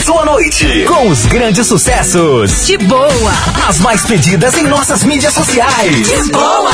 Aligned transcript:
sua 0.00 0.24
noite 0.24 0.84
com 0.86 1.08
os 1.08 1.26
grandes 1.26 1.66
sucessos. 1.66 2.66
De 2.66 2.78
boa. 2.78 3.32
As 3.68 3.78
mais 3.80 4.02
pedidas 4.02 4.56
em 4.56 4.64
nossas 4.64 5.02
mídias 5.02 5.34
sociais. 5.34 6.06
De 6.06 6.32
boa. 6.32 6.70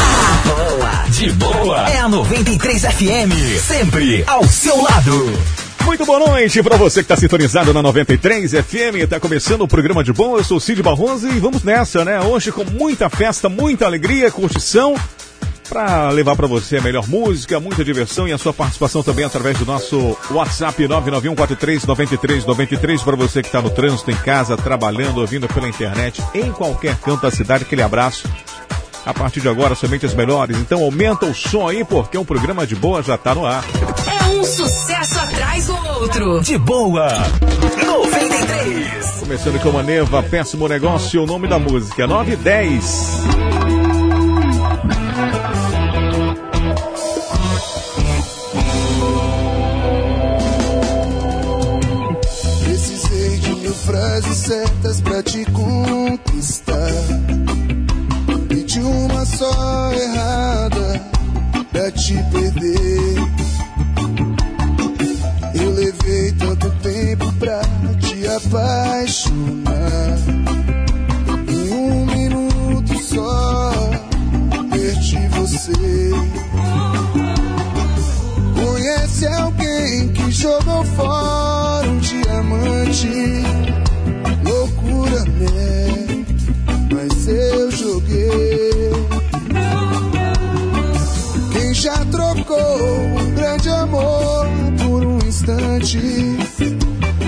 De 1.11 1.33
boa. 1.33 1.89
É 1.91 1.99
a 1.99 2.09
93 2.09 2.83
FM. 2.83 3.61
Sempre 3.67 4.23
ao 4.27 4.47
seu 4.47 4.81
lado. 4.81 5.39
Muito 5.85 6.05
boa 6.07 6.19
noite 6.19 6.63
para 6.63 6.77
você 6.77 7.01
que 7.01 7.05
está 7.05 7.17
sintonizado 7.17 7.73
na 7.73 7.83
93 7.83 8.53
FM. 8.53 8.97
Está 9.03 9.19
começando 9.19 9.63
o 9.63 9.69
programa 9.69 10.05
de 10.05 10.13
bom. 10.13 10.37
Eu 10.37 10.45
sou 10.45 10.59
o 10.59 10.61
Cid 10.61 10.83
Barroso 10.83 11.29
e 11.29 11.39
vamos 11.41 11.63
nessa, 11.65 12.05
né? 12.05 12.21
Hoje 12.21 12.53
com 12.53 12.65
muita 12.65 13.11
festa, 13.11 13.49
muita 13.49 13.87
alegria, 13.87 14.31
curtição 14.31 14.95
para 15.67 16.11
levar 16.11 16.37
para 16.37 16.47
você 16.47 16.79
a 16.79 16.81
melhor 16.81 17.07
música, 17.09 17.61
muita 17.61 17.85
diversão 17.85 18.27
e 18.27 18.33
a 18.33 18.39
sua 18.39 18.53
participação 18.53 19.03
também 19.03 19.25
através 19.25 19.59
do 19.59 19.67
nosso 19.67 20.17
WhatsApp 20.31 20.83
991439393 20.85 23.03
para 23.03 23.17
você 23.17 23.43
que 23.43 23.49
está 23.49 23.61
no 23.61 23.71
trânsito, 23.71 24.11
em 24.11 24.17
casa, 24.17 24.57
trabalhando, 24.57 25.21
ouvindo 25.21 25.49
pela 25.49 25.69
internet, 25.69 26.23
em 26.35 26.51
qualquer 26.53 26.97
canto 26.97 27.23
da 27.23 27.31
cidade. 27.31 27.65
Aquele 27.65 27.83
abraço. 27.83 28.29
A 29.05 29.15
partir 29.15 29.41
de 29.41 29.49
agora, 29.49 29.77
somente 29.77 30.05
as 30.05 30.15
melhores. 30.15 30.57
Então 30.57 30.83
aumenta 30.83 31.27
o 31.27 31.35
som 31.35 31.69
aí, 31.69 31.85
porque 31.85 32.19
um 32.19 32.25
programa 32.25 32.67
de 32.67 32.75
boa 32.75 33.03
já 33.03 33.15
está 33.15 33.35
no 33.35 33.47
ar. 33.47 33.65
É 34.11 34.25
um 34.31 34.43
sucesso 34.43 35.21
atrás 35.21 35.67
do 35.67 35.77
outro. 36.01 36.41
De 36.41 36.59
boa. 36.59 37.09
93. 37.85 39.11
Começando 39.21 39.63
com 39.63 39.79
a 39.79 39.83
Neva, 39.83 40.23
péssimo 40.25 40.67
negócio, 40.67 41.23
o 41.23 41.27
nome 41.27 41.47
da 41.47 41.59
música, 41.59 42.07
9 42.07 42.37
frases 53.87 54.39
certas 54.39 55.01
pra 55.01 55.23
te 55.23 55.45
conquistar. 55.53 56.75
E 58.51 58.65
de 58.65 58.81
uma 58.81 59.25
só 59.25 59.93
errada 59.93 61.01
pra 61.71 61.91
te 61.93 62.15
perder. 62.33 63.17
Eu 65.55 65.71
levei 65.73 66.33
tanto 66.33 66.69
tempo 66.83 67.33
pra 67.35 67.61
te 68.01 68.27
apaixonar. 68.27 70.19
Em 71.49 71.73
um 71.73 72.07
minuto 72.07 72.99
só, 73.05 73.73
perdi 74.69 75.29
você. 75.29 75.73
Conhece 78.55 79.27
alguém 79.29 80.09
que 80.09 80.31
jogou 80.33 80.85
fora 80.85 81.89
um 81.89 81.99
diamante? 81.99 83.86
Mas 86.93 87.29
eu 87.29 87.71
joguei. 87.71 88.93
Quem 91.53 91.75
já 91.75 92.05
trocou 92.07 92.57
um 92.59 93.35
grande 93.35 93.69
amor 93.69 94.47
por 94.83 95.05
um 95.05 95.19
instante? 95.19 95.99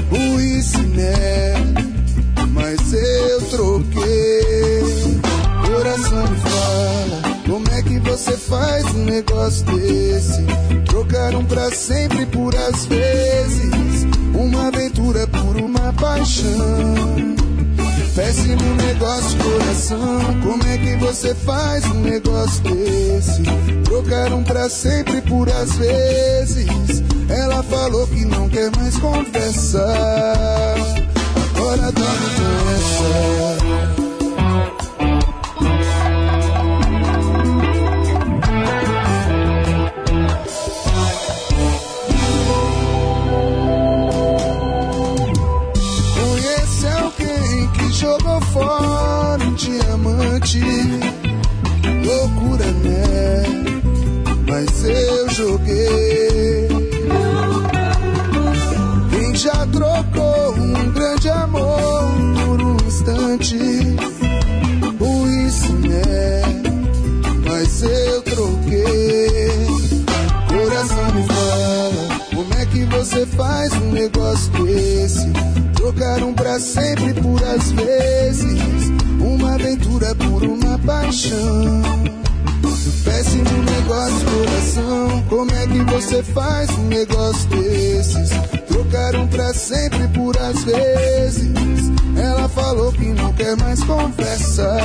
Burrice, 0.08 0.78
né? 0.78 1.54
Mas 2.52 2.92
eu 2.92 3.42
troquei. 3.50 5.20
Coração 5.66 6.26
me 6.28 6.36
fala, 6.38 7.22
como 7.46 7.68
é 7.70 7.82
que 7.82 7.98
você 8.00 8.36
faz 8.36 8.84
um 8.94 9.04
negócio 9.04 9.64
desse? 9.66 10.44
Trocaram 10.86 11.44
pra 11.44 11.70
sempre 11.70 12.24
por 12.26 12.54
às 12.56 12.86
vezes. 12.86 14.06
Uma 14.34 14.68
aventura 14.68 15.26
por 15.26 15.56
uma 15.56 15.92
paixão. 15.92 17.36
Péssimo 18.19 18.74
negócio, 18.74 19.38
coração. 19.38 20.41
Como 20.42 20.64
é 20.64 20.77
que 20.77 20.97
você 20.97 21.33
faz 21.36 21.84
um 21.84 22.00
negócio 22.00 22.60
desse? 22.64 23.44
Trocaram 23.84 24.42
pra 24.42 24.69
sempre 24.69 25.22
por 25.22 25.48
às 25.48 25.76
vezes. 25.76 26.66
Ela 27.28 27.62
falou 27.62 28.09
que 28.09 28.25
não 28.25 28.48
quer 28.48 28.76
mais 28.76 28.98
conversar. 28.98 30.75
Agora 31.54 31.92
dorme 31.92 32.26
com 32.34 32.70
essa. 32.75 33.67
Diamante. 50.48 50.60
Loucura, 52.04 52.64
né? 52.64 53.42
Mas 54.48 54.84
eu 54.84 55.28
joguei. 55.31 56.69
Quem 59.10 59.34
já 59.34 59.66
trocou 59.66 60.54
um 60.54 60.92
grande 60.92 61.28
amor 61.28 62.12
por 62.47 62.62
um 62.62 62.76
instante? 62.86 63.56
Isso, 65.47 65.72
né? 65.72 66.42
Mas 67.47 67.82
eu 67.82 68.22
troquei. 68.22 69.66
Coração 70.48 71.15
me 71.15 71.26
fala, 71.26 72.20
como 72.34 72.54
é 72.54 72.66
que 72.66 72.84
você 72.84 73.26
faz 73.26 73.72
um 73.75 73.92
negócio 73.92 74.50
desse? 74.65 75.67
Trocaram 75.88 76.34
pra 76.34 76.60
sempre 76.60 77.15
por 77.15 77.43
às 77.43 77.72
vezes 77.72 78.60
uma 79.22 79.54
aventura 79.54 80.15
por 80.16 80.43
uma 80.43 80.78
paixão. 80.81 81.81
Péssimo 83.04 83.62
negócio, 83.62 84.27
coração. 84.27 85.25
Como 85.31 85.50
é 85.50 85.66
que 85.66 85.78
você 85.91 86.22
faz 86.22 86.69
um 86.72 86.88
negócio 86.88 87.48
desses? 87.48 88.28
Trocaram 88.69 89.27
pra 89.28 89.54
sempre 89.54 90.06
por 90.09 90.37
às 90.37 90.62
vezes. 90.62 91.53
Ela 92.22 92.48
falou 92.50 92.93
que 92.93 93.06
não 93.06 93.32
quer 93.32 93.56
mais 93.56 93.82
conversar. 93.82 94.81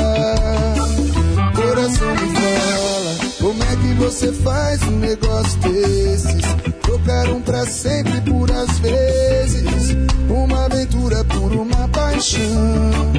Coração 1.53 2.11
me 2.11 2.33
fala, 2.33 3.31
como 3.41 3.61
é 3.61 3.75
que 3.75 3.93
você 3.95 4.31
faz 4.31 4.81
um 4.83 4.99
negócio 4.99 5.59
desses? 5.59 6.72
Trocaram 7.03 7.41
pra 7.41 7.65
sempre 7.65 8.21
por 8.21 8.49
às 8.49 8.79
vezes. 8.79 9.97
Uma 10.29 10.65
aventura 10.65 11.21
por 11.25 11.51
uma 11.51 11.85
paixão. 11.89 13.11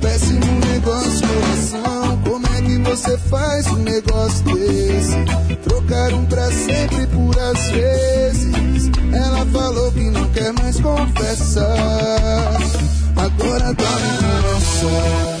Péssimo 0.00 0.60
negócio, 0.72 1.28
coração. 1.28 2.18
Como 2.24 2.46
é 2.48 2.62
que 2.62 2.78
você 2.78 3.16
faz 3.16 3.68
um 3.68 3.76
negócio 3.76 4.44
desse? 4.44 5.16
Trocaram 5.62 6.24
pra 6.26 6.50
sempre 6.50 7.06
por 7.06 7.38
às 7.38 7.70
vezes. 7.70 8.90
Ela 9.12 9.46
falou 9.46 9.92
que 9.92 10.10
não 10.10 10.28
quer 10.30 10.52
mais 10.54 10.80
confessar. 10.80 11.68
Agora 13.16 13.72
dorme 13.72 14.18
nessa. 14.20 15.39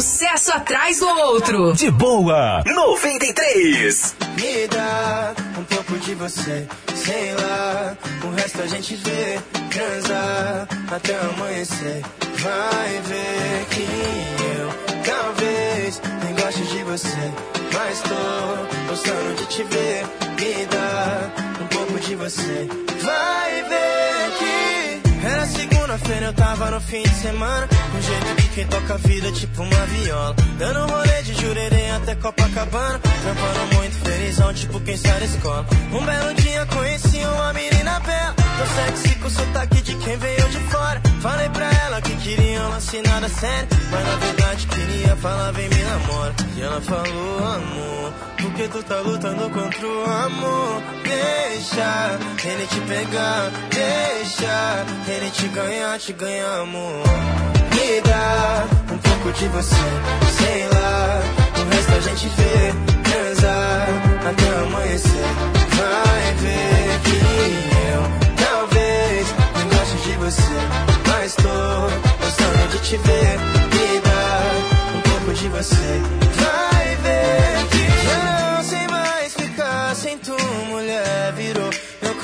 Sucesso 0.00 0.52
atrás 0.52 1.00
do 1.00 1.08
outro. 1.08 1.72
De 1.72 1.90
boa, 1.90 2.62
93. 2.64 4.14
Me 4.36 4.68
dá 4.68 5.34
um 5.58 5.64
pouco 5.64 5.98
de 5.98 6.14
você, 6.14 6.68
sei 6.94 7.34
lá. 7.34 7.96
O 8.24 8.30
resto 8.36 8.62
a 8.62 8.66
gente 8.68 8.94
vê, 8.94 9.40
transar 9.70 10.68
até 10.92 11.16
amanhecer. 11.16 12.02
Vai 12.20 13.00
ver 13.06 13.66
que 13.70 13.86
eu 14.56 15.02
talvez 15.04 16.00
nem 16.24 16.34
goste 16.36 16.62
de 16.62 16.84
você, 16.84 17.32
mas 17.74 18.00
tô 18.02 18.88
gostando 18.88 19.34
de 19.34 19.46
te 19.46 19.64
ver. 19.64 20.06
Me 20.38 20.66
dá 20.66 21.32
um 21.60 21.66
pouco 21.66 21.98
de 21.98 22.14
você. 22.14 22.68
Vai 23.02 23.62
ver 23.64 24.17
era 25.88 25.98
segunda-feira, 25.98 26.26
eu 26.26 26.32
tava 26.34 26.70
no 26.70 26.80
fim 26.80 27.02
de 27.02 27.14
semana. 27.14 27.66
Do 27.66 28.02
jeito 28.02 28.36
que 28.36 28.48
quem 28.54 28.66
toca 28.66 28.94
a 28.94 28.96
vida, 28.98 29.32
tipo 29.32 29.62
uma 29.62 29.86
viola. 29.86 30.36
Dando 30.58 30.80
um 30.80 30.86
rolê 30.86 31.22
de 31.22 31.34
jurerê 31.34 31.90
até 31.90 32.14
Copacabana. 32.14 32.98
Trampando 32.98 33.76
muito 33.76 33.96
felizão, 34.04 34.52
tipo 34.52 34.80
quem 34.80 34.96
sai 34.96 35.18
da 35.18 35.24
escola. 35.24 35.66
Um 35.92 36.04
belo 36.04 36.34
dia 36.34 36.66
conheci 36.66 37.18
uma 37.18 37.52
menina 37.54 38.00
bela. 38.00 38.34
Tão 38.34 38.66
sexy 38.66 39.14
com 39.16 39.30
sotaque 39.30 39.82
de 39.82 39.94
quem 39.96 40.16
veio 40.18 40.48
de 40.48 40.58
fora. 40.70 41.00
Falei 41.20 41.48
pra 41.48 41.70
ela 41.86 42.00
que 42.02 42.16
queria 42.16 42.60
um 42.62 42.68
lance 42.68 43.02
nada 43.02 43.28
sério. 43.28 43.68
Mas 43.90 44.06
na 44.06 44.16
verdade 44.16 44.66
queria 44.66 45.16
falar, 45.16 45.52
vem 45.52 45.68
me 45.68 45.82
namora. 45.82 46.34
E 46.56 46.60
ela 46.60 46.80
falou, 46.82 47.38
amor, 47.38 48.12
porque 48.50 48.68
tu 48.68 48.82
tá 48.82 49.00
lutando 49.00 49.50
contra 49.50 49.86
o 49.86 50.04
amor. 50.04 50.82
Deixa 51.02 52.18
ele 52.44 52.66
te 52.66 52.80
pegar, 52.80 53.50
deixa 53.70 54.86
ele 55.06 55.30
te 55.30 55.48
ganhar, 55.48 55.98
te 55.98 56.12
ganhar, 56.12 56.60
amor. 56.60 57.02
Me 57.74 58.00
dá 58.02 58.68
de 59.38 59.48
você. 59.48 59.74
Sei 60.38 60.68
lá, 60.68 61.20
o 61.58 61.74
resto 61.74 61.92
a 61.92 62.00
gente 62.00 62.28
vê. 62.28 62.72
Transar 63.08 63.88
até 64.28 64.48
amanhecer. 64.64 65.28
Vai 65.76 66.34
ver 66.42 67.00
que 67.04 67.18
eu 67.92 68.02
talvez 68.44 69.26
não 69.54 69.66
goste 69.68 69.96
de 70.08 70.14
você. 70.16 70.58
Mas 71.06 71.34
tô 71.36 71.58
gostando 72.24 72.68
de 72.72 72.78
te 72.80 72.96
ver. 72.96 73.38
Me 73.72 74.00
dá 74.00 74.40
um 74.96 75.00
pouco 75.02 75.28
de 75.34 75.48
você. 75.48 75.90
Vai 76.40 76.96
ver 76.96 77.68
que 77.70 77.77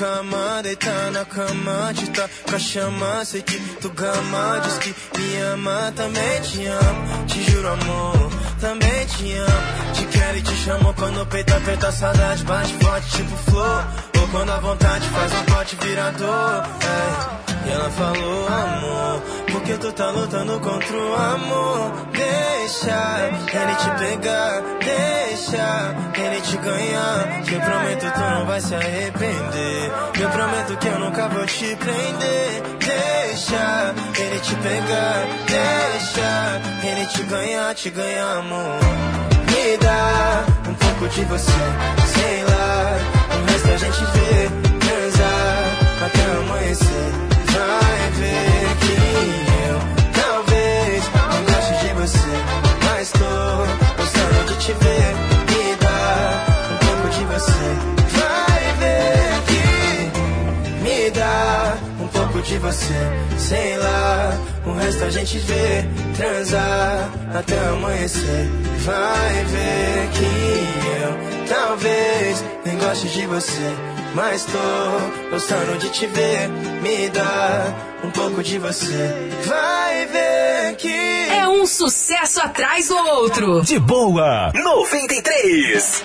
cama, 0.05 0.63
deitar 0.63 1.11
na 1.13 1.25
cama, 1.25 1.95
te 1.95 2.11
tá 2.11 2.29
com 2.47 2.57
a 2.57 2.59
chama. 2.59 3.25
Sei 3.25 3.43
que 3.43 3.59
tu 3.81 3.89
gama, 3.91 4.61
diz 4.63 4.79
que 4.79 4.95
me 5.19 5.37
ama, 5.53 5.93
também 5.97 6.41
te 6.43 6.67
amo. 6.67 7.27
Te 7.27 7.43
juro, 7.51 7.69
amor, 7.69 8.31
também 8.61 9.07
te 9.07 9.33
amo. 9.33 9.95
Te 9.95 10.05
quero 10.07 10.39
e 10.39 10.43
te 10.43 10.57
chamo 10.57 10.95
quando 10.95 11.23
o 11.23 11.27
peito 11.27 11.55
aperta, 11.55 11.89
a 11.89 11.93
saudade 11.93 12.45
bate 12.45 12.75
forte, 12.85 13.17
tipo 13.17 13.37
flor. 13.51 13.85
Ou 14.21 14.29
quando 14.29 14.51
a 14.51 14.61
vontade 14.61 15.09
faz 15.09 15.33
um 15.33 15.45
pote 15.45 15.77
virador. 15.77 16.65
É. 16.83 17.45
E 17.67 17.71
ela 17.73 17.91
falou, 17.91 18.47
amor, 18.47 19.23
porque 19.51 19.73
tu 19.79 19.91
tá 19.93 20.11
lutando 20.11 20.61
contra 20.61 20.97
o 20.99 21.15
amor. 21.15 22.09
Deixa 22.65 23.31
ele 23.53 23.75
te 23.75 23.91
pegar, 23.99 24.63
deixa 24.83 25.95
ele 26.17 26.41
te 26.41 26.57
ganhar. 26.57 27.43
Eu 27.53 27.61
prometo 27.61 28.13
tu 28.15 28.21
não 28.21 28.47
vai 28.47 28.59
se 28.59 28.75
arrepender. 28.75 29.93
Eu 30.19 30.31
prometo 30.31 30.77
que 30.79 30.89
eu 30.89 30.99
nunca 30.99 31.29
vou 31.29 31.45
te 31.45 31.77
prender. 31.77 32.63
Deixa 32.79 33.95
ele 34.19 34.41
te 34.41 34.55
pegar, 34.55 35.27
deixa 35.47 36.63
ele 36.83 37.07
te 37.07 37.23
ganhar, 37.25 37.75
te 37.75 37.91
ganhar, 37.91 38.39
amor. 38.39 38.79
Me 39.47 39.77
dá 39.77 40.45
um 40.67 40.75
pouco 40.75 41.09
de 41.09 41.23
você, 41.27 41.53
sei 42.15 42.45
lá. 42.45 42.97
O 43.43 43.45
resto 43.45 43.69
a 43.69 43.77
gente 43.77 44.05
vê, 44.07 44.49
transar 44.81 46.07
até 46.07 46.25
amanhecer. 46.33 47.13
Vai 47.53 48.11
ver 48.13 48.77
que 48.81 49.54
te 54.65 54.73
ver. 54.73 55.15
Me 55.51 55.77
dá 55.77 56.45
um 56.73 56.79
pouco 56.87 57.09
de 57.11 57.25
você. 57.27 57.71
Vai 58.19 58.65
ver 58.81 59.29
que 59.49 60.83
me 60.83 61.11
dá 61.11 61.77
um 62.01 62.09
pouco 62.09 62.41
de 62.41 62.59
você. 62.59 62.95
Sei 63.37 63.77
lá, 63.77 64.33
o 64.65 64.73
resto 64.73 65.05
a 65.05 65.11
gente 65.11 65.39
vê. 65.39 65.85
Transar 66.17 67.11
até 67.35 67.59
amanhecer. 67.69 68.49
Vai 68.85 69.45
ver 69.45 70.09
que 70.15 71.31
eu 71.31 71.34
talvez 71.49 72.45
nem 72.65 72.79
goste 72.79 73.09
de 73.09 73.27
você. 73.27 73.75
Mas 74.15 74.45
tô 74.45 75.31
gostando 75.31 75.77
de 75.79 75.91
te 75.91 76.07
ver, 76.07 76.49
me 76.83 77.09
dá 77.11 77.75
um 78.05 78.11
pouco 78.11 78.43
de 78.43 78.59
você. 78.59 79.31
Vai 79.45 80.07
ver 80.07 80.77
que 80.77 81.29
É 81.31 81.47
um 81.49 81.67
sucesso 81.67 82.41
atrás 82.41 82.89
do 82.89 82.97
outro. 82.97 83.63
De 83.63 83.79
boa, 83.79 84.53
93. 84.55 86.05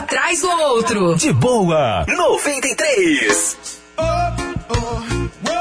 atrás 0.00 0.40
do 0.40 0.48
outro. 0.48 1.14
De 1.14 1.32
boa, 1.32 2.04
93. 2.08 3.80
Oh, 3.98 4.02
oh, 4.02 5.02
oh. 5.46 5.59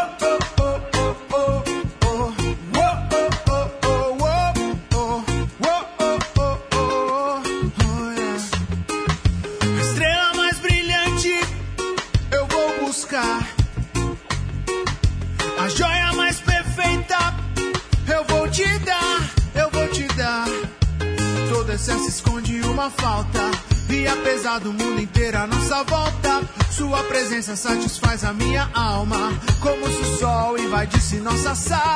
presença 27.49 27.55
satisfaz 27.55 28.23
a 28.23 28.33
minha 28.33 28.69
alma, 28.75 29.17
como 29.59 29.87
se 29.87 30.01
o 30.01 30.17
sol 30.19 30.57
invadisse 30.57 31.15
nossa 31.17 31.55
sala. 31.55 31.88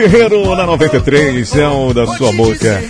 Ferreiro 0.00 0.56
na 0.56 0.64
93 0.64 1.56
é 1.56 1.68
o 1.68 1.92
da 1.92 2.06
sua 2.06 2.32
boca. 2.32 2.82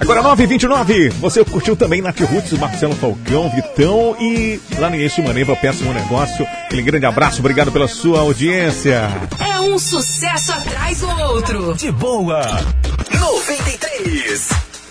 Agora 0.00 0.22
9h29, 0.22 1.10
você 1.20 1.44
curtiu 1.44 1.76
também 1.76 2.00
Nath 2.00 2.18
Roots, 2.20 2.58
Marcelo 2.58 2.94
Falcão, 2.94 3.50
Vitão 3.50 4.16
e 4.18 4.58
lá 4.78 4.88
no 4.88 4.96
Início 4.96 5.22
Maneva, 5.22 5.54
Péssimo 5.54 5.92
Negócio. 5.92 6.46
Aquele 6.64 6.80
grande 6.80 7.04
abraço, 7.04 7.40
obrigado 7.40 7.70
pela 7.70 7.86
sua 7.86 8.20
audiência. 8.20 9.10
É 9.38 9.60
um 9.60 9.78
sucesso 9.78 10.50
atrás 10.50 11.00
do 11.00 11.10
outro. 11.24 11.74
De 11.74 11.92
boa. 11.92 12.40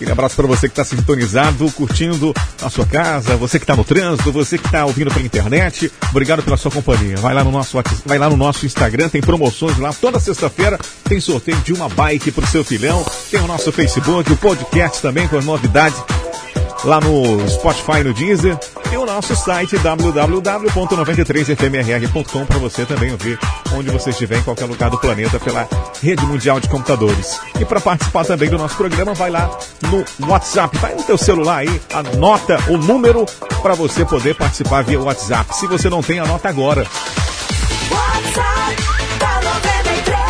Aquele 0.00 0.12
abraço 0.12 0.34
para 0.34 0.46
você 0.46 0.68
que 0.68 0.72
está 0.72 0.84
sintonizado, 0.84 1.70
curtindo 1.72 2.32
a 2.62 2.70
sua 2.70 2.86
casa, 2.86 3.36
você 3.36 3.58
que 3.58 3.64
está 3.64 3.76
no 3.76 3.84
trânsito, 3.84 4.32
você 4.32 4.56
que 4.56 4.64
está 4.64 4.86
ouvindo 4.86 5.12
pela 5.12 5.26
internet. 5.26 5.92
Obrigado 6.10 6.42
pela 6.42 6.56
sua 6.56 6.70
companhia. 6.70 7.18
Vai 7.18 7.34
lá 7.34 7.44
no 7.44 7.50
nosso 7.50 7.76
vai 8.06 8.16
lá 8.18 8.30
no 8.30 8.36
nosso 8.36 8.64
Instagram, 8.64 9.10
tem 9.10 9.20
promoções 9.20 9.76
lá 9.78 9.92
toda 9.92 10.18
sexta-feira, 10.18 10.78
tem 11.04 11.20
sorteio 11.20 11.58
de 11.58 11.74
uma 11.74 11.86
bike 11.88 12.30
pro 12.30 12.46
seu 12.46 12.64
filhão. 12.64 13.04
Tem 13.30 13.40
o 13.40 13.46
nosso 13.46 13.70
Facebook, 13.70 14.32
o 14.32 14.36
podcast 14.36 15.02
também 15.02 15.28
com 15.28 15.36
as 15.36 15.44
novidades 15.44 16.02
lá 16.84 17.00
no 17.00 17.48
Spotify, 17.48 18.02
no 18.02 18.12
Deezer, 18.14 18.58
e 18.90 18.96
o 18.96 19.04
nosso 19.04 19.36
site 19.36 19.76
www.93fmrr.com 19.78 22.46
para 22.46 22.58
você 22.58 22.86
também 22.86 23.12
ouvir 23.12 23.38
onde 23.74 23.90
você 23.90 24.10
estiver 24.10 24.38
em 24.38 24.42
qualquer 24.42 24.66
lugar 24.66 24.90
do 24.90 24.98
planeta 24.98 25.38
pela 25.38 25.68
rede 26.02 26.26
mundial 26.26 26.58
de 26.60 26.68
computadores. 26.68 27.38
E 27.60 27.64
para 27.64 27.80
participar 27.80 28.24
também 28.24 28.48
do 28.48 28.58
nosso 28.58 28.76
programa, 28.76 29.14
vai 29.14 29.30
lá 29.30 29.50
no 29.82 30.04
WhatsApp, 30.28 30.76
vai 30.78 30.94
no 30.94 31.02
teu 31.02 31.18
celular 31.18 31.58
aí, 31.58 31.80
anota 31.92 32.58
o 32.68 32.76
número 32.76 33.26
para 33.62 33.74
você 33.74 34.04
poder 34.04 34.34
participar 34.34 34.82
via 34.82 35.00
WhatsApp. 35.00 35.54
Se 35.54 35.66
você 35.66 35.88
não 35.88 36.02
tem, 36.02 36.18
anota 36.18 36.48
agora. 36.48 36.84
WhatsApp 37.90 38.76
da 39.18 39.40
93 39.42 40.20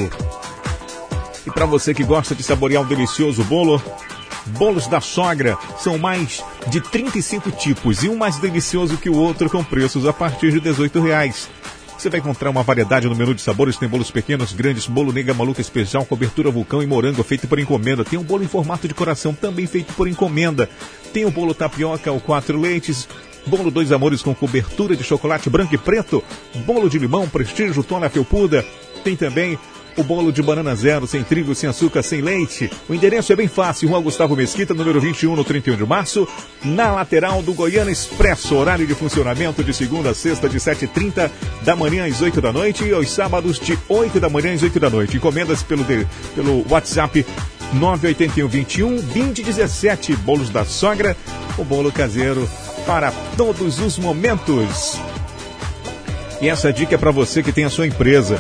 E 1.46 1.52
para 1.52 1.66
você 1.66 1.94
que 1.94 2.04
gosta 2.04 2.34
de 2.34 2.44
saborear 2.44 2.82
um 2.82 2.88
delicioso 2.88 3.44
bolo, 3.44 3.82
bolos 4.48 4.88
da 4.88 5.00
sogra 5.00 5.58
são 5.78 5.98
mais 5.98 6.44
de 6.68 6.82
35 6.82 7.52
tipos 7.52 8.04
e 8.04 8.10
um 8.10 8.16
mais 8.16 8.38
delicioso 8.38 8.98
que 8.98 9.10
o 9.10 9.16
outro 9.16 9.50
com 9.50 9.64
preços 9.64 10.08
a 10.08 10.14
partir 10.14 10.52
de 10.52 10.60
18 10.60 11.02
reais. 11.02 11.50
Você 11.98 12.10
vai 12.10 12.20
encontrar 12.20 12.50
uma 12.50 12.62
variedade 12.62 13.08
no 13.08 13.16
menu 13.16 13.34
de 13.34 13.42
sabores, 13.42 13.78
tem 13.78 13.88
bolos 13.88 14.12
pequenos, 14.12 14.54
grandes, 14.54 14.86
bolo 14.86 15.14
nega 15.14 15.34
maluca 15.34 15.62
especial, 15.62 16.06
cobertura 16.06 16.52
vulcão 16.52 16.84
e 16.84 16.86
morango 16.86 17.24
feito 17.24 17.48
por 17.48 17.58
encomenda. 17.58 18.04
Tem 18.04 18.20
um 18.20 18.24
bolo 18.24 18.44
em 18.44 18.48
formato 18.48 18.88
de 18.88 18.94
coração 18.94 19.34
também 19.34 19.66
feito 19.66 19.94
por 19.94 20.08
encomenda. 20.08 20.70
Tem 21.14 21.26
o 21.26 21.32
bolo 21.32 21.54
tapioca 21.54 22.12
ou 22.12 22.20
quatro 22.20 22.60
leites, 22.60 23.08
bolo 23.46 23.72
dois 23.72 23.92
amores 23.92 24.22
com 24.22 24.34
cobertura 24.34 24.96
de 24.96 25.04
chocolate 25.04 25.50
branco 25.50 25.76
e 25.76 25.78
preto, 25.78 26.24
bolo 26.66 26.90
de 26.90 27.00
limão, 27.00 27.28
prestígio, 27.28 27.84
tona 27.84 28.10
felpuda. 28.10 28.66
Tem 29.04 29.16
também 29.16 29.58
o 29.98 30.04
bolo 30.04 30.32
de 30.32 30.42
banana 30.42 30.76
zero, 30.76 31.08
sem 31.08 31.24
trigo, 31.24 31.56
sem 31.56 31.70
açúcar, 31.70 32.04
sem 32.04 32.22
leite. 32.22 32.70
O 32.90 32.94
endereço 32.94 33.32
é 33.32 33.36
bem 33.36 33.48
fácil, 33.48 33.90
Rua 33.90 34.02
Gustavo 34.02 34.36
Mesquita, 34.36 34.74
número 34.74 35.00
21, 35.00 35.36
no 35.36 35.44
31 35.44 35.78
de 35.78 35.86
março, 35.86 36.28
na 36.64 36.92
lateral 36.92 37.42
do 37.42 37.54
Goiânia 37.54 37.92
Expresso. 37.92 38.56
Horário 38.56 38.86
de 38.86 38.94
funcionamento 38.94 39.64
de 39.64 39.74
segunda 39.74 40.10
a 40.10 40.14
sexta, 40.14 40.50
de 40.50 40.58
7h30 40.58 41.32
da 41.64 41.76
manhã 41.76 42.06
às 42.06 42.22
8 42.22 42.42
da 42.42 42.52
noite 42.52 42.84
e 42.84 42.94
aos 42.94 43.10
sábados 43.10 43.60
de 43.60 43.78
8 43.88 44.20
da 44.20 44.30
manhã 44.30 44.54
às 44.54 44.62
8 44.62 44.80
da 44.80 44.90
noite. 44.90 45.18
Encomendas 45.18 45.64
pelo, 45.64 45.86
pelo 46.36 46.66
WhatsApp 46.70 47.26
981 47.74 48.48
21 48.48 48.96
2017. 48.96 50.16
Bolos 50.18 50.50
da 50.50 50.66
sogra, 50.66 51.16
o 51.58 51.64
bolo 51.64 51.92
caseiro 51.92 52.48
para 52.86 53.12
todos 53.36 53.80
os 53.80 53.98
momentos. 53.98 55.00
E 56.42 56.50
essa 56.50 56.72
dica 56.72 56.96
é 56.96 56.98
para 56.98 57.12
você 57.12 57.42
que 57.42 57.52
tem 57.52 57.66
a 57.66 57.70
sua 57.70 57.88
empresa. 57.88 58.40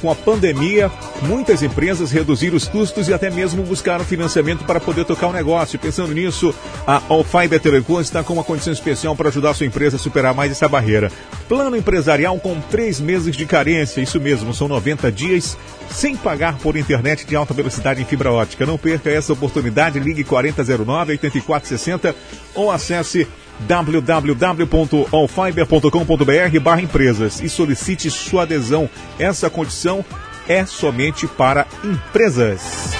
com 0.00 0.10
a 0.10 0.14
pandemia, 0.14 0.90
muitas 1.22 1.62
empresas 1.62 2.10
reduziram 2.10 2.56
os 2.56 2.66
custos 2.66 3.06
e 3.08 3.12
até 3.12 3.28
mesmo 3.28 3.62
buscaram 3.62 4.02
financiamento 4.02 4.64
para 4.64 4.80
poder 4.80 5.04
tocar 5.04 5.26
o 5.26 5.32
negócio. 5.32 5.78
Pensando 5.78 6.14
nisso, 6.14 6.54
a 6.86 7.02
Alfiber 7.08 7.60
Telecom 7.60 8.00
está 8.00 8.24
com 8.24 8.32
uma 8.32 8.44
condição 8.44 8.72
especial 8.72 9.14
para 9.14 9.28
ajudar 9.28 9.50
a 9.50 9.54
sua 9.54 9.66
empresa 9.66 9.96
a 9.96 9.98
superar 9.98 10.34
mais 10.34 10.50
essa 10.52 10.66
barreira. 10.68 11.12
Plano 11.48 11.76
empresarial 11.76 12.38
com 12.38 12.58
três 12.70 12.98
meses 12.98 13.36
de 13.36 13.44
carência, 13.44 14.00
isso 14.00 14.18
mesmo, 14.18 14.54
são 14.54 14.68
90 14.68 15.12
dias 15.12 15.56
sem 15.90 16.16
pagar 16.16 16.56
por 16.58 16.76
internet 16.76 17.26
de 17.26 17.36
alta 17.36 17.52
velocidade 17.52 18.00
em 18.00 18.06
fibra 18.06 18.32
ótica. 18.32 18.64
Não 18.64 18.78
perca 18.78 19.10
essa 19.10 19.32
oportunidade, 19.32 20.00
ligue 20.00 20.24
4009-8460 20.24 22.14
ou 22.54 22.70
acesse 22.70 23.28
www.allfiber.com.br 23.60 26.60
barra 26.60 26.82
empresas 26.82 27.40
e 27.40 27.48
solicite 27.48 28.10
sua 28.10 28.42
adesão. 28.42 28.90
Essa 29.18 29.48
condição 29.50 30.04
é 30.48 30.64
somente 30.66 31.26
para 31.26 31.66
empresas. 31.84 32.90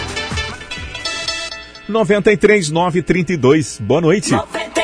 93932. 1.88 3.80
Boa 3.80 4.00
noite. 4.00 4.30
93 4.30 4.79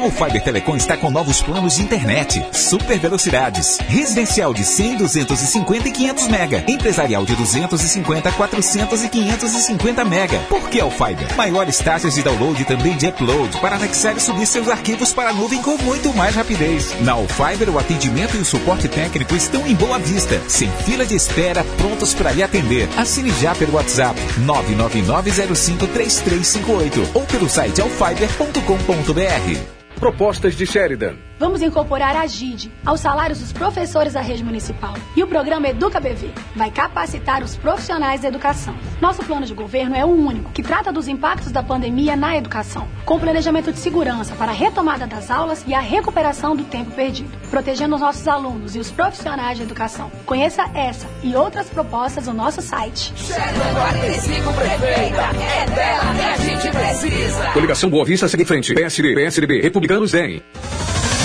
Alfiber 0.00 0.42
Telecom 0.42 0.76
está 0.76 0.96
com 0.96 1.10
novos 1.10 1.42
planos 1.42 1.76
de 1.76 1.82
internet, 1.82 2.42
super 2.52 2.98
velocidades, 2.98 3.78
residencial 3.88 4.54
de 4.54 4.64
100, 4.64 4.96
250 4.96 5.88
e 5.88 5.92
500 5.92 6.28
mega, 6.28 6.64
empresarial 6.66 7.24
de 7.24 7.36
250, 7.36 8.32
400 8.32 9.04
e 9.04 9.08
550 9.08 10.04
mega. 10.04 10.38
Por 10.48 10.68
que 10.70 10.80
Alfiber? 10.80 11.36
Maiores 11.36 11.78
taxas 11.78 12.14
de 12.14 12.22
download 12.22 12.62
e 12.62 12.64
também 12.64 12.96
de 12.96 13.08
upload 13.08 13.58
para 13.58 13.76
anexar 13.76 14.16
e 14.16 14.20
subir 14.20 14.46
seus 14.46 14.68
arquivos 14.68 15.12
para 15.12 15.30
a 15.30 15.32
nuvem 15.32 15.60
com 15.60 15.76
muito 15.78 16.14
mais 16.14 16.34
rapidez. 16.34 16.94
Na 17.02 17.12
Alfiber, 17.12 17.70
o 17.70 17.78
atendimento 17.78 18.36
e 18.36 18.40
o 18.40 18.44
suporte 18.44 18.88
técnico 18.88 19.34
estão 19.34 19.66
em 19.66 19.74
Boa 19.74 19.98
Vista, 19.98 20.40
sem 20.48 20.70
fila 20.84 21.04
de 21.04 21.14
espera, 21.14 21.62
prontos 21.76 22.14
para 22.14 22.32
lhe 22.32 22.42
atender. 22.42 22.88
Assine 22.96 23.30
já 23.40 23.54
pelo 23.54 23.74
WhatsApp 23.74 24.18
999053358 24.44 27.08
ou 27.14 27.26
pelo 27.26 27.48
site 27.48 27.80
alfiber.com.br. 27.80 29.79
Propostas 30.00 30.56
de 30.56 30.66
Sheridan. 30.66 31.16
Vamos 31.38 31.62
incorporar 31.62 32.16
a 32.16 32.26
GID 32.26 32.70
aos 32.84 33.00
salários 33.00 33.38
dos 33.38 33.52
professores 33.52 34.12
da 34.12 34.20
rede 34.20 34.44
municipal. 34.44 34.94
E 35.16 35.22
o 35.22 35.26
programa 35.26 35.68
Educa 35.68 35.98
BV 35.98 36.32
vai 36.54 36.70
capacitar 36.70 37.42
os 37.42 37.56
profissionais 37.56 38.20
da 38.20 38.28
educação. 38.28 38.74
Nosso 39.00 39.22
plano 39.22 39.46
de 39.46 39.54
governo 39.54 39.96
é 39.96 40.04
o 40.04 40.08
único 40.08 40.52
que 40.52 40.62
trata 40.62 40.92
dos 40.92 41.08
impactos 41.08 41.50
da 41.50 41.62
pandemia 41.62 42.14
na 42.14 42.36
educação, 42.36 42.86
com 43.06 43.18
planejamento 43.18 43.72
de 43.72 43.78
segurança 43.78 44.34
para 44.34 44.52
a 44.52 44.54
retomada 44.54 45.06
das 45.06 45.30
aulas 45.30 45.64
e 45.66 45.72
a 45.72 45.80
recuperação 45.80 46.54
do 46.54 46.64
tempo 46.64 46.90
perdido, 46.90 47.30
protegendo 47.50 47.94
os 47.94 48.02
nossos 48.02 48.26
alunos 48.28 48.76
e 48.76 48.78
os 48.78 48.90
profissionais 48.90 49.56
de 49.56 49.64
educação. 49.64 50.10
Conheça 50.26 50.64
essa 50.74 51.08
e 51.22 51.34
outras 51.34 51.68
propostas 51.70 52.26
no 52.26 52.34
nosso 52.34 52.60
site. 52.60 53.14
Sheridan 53.16 53.74
45 53.74 54.52
prefeita. 54.52 55.22
É 55.40 55.66
dela 55.70 56.14
que 56.14 56.22
a 56.22 56.36
gente 56.36 56.70
precisa. 56.70 57.50
Coligação 57.52 57.88
Boa 57.88 58.04
Vista 58.04 58.28
segue 58.28 58.42
em 58.42 58.46
frente. 58.46 58.74
PSD, 58.74 59.14
PSDB, 59.14 59.60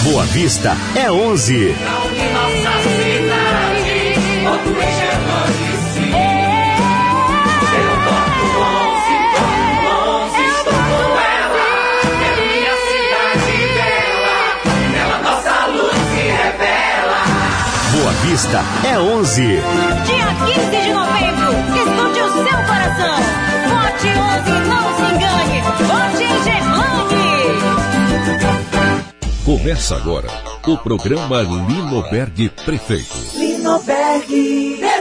Boa 0.02 0.24
Vista 0.24 0.76
é 0.96 1.12
11. 1.12 1.76
Boa 17.92 18.12
Vista 18.24 18.64
é 18.84 19.00
11. 19.00 19.42
Dia 19.44 20.26
15 20.44 20.70
de 20.72 20.92
novembro, 20.92 21.52
escute 21.76 22.20
o 22.20 22.34
seu 22.34 22.58
coração. 22.66 23.18
Vote 23.70 24.08
11, 24.08 24.50
não 24.68 24.86
se 24.96 25.04
engane. 25.14 25.62
Vote. 25.62 26.15
Começa 29.46 29.96
agora 29.96 30.28
o 30.74 30.78
programa 30.78 31.44
Linoberg 31.44 32.50
Prefeito. 32.66 33.16
Linoberg 33.36 34.26
18. 34.80 34.95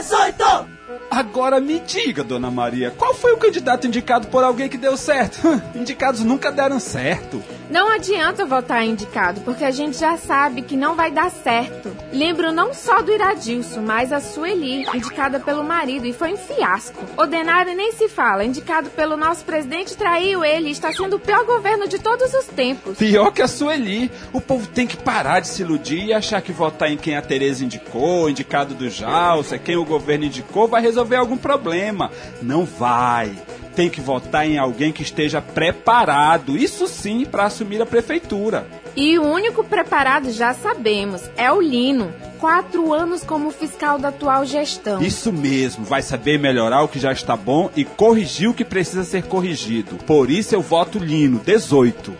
Agora 1.15 1.61
me 1.61 1.79
diga, 1.79 2.25
dona 2.25 2.51
Maria, 2.51 2.91
qual 2.91 3.13
foi 3.13 3.31
o 3.31 3.37
candidato 3.37 3.87
indicado 3.87 4.27
por 4.27 4.43
alguém 4.43 4.67
que 4.67 4.77
deu 4.77 4.97
certo? 4.97 5.47
Indicados 5.73 6.25
nunca 6.25 6.51
deram 6.51 6.77
certo. 6.77 7.41
Não 7.69 7.89
adianta 7.89 8.45
votar 8.45 8.85
indicado, 8.85 9.39
porque 9.41 9.63
a 9.63 9.71
gente 9.71 9.97
já 9.97 10.17
sabe 10.17 10.61
que 10.61 10.75
não 10.75 10.93
vai 10.93 11.09
dar 11.11 11.31
certo. 11.31 11.95
Lembro 12.11 12.51
não 12.51 12.73
só 12.73 13.01
do 13.01 13.13
Iradilson, 13.13 13.81
mas 13.81 14.11
a 14.11 14.19
Sueli, 14.19 14.85
indicada 14.93 15.39
pelo 15.39 15.63
marido, 15.63 16.05
e 16.05 16.11
foi 16.11 16.33
um 16.33 16.37
fiasco. 16.37 17.01
O 17.17 17.25
Denário 17.25 17.73
nem 17.75 17.93
se 17.93 18.09
fala, 18.09 18.43
indicado 18.43 18.89
pelo 18.89 19.15
nosso 19.15 19.45
presidente, 19.45 19.95
traiu 19.95 20.43
ele 20.43 20.67
e 20.67 20.71
está 20.71 20.91
sendo 20.91 21.15
o 21.15 21.19
pior 21.19 21.45
governo 21.45 21.87
de 21.87 21.97
todos 21.97 22.33
os 22.33 22.45
tempos. 22.45 22.97
Pior 22.97 23.31
que 23.31 23.41
a 23.41 23.47
Sueli. 23.47 24.11
O 24.33 24.41
povo 24.41 24.67
tem 24.67 24.85
que 24.85 24.97
parar 24.97 25.39
de 25.39 25.47
se 25.47 25.61
iludir 25.61 26.07
e 26.07 26.13
achar 26.13 26.41
que 26.41 26.51
votar 26.51 26.91
em 26.91 26.97
quem 26.97 27.15
a 27.15 27.21
Tereza 27.21 27.63
indicou, 27.63 28.29
indicado 28.29 28.75
do 28.75 28.89
Jalsa, 28.89 29.57
quem 29.57 29.77
o 29.77 29.85
governo 29.85 30.25
indicou, 30.25 30.67
vai 30.67 30.81
resolver 30.81 31.04
algum 31.13 31.37
problema. 31.37 32.09
Não 32.41 32.65
vai. 32.65 33.31
Tem 33.75 33.89
que 33.89 33.99
votar 33.99 34.47
em 34.47 34.57
alguém 34.57 34.91
que 34.91 35.03
esteja 35.03 35.41
preparado, 35.41 36.57
isso 36.57 36.87
sim, 36.87 37.25
para 37.25 37.43
assumir 37.43 37.81
a 37.81 37.85
prefeitura. 37.85 38.65
E 38.95 39.19
o 39.19 39.23
único 39.23 39.63
preparado 39.65 40.31
já 40.31 40.53
sabemos, 40.53 41.21
é 41.35 41.51
o 41.51 41.61
Lino. 41.61 42.13
Quatro 42.39 42.93
anos 42.93 43.23
como 43.23 43.51
fiscal 43.51 43.99
da 43.99 44.07
atual 44.07 44.45
gestão. 44.45 45.01
Isso 45.01 45.33
mesmo, 45.33 45.83
vai 45.83 46.01
saber 46.01 46.39
melhorar 46.39 46.83
o 46.83 46.87
que 46.87 46.99
já 46.99 47.11
está 47.11 47.35
bom 47.35 47.69
e 47.75 47.83
corrigir 47.83 48.49
o 48.49 48.53
que 48.53 48.63
precisa 48.63 49.03
ser 49.03 49.23
corrigido. 49.23 49.97
Por 50.05 50.31
isso 50.31 50.55
eu 50.55 50.61
voto 50.61 50.97
Lino, 50.97 51.41
18. 51.43 52.13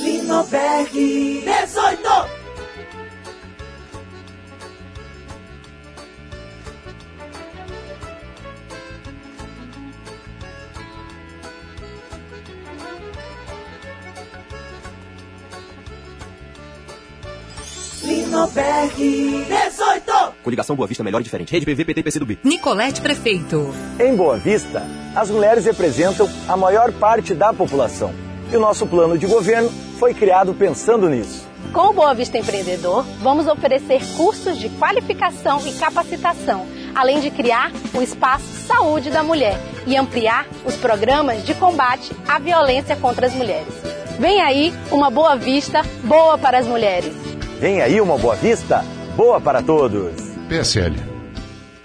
Linoberg 0.00 1.44
18. 1.44 2.37
Linoberg 18.38 19.46
18. 19.48 20.34
Coligação 20.44 20.76
Boa 20.76 20.86
Vista 20.86 21.02
Melhor 21.02 21.20
e 21.20 21.24
Diferente. 21.24 21.52
Rede 21.52 21.66
PV, 21.66 21.84
PT, 21.84 22.02
PCdoB. 22.04 22.38
Nicolete 22.44 23.00
Prefeito. 23.00 23.74
Em 23.98 24.14
Boa 24.14 24.36
Vista, 24.36 24.86
as 25.16 25.28
mulheres 25.28 25.64
representam 25.64 26.30
a 26.46 26.56
maior 26.56 26.92
parte 26.92 27.34
da 27.34 27.52
população. 27.52 28.14
E 28.52 28.56
o 28.56 28.60
nosso 28.60 28.86
plano 28.86 29.18
de 29.18 29.26
governo 29.26 29.68
foi 29.98 30.14
criado 30.14 30.54
pensando 30.54 31.08
nisso. 31.10 31.48
Com 31.72 31.88
o 31.88 31.92
Boa 31.92 32.14
Vista 32.14 32.38
Empreendedor, 32.38 33.04
vamos 33.20 33.48
oferecer 33.48 34.00
cursos 34.16 34.56
de 34.56 34.68
qualificação 34.68 35.60
e 35.66 35.72
capacitação, 35.72 36.64
além 36.94 37.18
de 37.18 37.30
criar 37.32 37.72
o 37.92 38.00
espaço 38.00 38.46
Saúde 38.68 39.10
da 39.10 39.24
Mulher 39.24 39.58
e 39.84 39.96
ampliar 39.96 40.46
os 40.64 40.76
programas 40.76 41.44
de 41.44 41.54
combate 41.54 42.12
à 42.28 42.38
violência 42.38 42.94
contra 42.94 43.26
as 43.26 43.34
mulheres. 43.34 43.74
Vem 44.18 44.40
aí 44.40 44.72
uma 44.92 45.10
Boa 45.10 45.34
Vista 45.34 45.82
boa 46.04 46.38
para 46.38 46.58
as 46.58 46.66
mulheres. 46.66 47.28
Vem 47.60 47.82
aí 47.82 48.00
uma 48.00 48.16
Boa 48.16 48.36
Vista 48.36 48.84
boa 49.16 49.40
para 49.40 49.60
todos. 49.60 50.12
PSL. 50.48 51.17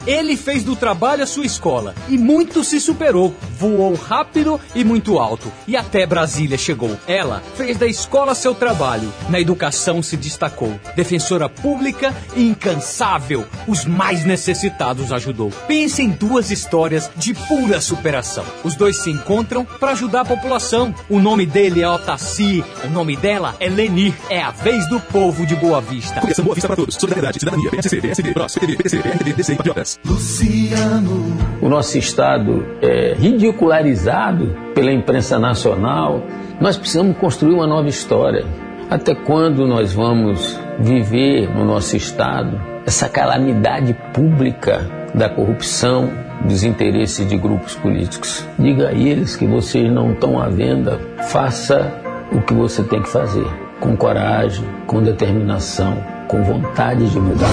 Ele 0.06 0.36
fez 0.36 0.64
do 0.64 0.76
trabalho 0.76 1.24
a 1.24 1.28
sua 1.28 1.46
escola 1.46 1.96
e 2.10 2.18
muito 2.18 2.64
se 2.64 2.80
superou. 2.80 3.34
Voou 3.58 3.96
rápido 3.96 4.60
e 4.76 4.84
muito 4.84 5.18
alto 5.18 5.52
e 5.68 5.78
até 5.78 6.06
Brasília 6.06 6.58
chegou. 6.58 6.98
Ela 7.08 7.42
fez 7.56 7.78
da 7.78 7.88
escola 7.88 8.36
seu 8.36 8.54
trabalho. 8.54 9.12
Na 9.30 9.40
educação 9.40 10.04
se 10.04 10.18
destacou. 10.18 10.78
Defensora 10.96 11.48
pública 11.48 12.14
e 12.36 12.48
incansável. 12.48 13.46
Os 13.68 13.86
mais 13.86 14.26
necessitados 14.26 15.12
ajudou. 15.12 15.52
Pense 15.68 16.02
em 16.02 16.10
duas 16.10 16.52
histórias 16.52 17.10
de 17.16 17.34
pura 17.34 17.80
superação. 17.80 18.46
Os 18.64 18.76
dois 18.76 18.98
se 18.98 19.10
encontram 19.10 19.64
para 19.66 19.92
ajudar 19.92 20.22
a 20.22 20.26
população. 20.26 20.94
O 21.10 21.20
nome 21.20 21.46
dele 21.46 21.82
é 21.82 21.90
Otaci. 21.90 22.64
O 22.84 22.90
nome 22.90 23.16
dela 23.16 23.56
é 23.60 23.70
Lenir. 23.70 24.14
É 24.30 24.42
a 24.42 24.52
vez 24.52 24.88
do 24.90 25.00
povo 25.00 25.46
de 25.46 25.56
Boa 25.56 25.80
Vista. 25.80 26.22
Boa 26.42 26.56
Vista 26.56 26.68
para 26.68 26.76
todos. 26.76 26.96
Solidariedade, 26.96 27.40
cidadania, 27.40 27.70
PSC, 27.72 28.02
PSD, 28.02 28.34
PROS, 28.34 28.54
PTB, 28.56 28.76
PTC, 28.78 28.98
PRTB, 29.00 29.34
DC 29.34 29.54
e 29.54 29.56
Patriotas. 29.56 29.93
Luciano. 30.06 31.38
O 31.62 31.70
nosso 31.70 31.98
Estado 31.98 32.66
é 32.82 33.14
ridicularizado 33.14 34.56
pela 34.74 34.92
imprensa 34.92 35.40
nacional. 35.40 36.24
Nós 36.60 36.78
precisamos 36.78 37.18
construir 37.18 37.54
uma 37.54 37.68
nova 37.68 37.88
história. 37.88 38.46
Até 38.90 39.16
quando 39.16 39.66
nós 39.66 39.94
vamos 39.94 40.60
viver 40.80 41.50
no 41.56 41.66
nosso 41.66 41.96
Estado 41.96 42.60
essa 42.86 43.08
calamidade 43.08 43.96
pública 44.14 44.86
da 45.14 45.30
corrupção, 45.30 46.10
dos 46.44 46.64
interesses 46.64 47.28
de 47.28 47.38
grupos 47.38 47.76
políticos. 47.76 48.46
Diga 48.60 48.90
a 48.90 48.94
eles 48.94 49.36
que 49.36 49.46
vocês 49.46 49.92
não 49.92 50.12
estão 50.12 50.42
à 50.42 50.50
venda. 50.50 51.00
Faça 51.30 51.92
o 52.32 52.42
que 52.42 52.54
você 52.54 52.84
tem 52.84 53.02
que 53.02 53.10
fazer, 53.10 53.48
com 53.80 53.96
coragem, 53.96 54.66
com 54.86 55.02
determinação, 55.02 55.96
com 56.28 56.44
vontade 56.44 57.10
de 57.10 57.20
mudar. 57.20 57.50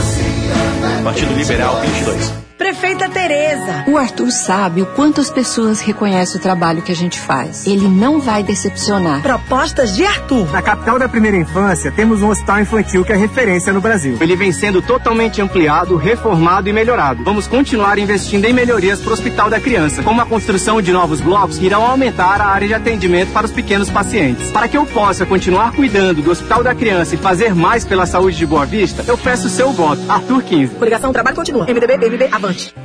Partido 1.03 1.35
Liberal 1.37 1.75
22. 1.83 2.50
Prefeita 2.61 3.09
Tereza. 3.09 3.85
O 3.87 3.97
Arthur 3.97 4.31
sabe 4.31 4.83
o 4.83 4.87
quanto 4.87 5.19
as 5.19 5.31
pessoas 5.31 5.81
reconhecem 5.81 6.39
o 6.39 6.43
trabalho 6.43 6.83
que 6.83 6.93
a 6.93 6.95
gente 6.95 7.19
faz. 7.19 7.67
Ele 7.67 7.89
não 7.89 8.21
vai 8.21 8.43
decepcionar. 8.43 9.23
Propostas 9.23 9.97
de 9.97 10.05
Arthur. 10.05 10.53
Na 10.53 10.61
capital 10.61 10.99
da 10.99 11.09
primeira 11.09 11.39
infância, 11.39 11.91
temos 11.91 12.21
um 12.21 12.29
hospital 12.29 12.61
infantil 12.61 13.03
que 13.03 13.15
é 13.15 13.17
referência 13.17 13.73
no 13.73 13.81
Brasil. 13.81 14.19
Ele 14.21 14.37
vem 14.37 14.53
sendo 14.53 14.83
totalmente 14.83 15.41
ampliado, 15.41 15.97
reformado 15.97 16.69
e 16.69 16.73
melhorado. 16.73 17.25
Vamos 17.25 17.47
continuar 17.47 17.99
investindo 17.99 18.45
em 18.45 18.53
melhorias 18.53 19.01
para 19.01 19.09
o 19.09 19.15
Hospital 19.15 19.49
da 19.49 19.59
Criança, 19.59 20.03
como 20.03 20.21
a 20.21 20.27
construção 20.27 20.83
de 20.83 20.93
novos 20.93 21.23
blocos 21.23 21.57
que 21.57 21.65
irão 21.65 21.83
aumentar 21.83 22.43
a 22.43 22.49
área 22.49 22.69
de 22.69 22.75
atendimento 22.75 23.33
para 23.33 23.47
os 23.47 23.53
pequenos 23.53 23.89
pacientes. 23.89 24.51
Para 24.51 24.69
que 24.69 24.77
eu 24.77 24.85
possa 24.85 25.25
continuar 25.25 25.73
cuidando 25.73 26.21
do 26.21 26.31
Hospital 26.31 26.63
da 26.63 26.75
Criança 26.75 27.15
e 27.15 27.19
fazer 27.19 27.55
mais 27.55 27.87
pela 27.87 28.05
saúde 28.05 28.37
de 28.37 28.45
Boa 28.45 28.67
Vista, 28.67 29.03
eu 29.09 29.17
peço 29.17 29.47
o 29.47 29.51
seu 29.51 29.73
voto. 29.73 30.03
Arthur 30.07 30.43
15. 30.43 30.75
Coligação 30.75 31.11
Trabalho 31.11 31.37
Continua. 31.37 31.65
MDB, 31.65 31.97
BBB, 31.97 32.29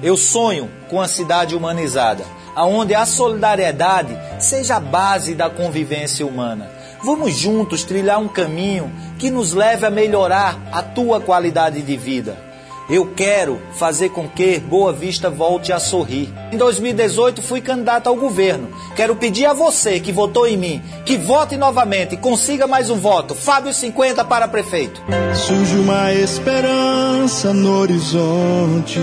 Eu 0.02 0.18
sonho 0.18 0.70
com 0.90 1.02
a 1.02 1.08
cidade 1.08 1.56
humanizada, 1.56 2.24
aonde 2.56 2.94
a 2.94 3.06
solidariedade 3.06 4.18
seja 4.40 4.78
a 4.78 4.80
base 4.80 5.34
da 5.34 5.50
convivência 5.50 6.26
humana. 6.26 6.70
Vamos 7.04 7.38
juntos 7.38 7.84
trilhar 7.84 8.20
um 8.20 8.28
caminho 8.28 8.92
que 9.20 9.30
nos 9.30 9.54
leve 9.54 9.86
a 9.86 9.92
melhorar 9.92 10.60
a 10.72 10.82
tua 10.82 11.22
qualidade 11.22 11.82
de 11.82 11.98
vida. 11.98 12.46
Eu 12.88 13.14
quero 13.16 13.60
fazer 13.74 14.10
com 14.10 14.30
que 14.30 14.60
Boa 14.60 14.94
Vista 14.94 15.28
volte 15.30 15.74
a 15.74 15.80
sorrir. 15.80 16.32
Em 16.52 16.58
2018 16.58 17.42
fui 17.42 17.60
candidato 17.60 18.08
ao 18.08 18.16
governo. 18.16 18.70
Quero 18.96 19.16
pedir 19.16 19.46
a 19.46 19.54
você 19.54 20.00
que 20.00 20.12
votou 20.12 20.48
em 20.48 20.56
mim 20.56 20.82
que 21.04 21.18
vote 21.18 21.58
novamente 21.58 22.14
e 22.14 22.18
consiga 22.18 22.68
mais 22.68 22.90
um 22.92 22.98
voto. 22.98 23.34
Fábio 23.34 23.74
50 23.74 24.24
para 24.26 24.48
prefeito. 24.48 25.02
Surge 25.34 25.78
uma 25.78 26.14
esperança 26.14 27.54
no 27.54 27.80
horizonte. 27.80 29.00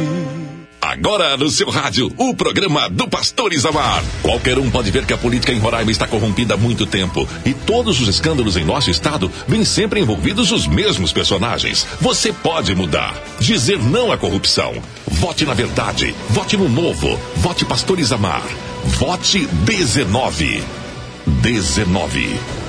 Agora 0.83 1.37
no 1.37 1.49
seu 1.49 1.71
rádio, 1.71 2.13
o 2.17 2.35
programa 2.35 2.91
do 2.91 3.07
Pastor 3.07 3.53
Isamar. 3.53 4.03
Qualquer 4.21 4.59
um 4.59 4.69
pode 4.69 4.91
ver 4.91 5.07
que 5.07 5.13
a 5.13 5.17
política 5.17 5.53
em 5.53 5.61
Roraima 5.61 5.93
está 5.93 6.09
corrompida 6.09 6.55
há 6.55 6.57
muito 6.57 6.85
tempo. 6.87 7.27
E 7.47 7.55
todos 7.55 8.01
os 8.01 8.09
escândalos 8.09 8.57
em 8.57 8.65
nosso 8.65 8.91
estado 8.91 9.31
vêm 9.47 9.65
sempre 9.65 10.01
envolvidos 10.01 10.51
os 10.51 10.67
mesmos 10.67 11.13
personagens. 11.13 11.87
Você 12.01 12.33
pode 12.33 12.75
mudar. 12.75 13.15
Dizer 13.39 13.79
não 13.79 14.11
à 14.11 14.19
corrupção. 14.19 14.75
Vote 15.07 15.45
na 15.45 15.55
verdade. 15.55 16.17
Vote 16.31 16.57
no 16.57 16.69
novo. 16.69 17.17
Vote 17.37 17.65
Pastor 17.65 18.01
Isamar. 18.01 18.43
Vote 18.99 19.47
19. 19.47 20.65
19. 21.43 22.62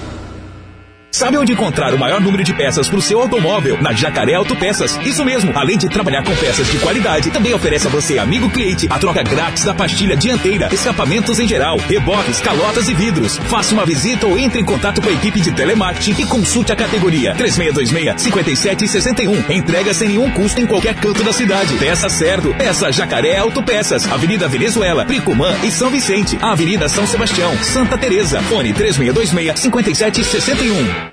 Sabe 1.16 1.38
onde 1.38 1.54
encontrar 1.54 1.94
o 1.94 2.00
maior 2.00 2.20
número 2.20 2.44
de 2.44 2.56
peças 2.56 2.90
para 2.90 2.98
o 2.98 3.02
seu 3.02 3.22
automóvel? 3.22 3.80
Na 3.80 3.94
Jacaré 3.94 4.34
Autopeças. 4.34 4.98
Isso 5.06 5.24
mesmo. 5.24 5.52
Além 5.54 5.78
de 5.78 5.88
trabalhar 5.88 6.24
com 6.24 6.36
peças 6.36 6.66
de 6.66 6.80
qualidade, 6.80 7.30
também 7.30 7.54
oferece 7.54 7.86
a 7.86 7.90
você, 7.92 8.18
amigo 8.18 8.50
cliente, 8.50 8.88
a 8.90 8.98
troca 8.98 9.22
grátis 9.22 9.64
da 9.64 9.76
pastilha 9.76 10.18
dianteira, 10.18 10.70
escapamentos 10.74 11.40
em 11.40 11.48
geral, 11.48 11.78
reboques, 11.78 12.42
calotas 12.42 12.90
e 12.90 12.96
vidros. 12.96 13.38
Faça 13.38 13.76
uma 13.76 13.86
visita 13.86 14.26
ou 14.26 14.40
entre 14.40 14.60
em 14.60 14.66
contato 14.66 15.04
com 15.04 15.10
a 15.10 15.12
equipe 15.12 15.40
de 15.40 15.52
telemarketing 15.52 16.20
e 16.20 16.26
consulte 16.26 16.72
a 16.72 16.76
categoria 16.76 17.36
3626-5761. 17.36 19.52
Entrega 19.52 19.94
sem 19.94 20.10
nenhum 20.10 20.32
custo 20.32 20.62
em 20.62 20.66
qualquer 20.66 20.96
canto 20.96 21.24
da 21.24 21.32
cidade. 21.32 21.76
Peça 21.76 22.10
certo. 22.10 22.56
Peça 22.56 22.92
Jacaré 22.92 23.38
Autopeças. 23.38 24.12
Avenida 24.12 24.48
Venezuela, 24.48 25.06
Pricumã 25.06 25.54
e 25.64 25.70
São 25.70 25.92
Vicente. 25.92 26.40
Avenida 26.42 26.90
São 26.90 27.06
Sebastião, 27.06 27.56
Santa 27.62 28.00
Teresa. 28.00 28.42
Fone 28.42 28.74
3626-5761. 28.74 31.13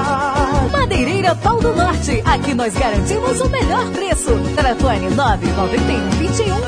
Pau 1.35 1.59
do 1.59 1.73
Norte. 1.75 2.21
Aqui 2.25 2.53
nós 2.53 2.73
garantimos 2.73 3.39
o 3.41 3.49
melhor 3.49 3.89
preço. 3.91 4.31
Telefone 4.55 5.09
991 5.11 6.09
21 6.19 6.61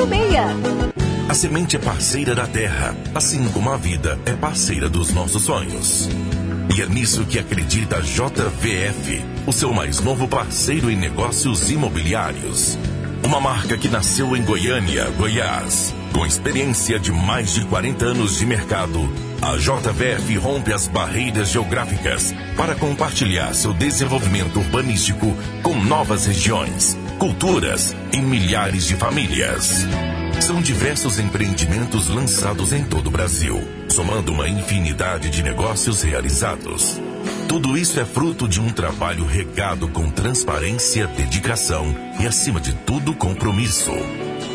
0006. 0.00 0.90
A 1.28 1.34
semente 1.34 1.76
é 1.76 1.78
parceira 1.78 2.34
da 2.34 2.46
terra, 2.46 2.94
assim 3.14 3.48
como 3.50 3.70
a 3.70 3.76
vida 3.76 4.18
é 4.26 4.32
parceira 4.32 4.88
dos 4.88 5.12
nossos 5.12 5.42
sonhos. 5.44 6.08
E 6.76 6.82
é 6.82 6.86
nisso 6.86 7.24
que 7.24 7.38
acredita 7.38 7.96
a 7.96 8.00
JVF, 8.00 9.24
o 9.46 9.52
seu 9.52 9.72
mais 9.72 10.00
novo 10.00 10.26
parceiro 10.26 10.90
em 10.90 10.96
negócios 10.96 11.70
imobiliários. 11.70 12.78
Uma 13.22 13.40
marca 13.40 13.76
que 13.76 13.88
nasceu 13.88 14.34
em 14.36 14.42
Goiânia, 14.42 15.08
Goiás. 15.10 15.94
Com 16.12 16.26
experiência 16.26 16.98
de 16.98 17.12
mais 17.12 17.54
de 17.54 17.64
40 17.64 18.04
anos 18.06 18.38
de 18.38 18.46
mercado, 18.46 19.08
a 19.40 19.56
JVF 19.56 20.36
rompe 20.36 20.72
as 20.72 20.88
barreiras 20.88 21.50
geográficas 21.50 22.34
para 22.56 22.74
compartilhar 22.74 23.54
seu 23.54 23.72
desenvolvimento 23.72 24.58
urbanístico 24.58 25.36
com 25.62 25.74
novas 25.74 26.26
regiões, 26.26 26.98
culturas 27.18 27.94
e 28.12 28.18
milhares 28.18 28.86
de 28.86 28.96
famílias. 28.96 29.86
São 30.40 30.60
diversos 30.60 31.18
empreendimentos 31.18 32.08
lançados 32.08 32.72
em 32.72 32.82
todo 32.82 33.08
o 33.08 33.10
Brasil, 33.10 33.62
somando 33.88 34.32
uma 34.32 34.48
infinidade 34.48 35.28
de 35.28 35.42
negócios 35.42 36.02
realizados. 36.02 36.98
Tudo 37.46 37.76
isso 37.76 38.00
é 38.00 38.04
fruto 38.04 38.48
de 38.48 38.60
um 38.60 38.70
trabalho 38.70 39.24
regado 39.26 39.88
com 39.88 40.10
transparência, 40.10 41.06
dedicação 41.06 41.94
e, 42.18 42.26
acima 42.26 42.60
de 42.60 42.72
tudo, 42.72 43.14
compromisso. 43.14 43.92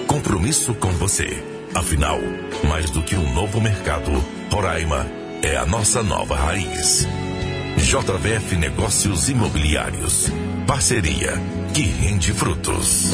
Compromisso 0.07 0.73
com 0.73 0.91
você. 0.93 1.43
Afinal, 1.73 2.19
mais 2.67 2.89
do 2.89 3.01
que 3.03 3.15
um 3.15 3.33
novo 3.33 3.61
mercado, 3.61 4.11
Roraima 4.51 5.05
é 5.41 5.55
a 5.55 5.65
nossa 5.65 6.01
nova 6.01 6.35
raiz. 6.35 7.07
JVF 7.77 8.55
Negócios 8.55 9.29
Imobiliários. 9.29 10.31
Parceria 10.65 11.33
que 11.73 11.81
rende 11.81 12.33
frutos. 12.33 13.13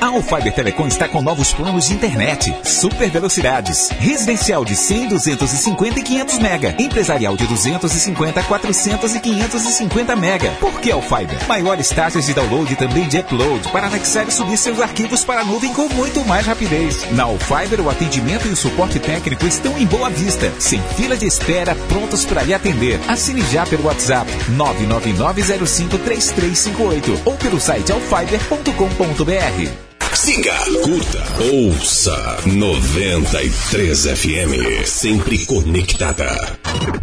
A 0.00 0.06
Alfiber 0.06 0.54
Telecom 0.54 0.86
está 0.86 1.08
com 1.08 1.20
novos 1.20 1.52
planos 1.52 1.88
de 1.88 1.94
internet, 1.94 2.56
super 2.62 3.10
velocidades, 3.10 3.88
residencial 3.98 4.64
de 4.64 4.76
100, 4.76 5.08
250 5.08 5.98
e 5.98 6.02
500 6.04 6.38
mega, 6.38 6.76
empresarial 6.78 7.36
de 7.36 7.44
250, 7.48 8.44
400 8.44 9.16
e 9.16 9.20
550 9.20 10.14
mega. 10.14 10.52
Por 10.60 10.80
que 10.80 10.92
Alfiber? 10.92 11.44
Maiores 11.48 11.88
taxas 11.88 12.26
de 12.26 12.32
download 12.32 12.72
e 12.72 12.76
também 12.76 13.08
de 13.08 13.18
upload 13.18 13.68
para 13.72 13.88
anexar 13.88 14.28
e 14.28 14.30
subir 14.30 14.56
seus 14.56 14.80
arquivos 14.80 15.24
para 15.24 15.40
a 15.40 15.44
nuvem 15.44 15.74
com 15.74 15.88
muito 15.88 16.24
mais 16.24 16.46
rapidez. 16.46 17.04
Na 17.10 17.24
Alfiber, 17.24 17.80
o 17.80 17.90
atendimento 17.90 18.46
e 18.46 18.52
o 18.52 18.56
suporte 18.56 19.00
técnico 19.00 19.46
estão 19.46 19.76
em 19.76 19.86
boa 19.86 20.10
vista, 20.10 20.52
sem 20.60 20.80
fila 20.96 21.16
de 21.16 21.26
espera, 21.26 21.74
prontos 21.88 22.24
para 22.24 22.44
lhe 22.44 22.54
atender. 22.54 23.00
Assine 23.08 23.42
já 23.50 23.66
pelo 23.66 23.86
WhatsApp 23.86 24.30
999053358 24.52 27.18
ou 27.24 27.36
pelo 27.36 27.58
site 27.58 27.90
alfiber.com.br. 27.90 29.87
Siga, 30.18 30.52
curta, 30.82 31.24
ouça 31.40 32.38
93 32.44 34.04
FM, 34.04 34.84
sempre 34.84 35.46
conectada. 35.46 36.58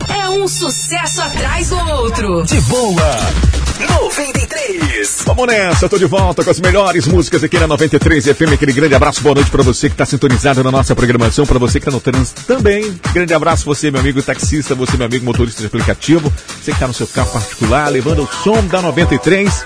É 0.10 0.30
um 0.30 0.46
sucesso 0.50 1.22
atrás 1.22 1.70
do 1.70 1.80
outro. 1.92 2.44
De 2.44 2.60
boa. 2.60 3.18
93. 4.02 5.24
Vamos 5.28 5.48
nessa, 5.48 5.88
tô 5.88 5.98
de 5.98 6.06
volta 6.06 6.44
com 6.44 6.50
as 6.50 6.60
melhores 6.60 7.08
músicas 7.08 7.42
aqui 7.42 7.58
na 7.58 7.68
93 7.68 8.26
FM. 8.26 8.52
Aquele 8.54 8.74
grande 8.74 8.94
abraço, 8.94 9.22
boa 9.22 9.36
noite 9.36 9.50
pra 9.50 9.64
você 9.64 9.90
que 9.90 9.96
tá 9.96 10.06
sintonizado 10.06 10.62
na 10.62 10.70
nossa 10.70 10.94
programação, 10.94 11.46
pra 11.46 11.58
você 11.58 11.80
que 11.80 11.86
tá 11.86 11.92
no 11.92 12.02
trânsito 12.02 12.42
também. 12.44 13.00
Grande 13.14 13.34
abraço, 13.34 13.64
você, 13.64 13.90
meu 13.90 14.02
amigo 14.02 14.22
taxista, 14.22 14.76
você, 14.76 14.98
meu 14.98 15.06
amigo 15.06 15.24
motorista 15.24 15.62
de 15.62 15.68
aplicativo, 15.68 16.32
você 16.62 16.74
que 16.74 16.80
tá 16.80 16.88
no 16.88 16.94
seu 16.94 17.08
carro 17.08 17.32
particular, 17.32 17.88
levando 17.88 18.24
o 18.24 18.44
som 18.44 18.62
da 18.68 18.82
93 18.82 19.64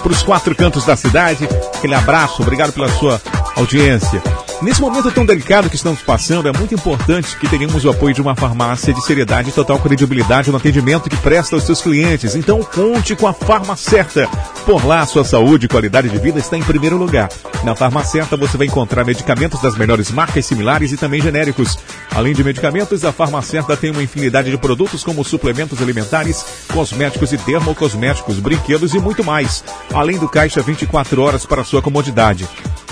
para 0.00 0.12
os 0.12 0.22
quatro 0.22 0.54
cantos 0.54 0.84
da 0.84 0.96
cidade. 0.96 1.48
Aquele 1.76 1.94
abraço, 1.94 2.42
obrigado 2.42 2.72
pela 2.72 2.88
sua 2.88 3.20
audiência. 3.56 4.22
Nesse 4.62 4.78
momento 4.82 5.10
tão 5.10 5.24
delicado 5.24 5.70
que 5.70 5.76
estamos 5.76 6.02
passando, 6.02 6.46
é 6.46 6.52
muito 6.52 6.74
importante 6.74 7.34
que 7.38 7.48
tenhamos 7.48 7.82
o 7.82 7.88
apoio 7.88 8.14
de 8.14 8.20
uma 8.20 8.36
farmácia 8.36 8.92
de 8.92 9.02
seriedade 9.02 9.48
e 9.48 9.52
total 9.52 9.78
credibilidade 9.78 10.50
no 10.50 10.58
atendimento 10.58 11.08
que 11.08 11.16
presta 11.16 11.56
aos 11.56 11.64
seus 11.64 11.80
clientes. 11.80 12.34
Então 12.34 12.62
conte 12.62 13.16
com 13.16 13.26
a 13.26 13.32
Farma 13.32 13.74
Certa. 13.74 14.28
Por 14.66 14.84
lá, 14.84 15.06
sua 15.06 15.24
saúde 15.24 15.64
e 15.64 15.68
qualidade 15.68 16.10
de 16.10 16.18
vida 16.18 16.38
está 16.38 16.58
em 16.58 16.62
primeiro 16.62 16.98
lugar. 16.98 17.30
Na 17.64 17.74
Farma 17.74 18.04
Certa 18.04 18.36
você 18.36 18.58
vai 18.58 18.66
encontrar 18.66 19.02
medicamentos 19.02 19.62
das 19.62 19.78
melhores 19.78 20.10
marcas 20.10 20.44
similares 20.44 20.92
e 20.92 20.98
também 20.98 21.22
genéricos. 21.22 21.78
Além 22.14 22.34
de 22.34 22.44
medicamentos, 22.44 23.02
a 23.02 23.12
Farma 23.12 23.40
Certa 23.40 23.78
tem 23.78 23.90
uma 23.90 24.02
infinidade 24.02 24.50
de 24.50 24.58
produtos 24.58 25.02
como 25.02 25.24
suplementos 25.24 25.80
alimentares, 25.80 26.66
cosméticos 26.70 27.32
e 27.32 27.38
dermocosméticos, 27.38 28.38
brinquedos 28.38 28.92
e 28.92 28.98
muito 28.98 29.24
mais. 29.24 29.64
Além 29.94 30.18
do 30.18 30.28
caixa 30.28 30.60
24 30.60 31.22
horas 31.22 31.46
para 31.46 31.64
sua 31.64 31.80
comodidade. 31.80 32.46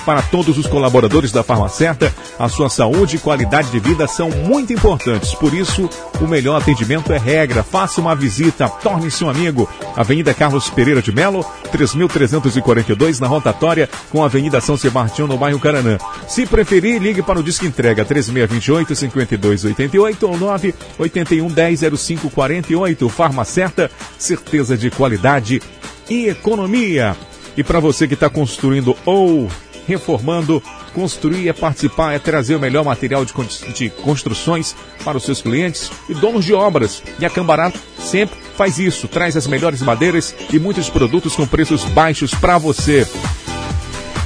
Para 0.04 0.22
todos 0.22 0.56
os 0.56 0.66
colaboradores 0.66 1.32
da 1.32 1.42
Farma 1.42 1.68
Certa, 1.68 2.14
a 2.38 2.48
sua 2.48 2.70
saúde 2.70 3.16
e 3.16 3.18
qualidade 3.18 3.70
de 3.70 3.78
vida 3.78 4.06
são 4.06 4.30
muito 4.30 4.72
importantes. 4.72 5.34
Por 5.34 5.52
isso, 5.52 5.88
o 6.20 6.26
melhor 6.26 6.56
atendimento 6.56 7.12
é 7.12 7.18
regra. 7.18 7.62
Faça 7.62 8.00
uma 8.00 8.14
visita, 8.14 8.68
torne-se 8.68 9.22
um 9.24 9.30
amigo. 9.30 9.68
Avenida 9.96 10.32
Carlos 10.32 10.70
Pereira 10.70 11.02
de 11.02 11.12
Melo, 11.12 11.44
3342 11.70 13.20
na 13.20 13.26
rotatória 13.26 13.88
com 14.10 14.22
a 14.22 14.26
Avenida 14.26 14.60
São 14.60 14.76
Sebastião 14.76 15.28
no 15.28 15.36
bairro 15.36 15.60
Caranã. 15.60 15.98
Se 16.26 16.46
preferir, 16.46 17.00
ligue 17.00 17.22
para 17.22 17.38
o 17.38 17.42
Disque 17.42 17.66
Entrega 17.66 18.04
3628 18.04 18.94
5288 18.94 20.26
ou 20.26 20.38
981 20.38 21.48
10 21.48 21.80
0548. 21.80 23.08
Farma 23.08 23.44
Certa, 23.44 23.90
certeza 24.18 24.76
de 24.76 24.90
qualidade 24.90 25.60
e 26.08 26.28
economia. 26.28 27.16
E 27.56 27.62
para 27.64 27.80
você 27.80 28.06
que 28.06 28.14
está 28.14 28.30
construindo 28.30 28.96
ou 29.04 29.48
reformando, 29.88 30.62
construir 30.94 31.48
é 31.48 31.52
participar, 31.54 32.12
é 32.12 32.18
trazer 32.18 32.54
o 32.54 32.60
melhor 32.60 32.84
material 32.84 33.24
de, 33.24 33.32
de 33.72 33.88
construções 33.88 34.76
para 35.02 35.16
os 35.16 35.24
seus 35.24 35.40
clientes 35.40 35.90
e 36.08 36.14
donos 36.14 36.44
de 36.44 36.52
obras. 36.52 37.02
E 37.18 37.24
a 37.24 37.30
Cambará 37.30 37.72
sempre 37.98 38.38
faz 38.54 38.78
isso, 38.78 39.08
traz 39.08 39.34
as 39.34 39.46
melhores 39.46 39.80
madeiras 39.80 40.34
e 40.52 40.58
muitos 40.58 40.90
produtos 40.90 41.34
com 41.34 41.46
preços 41.46 41.84
baixos 41.84 42.34
para 42.34 42.58
você. 42.58 43.08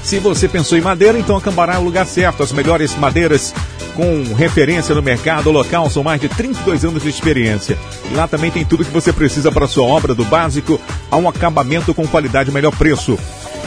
Se 0.02 0.18
você 0.18 0.48
pensou 0.48 0.76
em 0.76 0.80
madeira, 0.80 1.16
então 1.16 1.36
a 1.36 1.40
Cambará 1.40 1.74
é 1.74 1.78
o 1.78 1.84
lugar 1.84 2.06
certo. 2.06 2.42
As 2.42 2.50
melhores 2.50 2.96
madeiras 2.96 3.54
com 3.94 4.34
referência 4.34 4.94
no 4.94 5.02
mercado 5.02 5.50
local, 5.50 5.88
são 5.90 6.02
mais 6.02 6.20
de 6.20 6.28
32 6.28 6.84
anos 6.84 7.02
de 7.02 7.08
experiência. 7.08 7.78
E 8.10 8.14
lá 8.14 8.26
também 8.26 8.50
tem 8.50 8.64
tudo 8.64 8.84
que 8.84 8.90
você 8.90 9.12
precisa 9.12 9.52
para 9.52 9.68
sua 9.68 9.84
obra, 9.84 10.14
do 10.14 10.24
básico 10.24 10.80
a 11.10 11.16
um 11.16 11.28
acabamento 11.28 11.94
com 11.94 12.06
qualidade 12.06 12.50
e 12.50 12.52
melhor 12.52 12.74
preço. 12.74 13.18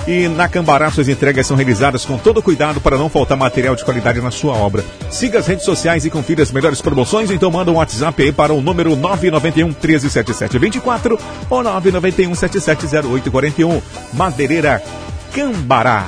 E 0.08 0.28
na 0.28 0.48
Cambará 0.48 0.92
suas 0.92 1.08
entregas 1.08 1.48
são 1.48 1.58
realizadas 1.58 2.06
com 2.06 2.18
todo 2.18 2.42
cuidado 2.42 2.80
para 2.80 2.98
não 2.98 3.10
faltar 3.10 3.38
material 3.38 3.76
de 3.76 3.84
qualidade 3.84 4.22
na 4.22 4.30
sua 4.30 4.54
obra. 4.54 4.84
Siga 5.10 5.40
as 5.40 5.48
redes 5.48 5.66
sociais 5.66 6.06
e 6.06 6.10
confira 6.12 6.44
as 6.44 6.52
melhores 6.52 6.82
promoções, 6.82 7.32
então 7.32 7.50
manda 7.50 7.72
um 7.72 7.76
WhatsApp 7.76 8.22
aí 8.22 8.32
para 8.32 8.54
o 8.54 8.62
número 8.62 8.96
991 8.96 9.68
137724 9.70 11.20
ou 11.50 11.64
991 11.64 12.36
770841. 12.36 13.82
Madeireira 14.14 14.84
Cambará. 15.34 16.06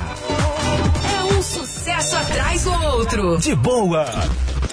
É 1.12 1.34
um 1.34 1.42
sucesso 1.42 2.16
atrás 2.16 2.62
do 2.62 2.72
outro. 2.72 3.36
De 3.38 3.54
boa. 3.54 4.06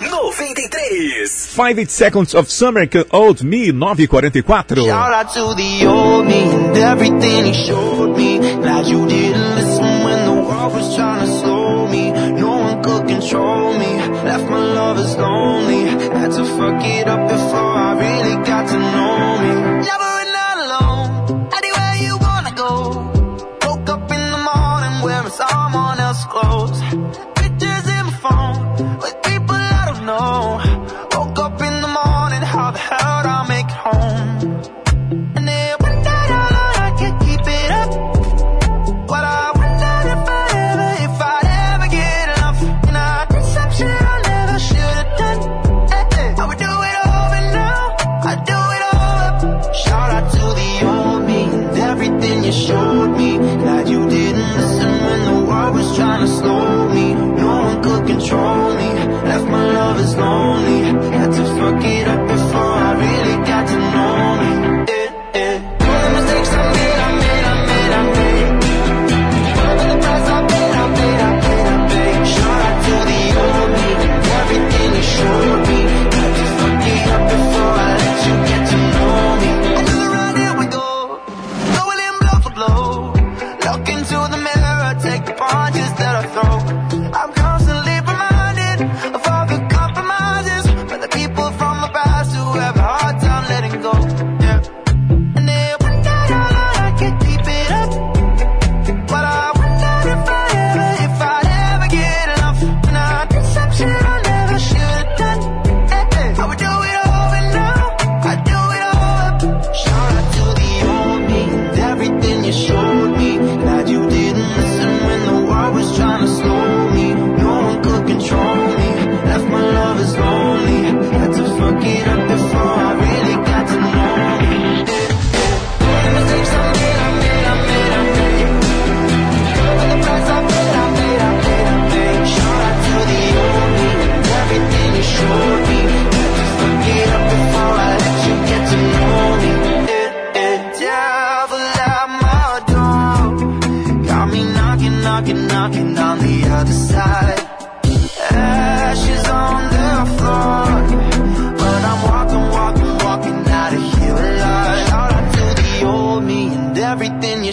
93. 0.10 1.28
5 1.28 1.90
Seconds 1.92 2.36
of 2.36 2.50
Summer, 2.50 2.86
Old 3.12 3.44
Me 3.44 3.72
944. 3.72 4.64
Shout 4.76 5.14
out 5.14 5.34
to 5.34 5.56
the 5.56 5.86
old 5.88 6.26
me 6.26 6.40
and 6.50 6.78
everything 6.78 7.46
he 7.46 7.54
showed 7.54 8.16
me. 8.16 8.40
Glad 8.40 8.88
you 8.88 9.08
didn't 9.08 9.56
listen 9.56 10.04
when 10.04 10.26
the 10.26 10.34
world 10.48 10.74
was 10.74 10.96
trying 10.96 11.26
to 11.26 11.32
slow 11.40 11.88
me. 11.88 12.12
No 12.12 12.58
one 12.58 12.84
could 12.84 13.08
control 13.08 13.74
me. 13.74 13.98
Left 14.26 14.50
my 14.50 14.60
lovers 14.60 15.16
lonely. 15.18 15.86
Had 15.86 16.32
to 16.32 16.46
fuck 16.58 16.84
it 16.84 17.08
up 17.08 17.30
before 17.30 17.74
I 17.88 17.94
really 18.00 18.36
got 18.46 18.68
to 18.70 18.80
know 18.80 19.05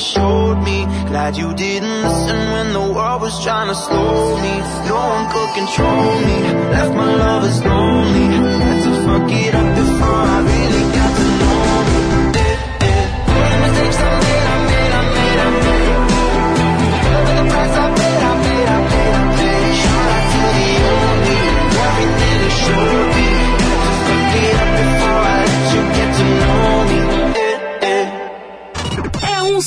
showed 0.02 0.58
me. 0.62 0.84
Glad 1.06 1.36
you 1.36 1.54
didn't 1.54 2.02
listen 2.02 2.38
when 2.54 2.72
the 2.72 2.86
world 2.94 3.22
was 3.22 3.42
trying 3.44 3.68
to 3.68 3.74
slow 3.74 4.36
me. 4.44 4.54
No 4.90 4.98
one 5.14 5.26
could 5.32 5.50
control 5.60 6.10
me. 6.26 6.38
Left 6.74 6.94
my 6.94 7.14
lovers 7.14 7.58
lonely. 7.64 8.26
Had 8.64 8.78
to 8.86 8.92
fuck 9.06 9.30
it 9.30 9.54
up 9.54 9.68
before 9.80 10.22
I 10.34 10.38
really 10.50 10.81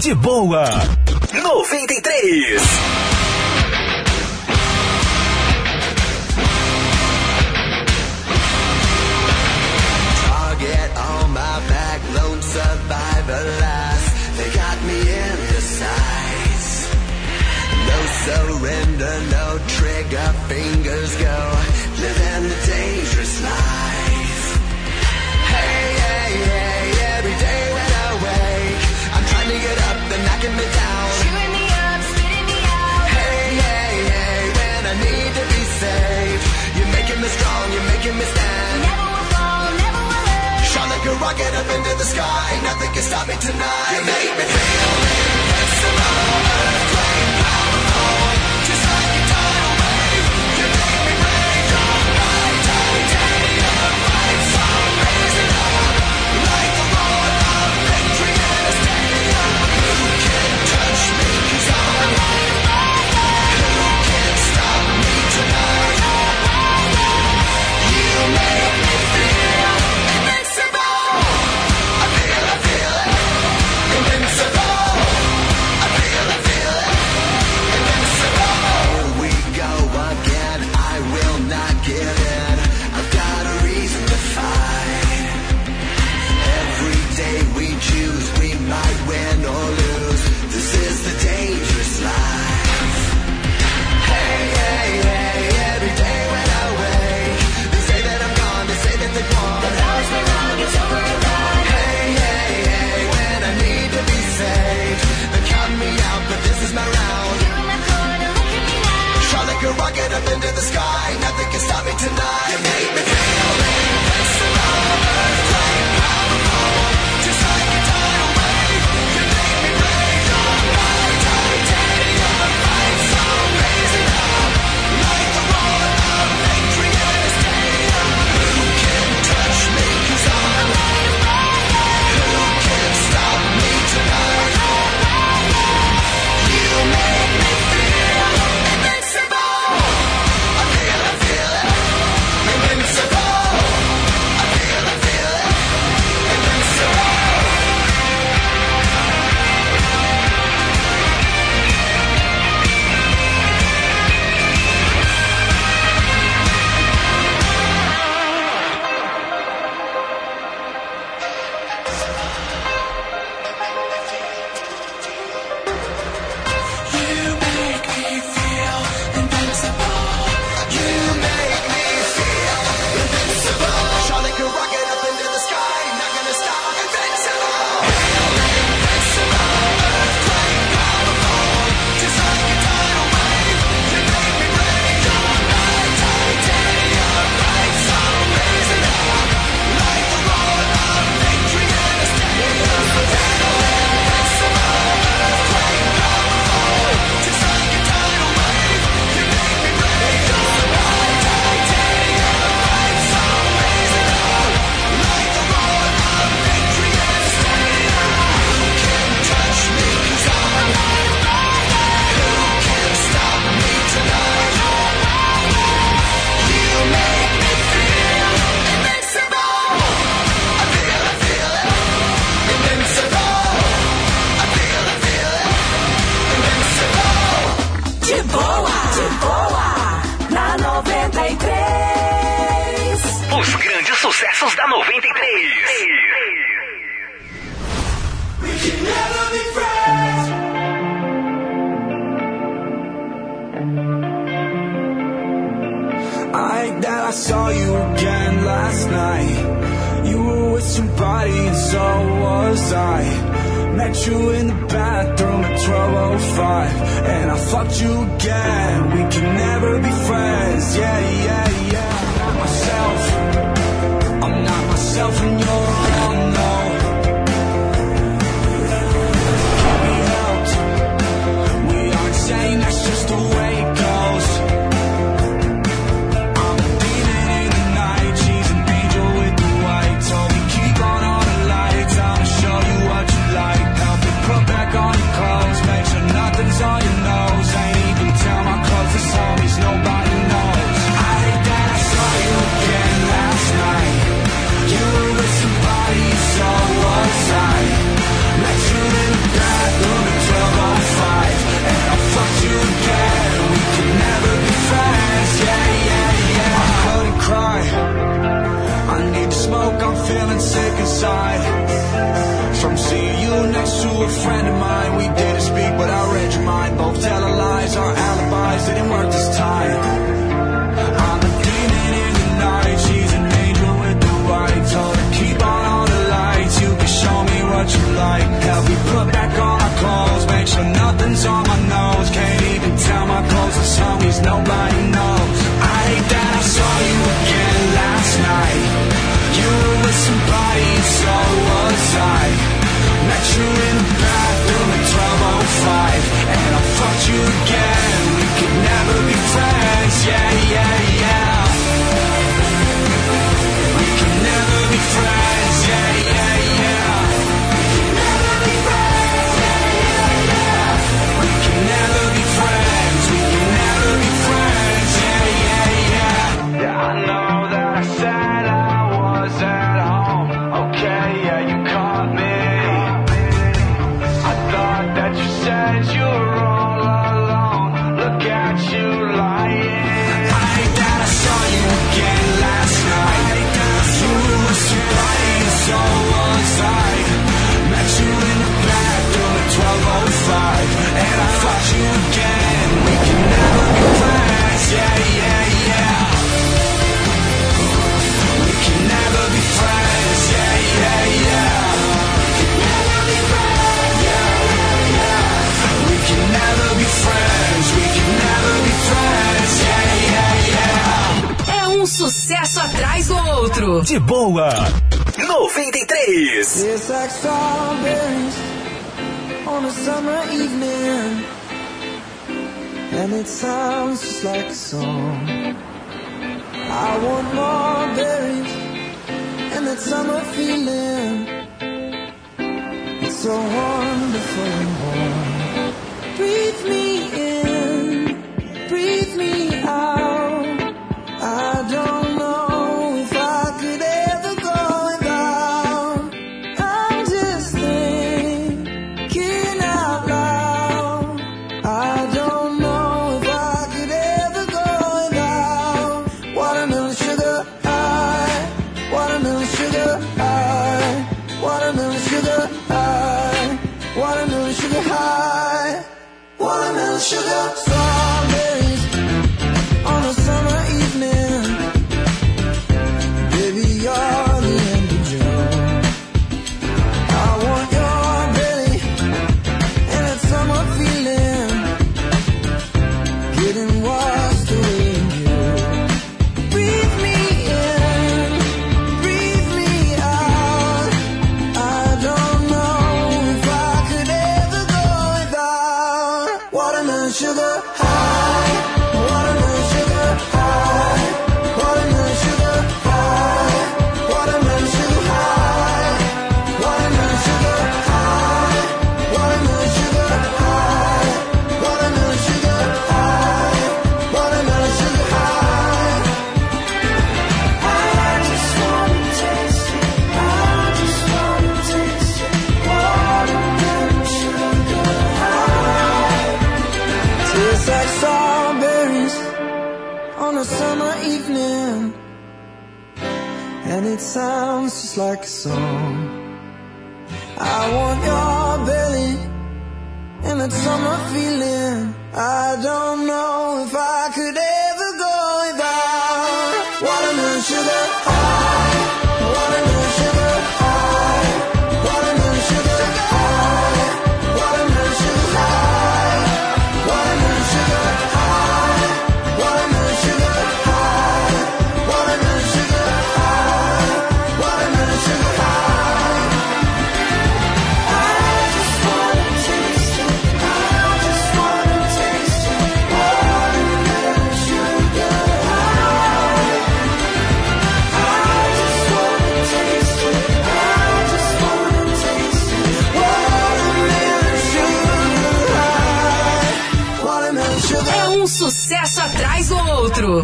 de 0.00 0.14
boa. 0.14 0.99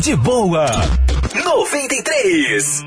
de 0.01 0.16
boa. 0.16 0.66
93. 1.34 2.86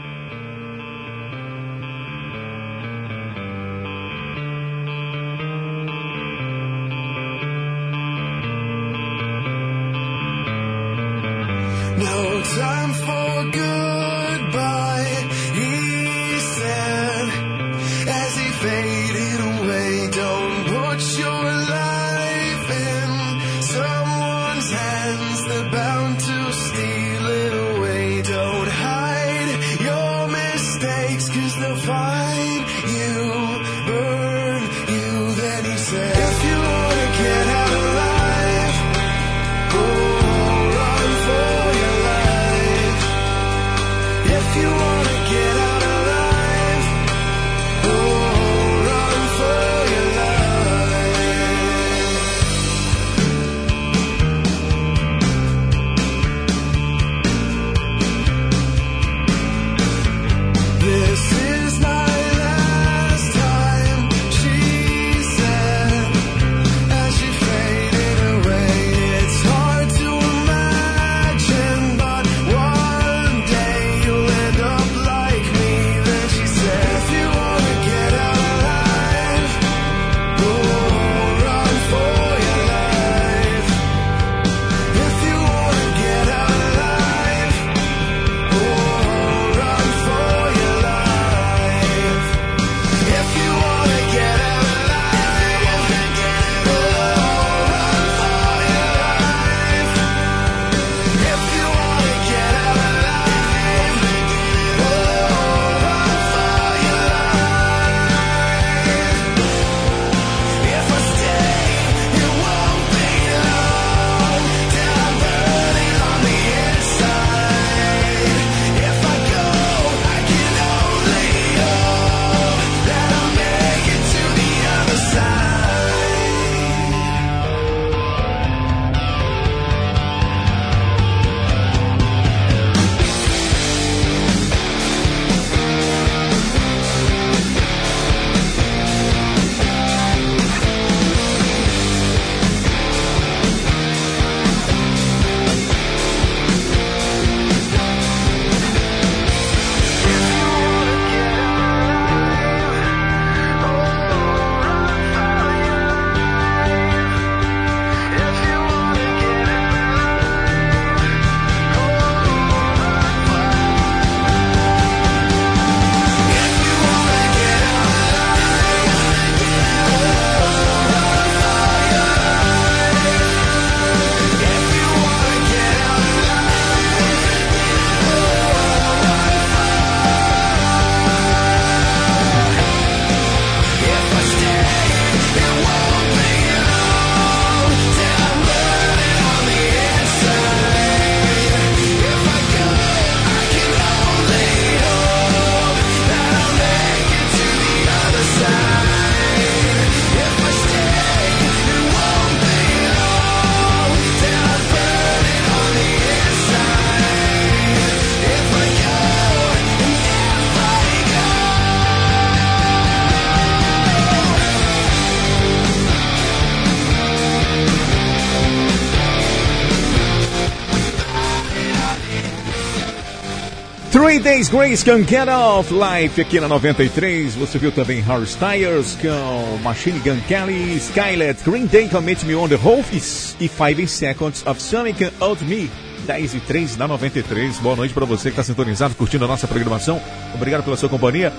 Three 224.20 224.34
Days 224.34 224.50
Grace 224.50 224.84
Can 224.84 225.08
Get 225.08 225.30
Off 225.30 225.74
Life 225.74 226.20
aqui 226.20 226.42
na 226.42 226.48
93. 226.50 227.36
Você 227.36 227.58
viu 227.58 227.72
também 227.72 228.02
Harry 228.02 228.26
Styles 228.26 228.98
com 229.02 229.58
Machine 229.64 229.98
Gun 230.00 230.20
Kelly, 230.28 230.76
Skylet, 230.76 231.42
Green 231.46 231.66
Day 231.68 231.88
com 231.88 232.02
Meet 232.02 232.24
Me 232.24 232.36
on 232.36 232.50
the 232.50 232.58
Wolves 232.58 233.38
e 233.40 233.48
5 233.48 233.88
Seconds 233.88 234.46
of 234.46 234.62
Sonic 234.62 235.00
Can 235.00 235.12
Out 235.22 235.46
Me. 235.46 235.72
10 236.06 236.34
e 236.34 236.40
3 236.42 236.76
na 236.76 236.86
93. 236.86 237.60
Boa 237.60 237.78
noite 237.78 237.94
para 237.94 238.06
você 238.06 238.24
que 238.24 238.32
está 238.32 238.44
sintonizado, 238.44 238.94
curtindo 238.94 239.24
a 239.24 239.28
nossa 239.28 239.48
programação. 239.48 240.02
Obrigado 240.36 240.66
pela 240.66 240.76
sua 240.76 240.90
companhia. 240.90 241.32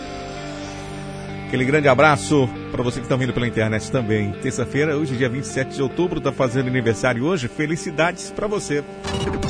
Aquele 1.49 1.67
grande 1.67 1.89
abraço 1.89 2.49
para 2.71 2.83
você 2.83 3.01
que 3.01 3.07
está 3.07 3.17
vindo 3.17 3.33
pela 3.33 3.47
internet 3.47 3.91
também. 3.91 4.33
Terça-feira, 4.33 4.97
hoje, 4.97 5.17
dia 5.17 5.29
27 5.29 5.75
de 5.75 5.83
outubro, 5.83 6.19
está 6.19 6.33
fazendo 6.33 6.69
aniversário 6.69 7.25
hoje. 7.25 7.49
Felicidades 7.49 8.31
para 8.31 8.47
você. 8.47 8.85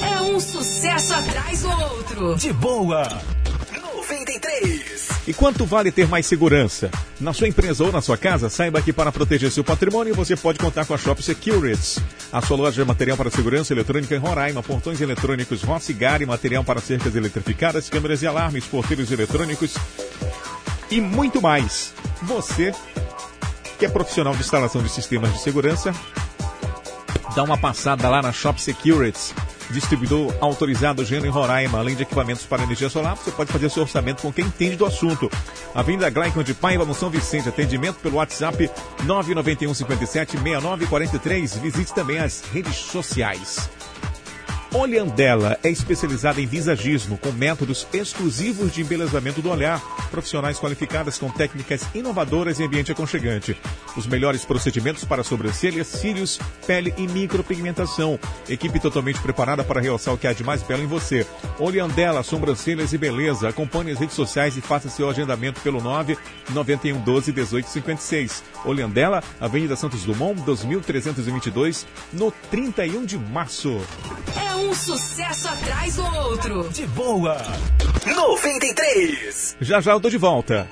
É 0.02 0.20
um 0.20 0.40
sucesso 0.40 1.14
atrás 1.14 1.62
do 1.62 1.70
outro. 1.70 2.36
De 2.36 2.52
boa. 2.52 3.06
93. 3.80 5.08
E 5.28 5.34
quanto 5.34 5.64
vale 5.64 5.92
ter 5.92 6.08
mais 6.08 6.26
segurança? 6.26 6.90
Na 7.20 7.32
sua 7.32 7.46
empresa 7.46 7.84
ou 7.84 7.92
na 7.92 8.00
sua 8.00 8.16
casa, 8.16 8.48
saiba 8.48 8.80
que 8.82 8.92
para 8.92 9.12
proteger 9.12 9.50
seu 9.50 9.62
patrimônio 9.62 10.14
você 10.14 10.34
pode 10.34 10.58
contar 10.58 10.84
com 10.86 10.94
a 10.94 10.98
Shop 10.98 11.22
Securities. 11.22 11.98
A 12.32 12.40
sua 12.40 12.56
loja 12.56 12.82
de 12.82 12.88
material 12.88 13.16
para 13.16 13.30
segurança 13.30 13.72
eletrônica 13.72 14.14
em 14.14 14.18
Roraima, 14.18 14.62
portões 14.62 15.00
eletrônicos 15.00 15.62
Rossigar 15.62 16.26
material 16.26 16.64
para 16.64 16.80
cercas 16.80 17.14
eletrificadas, 17.14 17.88
câmeras 17.88 18.22
e 18.22 18.26
alarmes, 18.26 18.64
porteiros 18.64 19.12
eletrônicos 19.12 19.74
e 20.90 21.00
muito 21.00 21.40
mais. 21.40 21.94
Você 22.22 22.72
que 23.80 23.86
é 23.86 23.88
profissional 23.88 24.34
de 24.34 24.40
instalação 24.40 24.82
de 24.82 24.90
sistemas 24.90 25.32
de 25.32 25.40
segurança, 25.40 25.94
dá 27.34 27.42
uma 27.42 27.56
passada 27.56 28.06
lá 28.10 28.20
na 28.20 28.30
Shop 28.30 28.60
Securities 28.60 29.34
distribuidor 29.70 30.34
autorizado 30.40 31.04
Gênero 31.04 31.28
em 31.28 31.30
Roraima, 31.30 31.78
além 31.78 31.94
de 31.94 32.02
equipamentos 32.02 32.44
para 32.44 32.62
energia 32.62 32.90
solar, 32.90 33.16
você 33.16 33.30
pode 33.30 33.52
fazer 33.52 33.70
seu 33.70 33.82
orçamento 33.82 34.22
com 34.22 34.32
quem 34.32 34.44
entende 34.44 34.76
do 34.76 34.84
assunto. 34.84 35.30
Avenida 35.74 36.10
Glycon 36.10 36.42
de 36.42 36.52
Paiva, 36.54 36.84
no 36.84 36.94
São 36.94 37.08
Vicente, 37.08 37.48
atendimento 37.48 37.96
pelo 38.00 38.16
WhatsApp 38.16 38.70
991 39.04 39.72
57 39.72 40.32
6943. 40.32 41.56
Visite 41.58 41.94
também 41.94 42.18
as 42.18 42.42
redes 42.52 42.76
sociais. 42.76 43.70
Olhandela 44.72 45.58
é 45.64 45.68
especializada 45.68 46.40
em 46.40 46.46
visagismo 46.46 47.18
com 47.18 47.32
métodos 47.32 47.88
exclusivos 47.92 48.72
de 48.72 48.82
embelezamento 48.82 49.42
do 49.42 49.50
olhar, 49.50 49.80
profissionais 50.10 50.60
qualificadas 50.60 51.18
com 51.18 51.28
técnicas 51.28 51.84
inovadoras 51.92 52.60
e 52.60 52.64
ambiente 52.64 52.92
aconchegante. 52.92 53.56
Os 53.96 54.06
melhores 54.06 54.44
procedimentos 54.44 55.04
para 55.04 55.24
sobrancelhas, 55.24 55.88
cílios, 55.88 56.38
pele 56.68 56.94
e 56.96 57.08
micropigmentação. 57.08 58.16
Equipe 58.48 58.78
totalmente 58.78 59.20
preparada 59.20 59.64
para 59.64 59.80
realçar 59.80 60.14
o 60.14 60.18
que 60.18 60.28
há 60.28 60.32
de 60.32 60.44
mais 60.44 60.62
belo 60.62 60.84
em 60.84 60.86
você. 60.86 61.26
Olhandela, 61.58 62.22
sobrancelhas 62.22 62.92
e 62.92 62.98
beleza. 62.98 63.48
Acompanhe 63.48 63.90
as 63.90 63.98
redes 63.98 64.14
sociais 64.14 64.56
e 64.56 64.60
faça 64.60 64.88
seu 64.88 65.10
agendamento 65.10 65.60
pelo 65.62 65.80
9 65.80 66.16
91 66.50 67.00
12 67.00 67.32
18 67.32 67.68
56. 67.68 68.44
Olhandela, 68.64 69.22
Avenida 69.40 69.76
Santos 69.76 70.04
Dumont, 70.04 70.40
2322, 70.42 71.86
no 72.12 72.30
31 72.50 73.04
de 73.04 73.18
março. 73.18 73.80
É 74.36 74.54
um 74.54 74.74
sucesso 74.74 75.48
atrás 75.48 75.96
do 75.96 76.04
outro. 76.04 76.68
De 76.70 76.86
boa. 76.88 77.36
93. 78.06 79.56
Já 79.61 79.80
já 79.80 79.92
eu 79.92 80.00
tô 80.00 80.08
de 80.11 80.18
volta. 80.18 80.68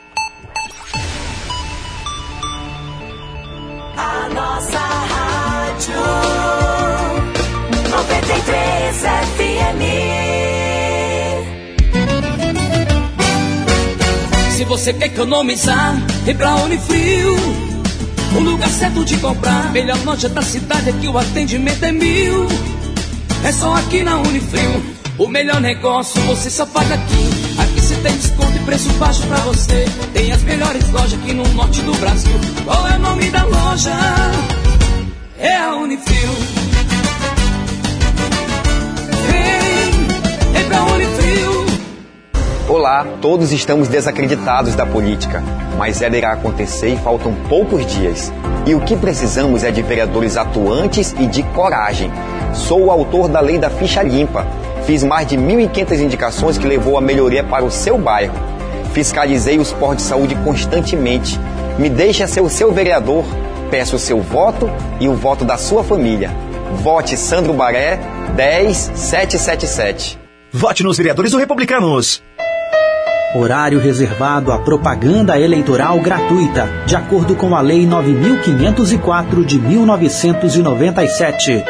A 3.96 4.28
nossa 4.32 4.78
rádio 4.78 5.94
93 7.90 8.96
FM. 8.96 9.82
Se 14.56 14.64
você 14.64 14.92
quer 14.92 15.06
economizar, 15.06 15.94
vem 16.24 16.36
pra 16.36 16.56
Unifrio. 16.56 17.67
O 18.36 18.40
lugar 18.40 18.68
certo 18.68 19.04
de 19.04 19.16
comprar. 19.16 19.72
Melhor 19.72 19.98
loja 20.04 20.28
da 20.28 20.42
cidade 20.42 20.90
aqui 20.90 21.08
o 21.08 21.18
atendimento 21.18 21.84
é 21.84 21.92
mil. 21.92 22.46
É 23.44 23.52
só 23.52 23.74
aqui 23.74 24.02
na 24.02 24.16
Unifrio. 24.18 24.82
O 25.18 25.26
melhor 25.26 25.60
negócio 25.60 26.20
você 26.22 26.48
só 26.48 26.66
faz 26.66 26.90
aqui. 26.92 27.30
Aqui 27.58 27.80
você 27.80 27.96
tem 27.96 28.16
desconto 28.16 28.56
e 28.56 28.60
preço 28.60 28.88
baixo 28.94 29.26
pra 29.26 29.38
você. 29.38 29.84
Tem 30.12 30.30
as 30.30 30.42
melhores 30.42 30.88
lojas 30.90 31.14
aqui 31.14 31.32
no 31.32 31.46
norte 31.54 31.80
do 31.82 31.94
Brasil. 31.94 32.38
Qual 32.64 32.86
é 32.86 32.96
o 32.96 32.98
nome 33.00 33.28
da 33.30 33.44
loja? 33.44 33.96
É 35.38 35.56
a 35.56 35.74
Unifrio. 35.74 36.32
Vem, 39.30 40.52
vem 40.52 40.64
pra 40.68 40.84
Unifrio. 40.84 41.37
Olá, 42.68 43.06
todos 43.22 43.50
estamos 43.50 43.88
desacreditados 43.88 44.74
da 44.74 44.84
política, 44.84 45.42
mas 45.78 46.02
ela 46.02 46.18
irá 46.18 46.34
acontecer 46.34 46.90
e 46.90 46.96
faltam 46.98 47.34
poucos 47.48 47.86
dias. 47.86 48.30
E 48.66 48.74
o 48.74 48.80
que 48.82 48.94
precisamos 48.94 49.64
é 49.64 49.70
de 49.70 49.80
vereadores 49.80 50.36
atuantes 50.36 51.14
e 51.18 51.26
de 51.26 51.42
coragem. 51.42 52.12
Sou 52.52 52.84
o 52.84 52.90
autor 52.90 53.26
da 53.26 53.40
lei 53.40 53.56
da 53.56 53.70
ficha 53.70 54.02
limpa. 54.02 54.46
Fiz 54.84 55.02
mais 55.02 55.26
de 55.26 55.38
1.500 55.38 55.98
indicações 55.98 56.58
que 56.58 56.66
levou 56.66 56.98
a 56.98 57.00
melhoria 57.00 57.42
para 57.42 57.64
o 57.64 57.70
seu 57.70 57.96
bairro. 57.96 58.34
Fiscalizei 58.92 59.58
os 59.58 59.72
postos 59.72 60.02
de 60.02 60.10
saúde 60.10 60.34
constantemente. 60.44 61.40
Me 61.78 61.88
deixa 61.88 62.26
ser 62.26 62.42
o 62.42 62.50
seu 62.50 62.70
vereador. 62.70 63.24
Peço 63.70 63.96
o 63.96 63.98
seu 63.98 64.20
voto 64.20 64.70
e 65.00 65.08
o 65.08 65.14
voto 65.14 65.42
da 65.42 65.56
sua 65.56 65.82
família. 65.82 66.30
Vote 66.82 67.16
Sandro 67.16 67.54
Baré 67.54 67.98
10777. 68.36 70.18
Vote 70.52 70.82
nos 70.82 70.98
vereadores 70.98 71.32
do 71.32 71.38
Republicanos. 71.38 72.22
Horário 73.38 73.78
reservado 73.78 74.50
à 74.50 74.58
propaganda 74.58 75.38
eleitoral 75.38 76.00
gratuita, 76.00 76.68
de 76.84 76.96
acordo 76.96 77.36
com 77.36 77.54
a 77.54 77.60
Lei 77.60 77.86
9504 77.86 79.44
de 79.44 79.60
1997. 79.60 81.64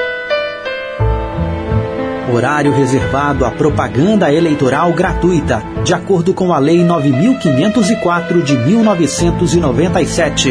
Horário 2.33 2.73
reservado 2.73 3.45
à 3.45 3.51
propaganda 3.51 4.33
eleitoral 4.33 4.95
gratuita, 4.95 5.63
de 5.85 5.93
acordo 5.93 6.33
com 6.33 6.55
a 6.55 6.59
Lei 6.59 6.83
9504 6.83 8.43
de 8.43 8.57
1997. 8.57 10.51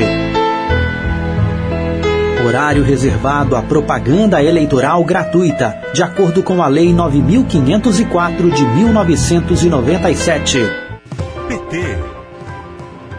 Horário 2.46 2.84
reservado 2.84 3.56
à 3.56 3.64
propaganda 3.64 4.44
eleitoral 4.44 5.04
gratuita, 5.04 5.80
de 5.96 6.04
acordo 6.04 6.44
com 6.44 6.62
a 6.62 6.68
Lei 6.68 6.94
9504 6.94 8.52
de 8.52 8.64
1997. 8.64 10.86
PT. 11.70 11.98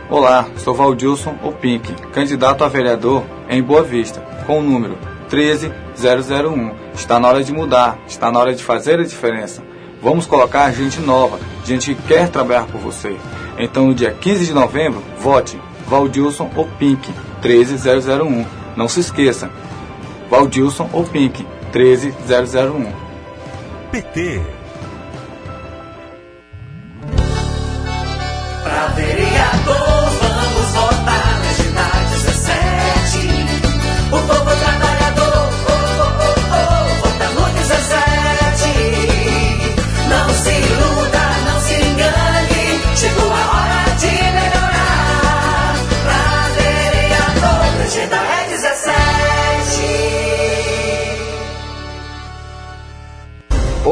Olá, 0.08 0.48
sou 0.56 0.74
Valdilson 0.74 1.36
Opink, 1.42 1.92
candidato 2.12 2.64
a 2.64 2.68
vereador 2.68 3.22
em 3.46 3.62
Boa 3.62 3.82
Vista, 3.82 4.20
com 4.46 4.60
o 4.60 4.62
número 4.62 4.96
13001. 5.28 6.74
Está 6.94 7.20
na 7.20 7.28
hora 7.28 7.44
de 7.44 7.52
mudar, 7.52 7.98
está 8.06 8.32
na 8.32 8.40
hora 8.40 8.54
de 8.54 8.64
fazer 8.64 8.98
a 8.98 9.04
diferença. 9.04 9.62
Vamos 10.02 10.26
colocar 10.26 10.72
gente 10.72 10.98
nova, 11.00 11.38
gente 11.62 11.94
que 11.94 12.02
quer 12.04 12.30
trabalhar 12.30 12.66
por 12.66 12.80
você. 12.80 13.16
Então, 13.58 13.88
no 13.88 13.94
dia 13.94 14.12
15 14.12 14.46
de 14.46 14.54
novembro, 14.54 15.02
vote 15.18 15.60
Valdilson 15.86 16.50
Opink 16.56 17.12
13001. 17.42 18.46
Não 18.74 18.88
se 18.88 19.00
esqueça, 19.00 19.50
Valdilson 20.30 20.88
Opink 20.94 21.46
13001. 21.70 22.92
PT. 23.92 24.57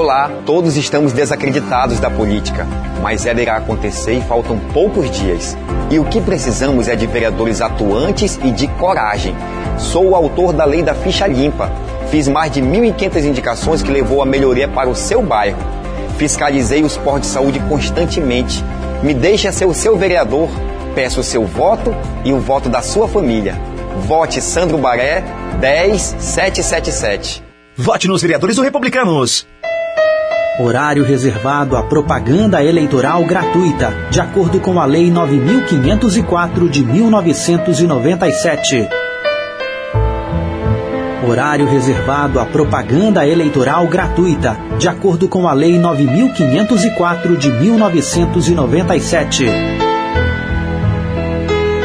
Olá, 0.06 0.30
todos 0.46 0.76
estamos 0.76 1.12
desacreditados 1.12 1.98
da 1.98 2.08
política, 2.08 2.64
mas 3.02 3.26
ela 3.26 3.42
irá 3.42 3.56
acontecer 3.56 4.12
e 4.12 4.22
faltam 4.22 4.56
poucos 4.72 5.10
dias. 5.10 5.58
E 5.90 5.98
o 5.98 6.04
que 6.04 6.20
precisamos 6.20 6.86
é 6.86 6.94
de 6.94 7.08
vereadores 7.08 7.60
atuantes 7.60 8.38
e 8.44 8.52
de 8.52 8.68
coragem. 8.68 9.34
Sou 9.76 10.10
o 10.10 10.14
autor 10.14 10.52
da 10.52 10.64
lei 10.64 10.80
da 10.80 10.94
ficha 10.94 11.26
limpa. 11.26 11.72
Fiz 12.08 12.28
mais 12.28 12.52
de 12.52 12.62
1.500 12.62 13.24
indicações 13.24 13.82
que 13.82 13.90
levou 13.90 14.22
a 14.22 14.24
melhoria 14.24 14.68
para 14.68 14.88
o 14.88 14.94
seu 14.94 15.20
bairro. 15.20 15.58
Fiscalizei 16.16 16.84
os 16.84 16.96
postos 16.96 17.22
de 17.22 17.26
saúde 17.26 17.58
constantemente. 17.68 18.64
Me 19.02 19.12
deixa 19.12 19.50
ser 19.50 19.64
o 19.64 19.74
seu 19.74 19.96
vereador. 19.96 20.48
Peço 20.94 21.18
o 21.18 21.24
seu 21.24 21.44
voto 21.44 21.92
e 22.24 22.32
o 22.32 22.38
voto 22.38 22.68
da 22.68 22.80
sua 22.80 23.08
família. 23.08 23.60
Vote 24.06 24.40
Sandro 24.40 24.78
Baré 24.78 25.24
10777. 25.60 27.42
Vote 27.76 28.06
nos 28.06 28.22
vereadores 28.22 28.54
do 28.54 28.62
Republicanos. 28.62 29.46
Horário 30.58 31.04
reservado 31.04 31.76
à 31.76 31.82
propaganda 31.82 32.64
eleitoral 32.64 33.22
gratuita, 33.26 33.92
de 34.10 34.22
acordo 34.22 34.58
com 34.58 34.80
a 34.80 34.86
Lei 34.86 35.10
9504 35.10 36.70
de 36.70 36.82
1997. 36.82 38.88
Horário 41.28 41.66
reservado 41.66 42.40
à 42.40 42.46
propaganda 42.46 43.26
eleitoral 43.26 43.86
gratuita, 43.86 44.56
de 44.78 44.88
acordo 44.88 45.28
com 45.28 45.46
a 45.46 45.52
Lei 45.52 45.78
9504 45.78 47.36
de 47.36 47.52
1997. 47.52 49.44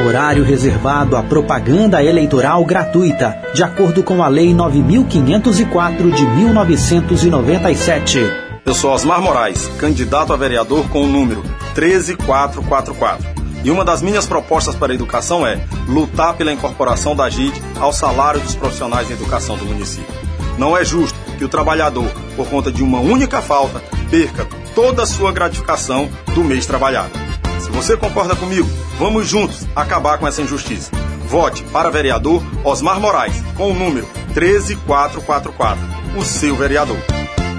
Horário 0.07 0.45
reservado 0.45 1.17
à 1.17 1.23
propaganda 1.23 2.01
eleitoral 2.01 2.63
gratuita, 2.63 3.37
de 3.53 3.63
acordo 3.63 4.01
com 4.01 4.23
a 4.23 4.29
Lei 4.29 4.53
9504 4.53 6.09
de 6.09 6.25
1997. 6.25 8.50
Eu 8.63 8.75
sou 8.75 8.91
Osmar 8.91 9.19
Moraes, 9.19 9.65
candidato 9.79 10.31
a 10.31 10.37
vereador 10.37 10.87
com 10.89 11.03
o 11.03 11.07
número 11.07 11.43
13444. 11.73 13.27
E 13.63 13.71
uma 13.71 13.83
das 13.83 14.03
minhas 14.03 14.27
propostas 14.27 14.75
para 14.75 14.91
a 14.91 14.95
educação 14.95 15.45
é 15.45 15.59
lutar 15.87 16.35
pela 16.35 16.53
incorporação 16.53 17.15
da 17.15 17.27
GID 17.27 17.59
ao 17.79 17.91
salário 17.91 18.39
dos 18.39 18.55
profissionais 18.55 19.07
de 19.07 19.13
educação 19.13 19.57
do 19.57 19.65
município. 19.65 20.13
Não 20.59 20.77
é 20.77 20.85
justo 20.85 21.17
que 21.39 21.43
o 21.43 21.49
trabalhador, 21.49 22.07
por 22.35 22.47
conta 22.47 22.71
de 22.71 22.83
uma 22.83 22.99
única 22.99 23.41
falta, 23.41 23.81
perca 24.11 24.47
toda 24.75 25.03
a 25.03 25.07
sua 25.07 25.31
gratificação 25.31 26.07
do 26.35 26.43
mês 26.43 26.67
trabalhado. 26.67 27.11
Se 27.59 27.69
você 27.71 27.97
concorda 27.97 28.35
comigo, 28.35 28.69
vamos 28.99 29.27
juntos 29.27 29.67
acabar 29.75 30.19
com 30.19 30.27
essa 30.27 30.41
injustiça. 30.41 30.91
Vote 31.25 31.63
para 31.65 31.89
vereador 31.89 32.43
Osmar 32.63 32.99
Moraes, 32.99 33.41
com 33.55 33.71
o 33.71 33.73
número 33.73 34.07
13444. 34.35 35.79
O 36.15 36.23
seu 36.23 36.55
vereador. 36.55 36.97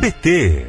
PT. 0.00 0.66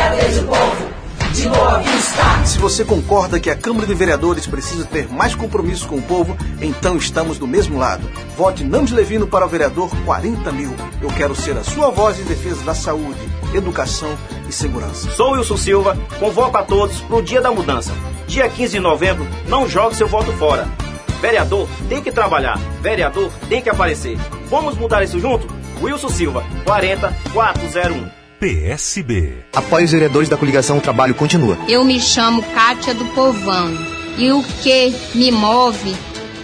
É 0.00 0.02
a 0.02 0.10
vez 0.14 0.38
do 0.38 0.46
povo. 0.46 0.90
De 1.34 1.48
Boa 1.48 1.78
Vista. 1.78 2.46
Se 2.46 2.58
você 2.58 2.86
concorda 2.86 3.38
que 3.38 3.50
a 3.50 3.54
Câmara 3.54 3.86
de 3.86 3.92
Vereadores 3.92 4.46
precisa 4.46 4.86
ter 4.86 5.06
mais 5.12 5.34
compromisso 5.34 5.86
com 5.86 5.96
o 5.96 6.02
povo, 6.02 6.38
então 6.58 6.96
estamos 6.96 7.38
do 7.38 7.46
mesmo 7.46 7.78
lado. 7.78 8.10
Vote 8.34 8.64
Nams 8.64 8.92
Levino 8.92 9.26
para 9.26 9.44
o 9.44 9.48
vereador 9.48 9.90
40 10.06 10.50
mil. 10.52 10.74
Eu 11.02 11.10
quero 11.10 11.34
ser 11.34 11.54
a 11.58 11.62
sua 11.62 11.90
voz 11.90 12.18
em 12.18 12.24
defesa 12.24 12.64
da 12.64 12.74
saúde, 12.74 13.20
educação 13.52 14.16
e 14.48 14.52
segurança. 14.52 15.10
Sou 15.10 15.32
Wilson 15.32 15.58
Silva, 15.58 15.98
convoco 16.18 16.56
a 16.56 16.62
todos 16.62 16.98
para 17.02 17.16
o 17.16 17.22
Dia 17.22 17.42
da 17.42 17.52
Mudança. 17.52 17.92
Dia 18.26 18.48
15 18.48 18.72
de 18.72 18.80
novembro, 18.80 19.26
não 19.48 19.68
jogue 19.68 19.96
seu 19.96 20.08
voto 20.08 20.32
fora. 20.32 20.66
Vereador 21.20 21.68
tem 21.90 22.02
que 22.02 22.10
trabalhar, 22.10 22.58
vereador 22.80 23.30
tem 23.50 23.60
que 23.60 23.68
aparecer. 23.68 24.16
Vamos 24.48 24.78
mudar 24.78 25.04
isso 25.04 25.20
junto? 25.20 25.46
Wilson 25.82 26.08
Silva, 26.08 26.42
40401. 26.64 28.19
PSB. 28.40 29.34
Apoie 29.52 29.84
os 29.84 29.92
vereadores 29.92 30.30
da 30.30 30.36
coligação 30.36 30.78
O 30.78 30.80
Trabalho 30.80 31.14
Continua. 31.14 31.58
Eu 31.68 31.84
me 31.84 32.00
chamo 32.00 32.42
Kátia 32.42 32.94
do 32.94 33.04
Povão 33.14 33.70
e 34.16 34.32
o 34.32 34.42
que 34.42 34.94
me 35.14 35.30
move 35.30 35.94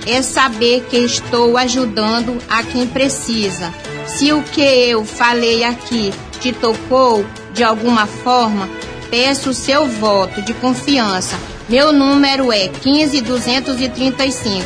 é 0.07 0.21
saber 0.21 0.85
que 0.91 0.99
estou 0.99 1.57
ajudando 1.57 2.37
a 2.51 2.63
quem 2.63 2.87
precisa. 2.87 3.73
Se 4.07 4.31
o 4.31 4.43
que 4.43 4.61
eu 4.61 5.07
falei 5.07 5.65
aqui 5.65 6.13
te 6.39 6.53
tocou 6.53 7.25
de 7.55 7.65
alguma 7.65 8.07
forma, 8.07 8.69
peço 9.11 9.49
o 9.51 9.55
seu 9.55 9.87
voto 9.87 10.43
de 10.43 10.53
confiança. 10.53 11.39
Meu 11.67 11.93
número 11.93 12.53
é 12.53 12.69
15235 12.69 14.65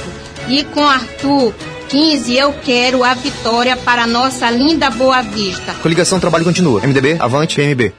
e 0.48 0.64
com 0.64 0.84
Arthur 0.86 1.54
15 1.90 2.36
eu 2.36 2.52
quero 2.52 3.02
a 3.02 3.14
vitória 3.14 3.76
para 3.76 4.06
nossa 4.06 4.48
linda 4.48 4.88
Boa 4.90 5.22
Vista. 5.22 5.74
Coligação 5.82 6.20
Trabalho 6.20 6.44
Continua. 6.44 6.80
MDB, 6.86 7.16
Avante, 7.18 7.56
PMB. 7.56 7.92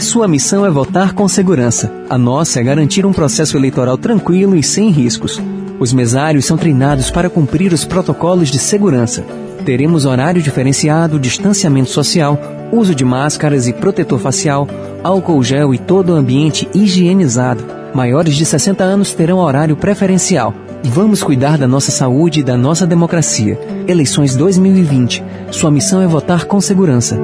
Sua 0.00 0.26
missão 0.26 0.64
é 0.64 0.70
votar 0.70 1.12
com 1.12 1.28
segurança. 1.28 1.92
A 2.08 2.16
nossa 2.16 2.58
é 2.58 2.62
garantir 2.62 3.04
um 3.04 3.12
processo 3.12 3.54
eleitoral 3.54 3.98
tranquilo 3.98 4.56
e 4.56 4.62
sem 4.62 4.88
riscos. 4.88 5.38
Os 5.78 5.92
mesários 5.92 6.46
são 6.46 6.56
treinados 6.56 7.10
para 7.10 7.28
cumprir 7.28 7.74
os 7.74 7.84
protocolos 7.84 8.48
de 8.48 8.58
segurança. 8.58 9.22
Teremos 9.66 10.06
horário 10.06 10.40
diferenciado, 10.40 11.20
distanciamento 11.20 11.90
social, 11.90 12.40
uso 12.72 12.94
de 12.94 13.04
máscaras 13.04 13.68
e 13.68 13.74
protetor 13.74 14.18
facial, 14.18 14.66
álcool 15.04 15.44
gel 15.44 15.74
e 15.74 15.78
todo 15.78 16.14
o 16.14 16.16
ambiente 16.16 16.66
higienizado. 16.72 17.62
Maiores 17.92 18.36
de 18.36 18.46
60 18.46 18.82
anos 18.82 19.12
terão 19.12 19.36
horário 19.36 19.76
preferencial. 19.76 20.54
Vamos 20.88 21.22
cuidar 21.22 21.58
da 21.58 21.66
nossa 21.66 21.90
saúde 21.90 22.40
e 22.40 22.42
da 22.42 22.56
nossa 22.56 22.86
democracia. 22.86 23.58
Eleições 23.88 24.36
2020. 24.36 25.22
Sua 25.50 25.70
missão 25.70 26.00
é 26.00 26.06
votar 26.06 26.44
com 26.44 26.60
segurança. 26.60 27.18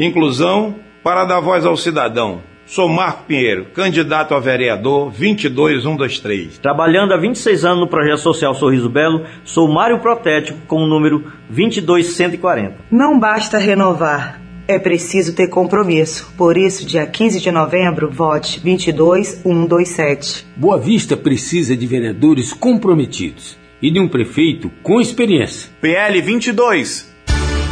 Inclusão 0.00 0.74
para 1.02 1.24
dar 1.24 1.40
voz 1.40 1.64
ao 1.64 1.76
cidadão. 1.76 2.40
Sou 2.64 2.88
Marco 2.88 3.24
Pinheiro, 3.24 3.66
candidato 3.74 4.34
a 4.34 4.40
vereador 4.40 5.10
22123. 5.10 6.58
Trabalhando 6.58 7.12
há 7.12 7.18
26 7.18 7.64
anos 7.64 7.80
no 7.80 7.88
projeto 7.88 8.20
social 8.20 8.54
Sorriso 8.54 8.88
Belo, 8.88 9.24
sou 9.44 9.68
Mário 9.68 9.98
Protético 9.98 10.58
com 10.66 10.76
o 10.76 10.86
número 10.86 11.30
22140. 11.50 12.76
Não 12.90 13.18
basta 13.18 13.58
renovar, 13.58 14.40
é 14.72 14.78
preciso 14.78 15.34
ter 15.34 15.48
compromisso. 15.48 16.32
Por 16.36 16.56
isso, 16.56 16.86
dia 16.86 17.06
15 17.06 17.40
de 17.40 17.50
novembro, 17.50 18.10
vote 18.10 18.60
22127. 18.60 20.46
Boa 20.56 20.78
Vista 20.78 21.16
precisa 21.16 21.76
de 21.76 21.86
vereadores 21.86 22.52
comprometidos 22.52 23.56
e 23.80 23.90
de 23.90 24.00
um 24.00 24.08
prefeito 24.08 24.70
com 24.82 25.00
experiência. 25.00 25.70
PL 25.80 26.20
22. 26.20 27.12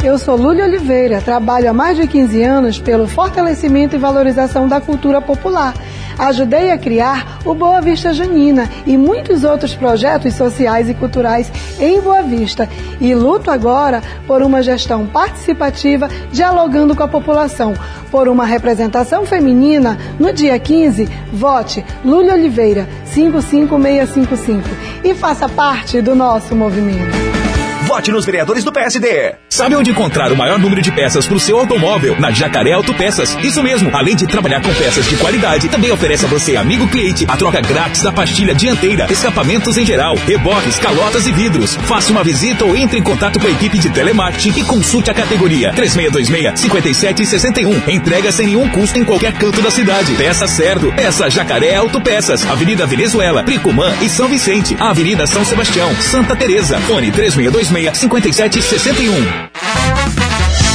Eu 0.03 0.17
sou 0.17 0.35
Lúlia 0.35 0.65
Oliveira, 0.65 1.21
trabalho 1.21 1.69
há 1.69 1.73
mais 1.73 1.95
de 1.95 2.07
15 2.07 2.41
anos 2.41 2.79
pelo 2.79 3.07
fortalecimento 3.07 3.95
e 3.95 3.99
valorização 3.99 4.67
da 4.67 4.81
cultura 4.81 5.21
popular. 5.21 5.75
Ajudei 6.21 6.69
a 6.69 6.77
criar 6.77 7.39
o 7.43 7.55
Boa 7.55 7.81
Vista 7.81 8.13
Junina 8.13 8.69
e 8.85 8.95
muitos 8.95 9.43
outros 9.43 9.73
projetos 9.73 10.35
sociais 10.35 10.87
e 10.87 10.93
culturais 10.93 11.51
em 11.79 11.99
Boa 11.99 12.21
Vista. 12.21 12.69
E 12.99 13.15
luto 13.15 13.49
agora 13.49 14.03
por 14.27 14.43
uma 14.43 14.61
gestão 14.61 15.07
participativa, 15.07 16.07
dialogando 16.31 16.95
com 16.95 17.01
a 17.01 17.07
população. 17.07 17.73
Por 18.11 18.27
uma 18.27 18.45
representação 18.45 19.25
feminina, 19.25 19.97
no 20.19 20.31
dia 20.31 20.59
15, 20.59 21.09
vote 21.33 21.83
Lúlia 22.05 22.35
Oliveira 22.35 22.87
55655 23.15 24.69
e 25.03 25.15
faça 25.15 25.49
parte 25.49 26.03
do 26.03 26.13
nosso 26.13 26.55
movimento. 26.55 27.30
Vote 27.91 28.09
nos 28.09 28.25
vereadores 28.25 28.63
do 28.63 28.71
PSD. 28.71 29.35
Sabe 29.49 29.75
onde 29.75 29.91
encontrar 29.91 30.31
o 30.31 30.37
maior 30.37 30.57
número 30.57 30.81
de 30.81 30.89
peças 30.93 31.27
para 31.27 31.35
o 31.35 31.39
seu 31.41 31.59
automóvel? 31.59 32.15
Na 32.17 32.31
Jacaré 32.31 32.71
Autopeças. 32.71 33.37
Isso 33.43 33.61
mesmo. 33.61 33.89
Além 33.93 34.15
de 34.15 34.25
trabalhar 34.25 34.61
com 34.61 34.73
peças 34.73 35.05
de 35.09 35.17
qualidade, 35.17 35.67
também 35.67 35.91
oferece 35.91 36.23
a 36.23 36.29
você, 36.29 36.55
amigo 36.55 36.87
cliente, 36.87 37.25
a 37.27 37.35
troca 37.35 37.59
grátis 37.59 38.01
da 38.01 38.13
pastilha 38.13 38.55
dianteira, 38.55 39.07
escapamentos 39.11 39.77
em 39.77 39.85
geral, 39.85 40.15
reboques, 40.15 40.79
calotas 40.79 41.27
e 41.27 41.33
vidros. 41.33 41.75
Faça 41.75 42.13
uma 42.13 42.23
visita 42.23 42.63
ou 42.63 42.77
entre 42.77 42.97
em 42.97 43.03
contato 43.03 43.41
com 43.41 43.47
a 43.47 43.51
equipe 43.51 43.77
de 43.77 43.89
telemarketing 43.89 44.57
e 44.57 44.63
consulte 44.63 45.11
a 45.11 45.13
categoria 45.13 45.73
3626-5761. 45.73 47.89
Entrega 47.89 48.31
sem 48.31 48.47
nenhum 48.47 48.69
custo 48.69 48.99
em 48.99 49.03
qualquer 49.03 49.33
canto 49.33 49.61
da 49.61 49.69
cidade. 49.69 50.13
Peça 50.13 50.47
Cerdo. 50.47 50.93
Peça 50.93 51.29
Jacaré 51.29 51.75
Autopeças. 51.75 52.49
Avenida 52.49 52.85
Venezuela, 52.85 53.43
Pricumã 53.43 53.93
e 54.01 54.07
São 54.07 54.29
Vicente. 54.29 54.77
Avenida 54.79 55.27
São 55.27 55.43
Sebastião, 55.43 55.93
Santa 55.95 56.37
Teresa. 56.37 56.79
Fone 56.79 57.11
3626 57.11 57.80
5761. 57.89 59.49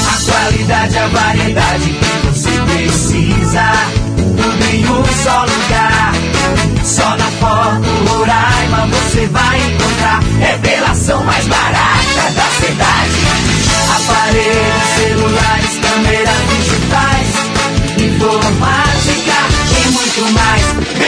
A 0.06 0.32
qualidade, 0.32 0.98
a 0.98 1.06
variedade 1.06 1.90
que 1.90 2.26
você 2.26 2.50
precisa. 2.62 3.72
Tudo 4.16 4.64
em 4.72 4.84
um 4.86 5.04
só 5.22 5.44
lugar. 5.44 6.12
Só 6.84 7.16
na 7.16 7.30
Foto 7.38 7.88
Roraima 8.08 8.88
você 8.88 9.26
vai 9.26 9.60
encontrar. 9.60 10.20
Revelação 10.40 11.22
mais 11.24 11.46
barata 11.46 12.30
da 12.34 12.66
cidade. 12.66 13.26
Aparelhos, 13.96 14.75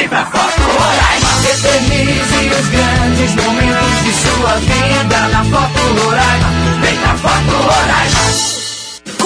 Vem 0.09 0.17
pra 0.17 0.25
Foto 0.25 0.63
Roraima. 0.63 1.29
Eternize 1.51 2.51
os 2.59 2.69
grandes 2.69 3.35
momentos 3.35 4.05
de 4.05 4.13
sua 4.15 4.55
vida 4.55 5.29
na 5.29 5.45
Foto 5.45 6.03
Roraima. 6.03 6.81
Vem 6.81 6.97
pra 6.97 7.15
Foto 7.17 7.57
Roraima. 7.63 8.48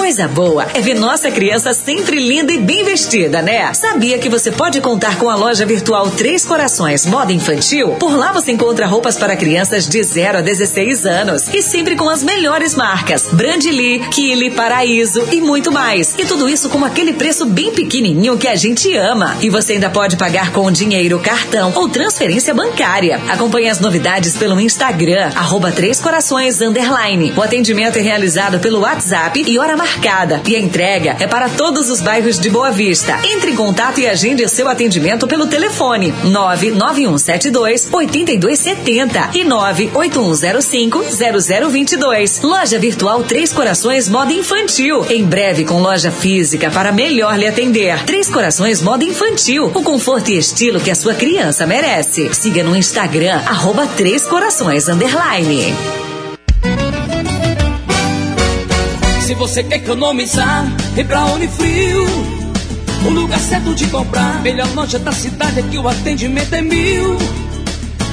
Coisa 0.03 0.27
boa 0.27 0.67
é 0.73 0.81
ver 0.81 0.95
nossa 0.95 1.31
criança 1.31 1.73
sempre 1.73 2.19
linda 2.19 2.51
e 2.51 2.57
bem 2.57 2.83
vestida, 2.83 3.41
né? 3.41 3.73
Sabia 3.73 4.19
que 4.19 4.27
você 4.27 4.51
pode 4.51 4.81
contar 4.81 5.17
com 5.17 5.29
a 5.29 5.35
loja 5.35 5.65
virtual 5.65 6.11
Três 6.11 6.43
Corações 6.43 7.05
Moda 7.05 7.31
Infantil? 7.31 7.91
Por 7.91 8.13
lá 8.13 8.33
você 8.33 8.51
encontra 8.51 8.85
roupas 8.85 9.15
para 9.15 9.37
crianças 9.37 9.87
de 9.87 10.03
0 10.03 10.39
a 10.39 10.41
16 10.41 11.05
anos 11.05 11.47
e 11.53 11.61
sempre 11.61 11.95
com 11.95 12.09
as 12.09 12.21
melhores 12.21 12.75
marcas: 12.75 13.29
Brandly, 13.31 13.99
Kili, 14.11 14.51
Paraíso 14.51 15.25
e 15.31 15.39
muito 15.39 15.71
mais. 15.71 16.13
E 16.17 16.25
tudo 16.25 16.49
isso 16.49 16.67
com 16.67 16.83
aquele 16.83 17.13
preço 17.13 17.45
bem 17.45 17.71
pequenininho 17.71 18.37
que 18.37 18.49
a 18.49 18.57
gente 18.57 18.93
ama. 18.97 19.37
E 19.39 19.49
você 19.49 19.73
ainda 19.73 19.89
pode 19.89 20.17
pagar 20.17 20.51
com 20.51 20.69
dinheiro, 20.69 21.17
cartão 21.19 21.71
ou 21.75 21.87
transferência 21.87 22.53
bancária. 22.53 23.21
Acompanhe 23.29 23.69
as 23.69 23.79
novidades 23.79 24.35
pelo 24.35 24.59
Instagram, 24.59 25.31
arroba 25.33 25.71
Três 25.71 26.01
Corações 26.01 26.59
Underline. 26.59 27.33
O 27.37 27.41
atendimento 27.41 27.97
é 27.97 28.01
realizado 28.01 28.59
pelo 28.59 28.81
WhatsApp 28.81 29.41
e 29.47 29.57
hora 29.57 29.77
marcada 29.77 29.92
marcada. 29.93 30.41
E 30.47 30.55
a 30.55 30.59
entrega 30.59 31.15
é 31.19 31.27
para 31.27 31.49
todos 31.49 31.89
os 31.89 32.01
bairros 32.01 32.39
de 32.39 32.49
Boa 32.49 32.71
Vista. 32.71 33.19
Entre 33.23 33.51
em 33.51 33.55
contato 33.55 33.99
e 33.99 34.07
agende 34.07 34.47
seu 34.49 34.67
atendimento 34.67 35.27
pelo 35.27 35.45
telefone 35.45 36.13
99172 36.23 37.89
8270 37.91 39.29
e 39.33 39.43
98105 39.43 41.03
0022. 41.71 42.41
Loja 42.41 42.79
Virtual 42.79 43.23
Três 43.23 43.53
Corações 43.53 44.09
Moda 44.09 44.33
Infantil. 44.33 45.05
Em 45.09 45.23
breve 45.23 45.65
com 45.65 45.79
loja 45.79 46.11
física 46.11 46.71
para 46.71 46.91
melhor 46.91 47.37
lhe 47.37 47.47
atender. 47.47 48.03
Três 48.03 48.29
Corações 48.29 48.81
Moda 48.81 49.03
Infantil. 49.03 49.71
O 49.73 49.83
conforto 49.83 50.31
e 50.31 50.37
estilo 50.37 50.79
que 50.79 50.91
a 50.91 50.95
sua 50.95 51.13
criança 51.13 51.65
merece. 51.65 52.33
Siga 52.33 52.63
no 52.63 52.75
Instagram, 52.75 53.41
arroba 53.45 53.85
Três 53.87 54.25
Corações 54.25 54.87
Underline. 54.87 56.02
Se 59.33 59.39
você 59.39 59.63
quer 59.63 59.77
economizar, 59.77 60.63
vem 60.93 61.03
pra 61.03 61.25
Unifrio. 61.25 62.05
O 63.03 63.09
lugar 63.09 63.39
certo 63.39 63.73
de 63.73 63.87
comprar. 63.87 64.43
Melhor 64.43 64.67
loja 64.75 64.99
da 64.99 65.11
cidade 65.11 65.59
aqui 65.59 65.75
o 65.75 65.87
atendimento 65.87 66.53
é 66.53 66.61
mil. 66.61 67.17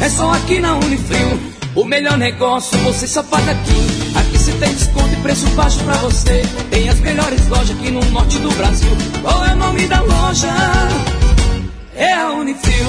É 0.01 0.09
só 0.09 0.33
aqui 0.33 0.61
na 0.61 0.77
Unifrio. 0.77 1.39
O 1.75 1.85
melhor 1.85 2.17
negócio 2.17 2.79
você 2.79 3.07
só 3.07 3.23
faz 3.23 3.47
aqui. 3.47 4.17
Aqui 4.19 4.39
se 4.39 4.51
tem 4.53 4.73
desconto 4.73 5.13
e 5.13 5.17
preço 5.17 5.47
baixo 5.49 5.79
pra 5.81 5.93
você. 5.97 6.43
Tem 6.71 6.89
as 6.89 6.99
melhores 7.01 7.47
lojas 7.49 7.77
aqui 7.77 7.91
no 7.91 8.03
norte 8.13 8.39
do 8.39 8.51
Brasil. 8.53 8.91
Qual 9.21 9.45
é 9.45 9.53
o 9.53 9.57
nome 9.57 9.87
da 9.89 10.01
loja? 10.01 10.49
É 11.97 12.15
a 12.15 12.31
Unifrio. 12.31 12.87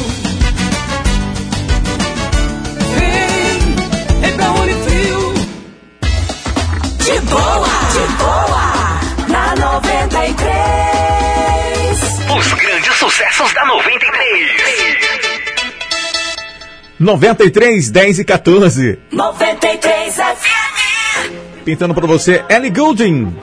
Vem, 2.97 4.21
vem 4.21 4.35
pra 4.37 4.51
Unifrio. 4.53 5.30
De 7.03 7.19
boa, 7.21 7.67
de 7.91 8.05
boa, 8.17 8.63
na 9.27 9.55
93. 9.55 10.39
Os 12.37 12.53
grandes 12.53 12.95
sucessos 12.95 13.53
da 13.53 13.65
93. 13.65 14.51
93, 16.99 17.89
10 17.89 18.19
e 18.19 18.23
14. 18.23 18.99
93 19.11 20.15
FM. 20.15 21.31
Pintando 21.65 21.95
pra 21.95 22.05
você, 22.05 22.45
Ellie 22.47 22.69
Goulding. 22.69 23.35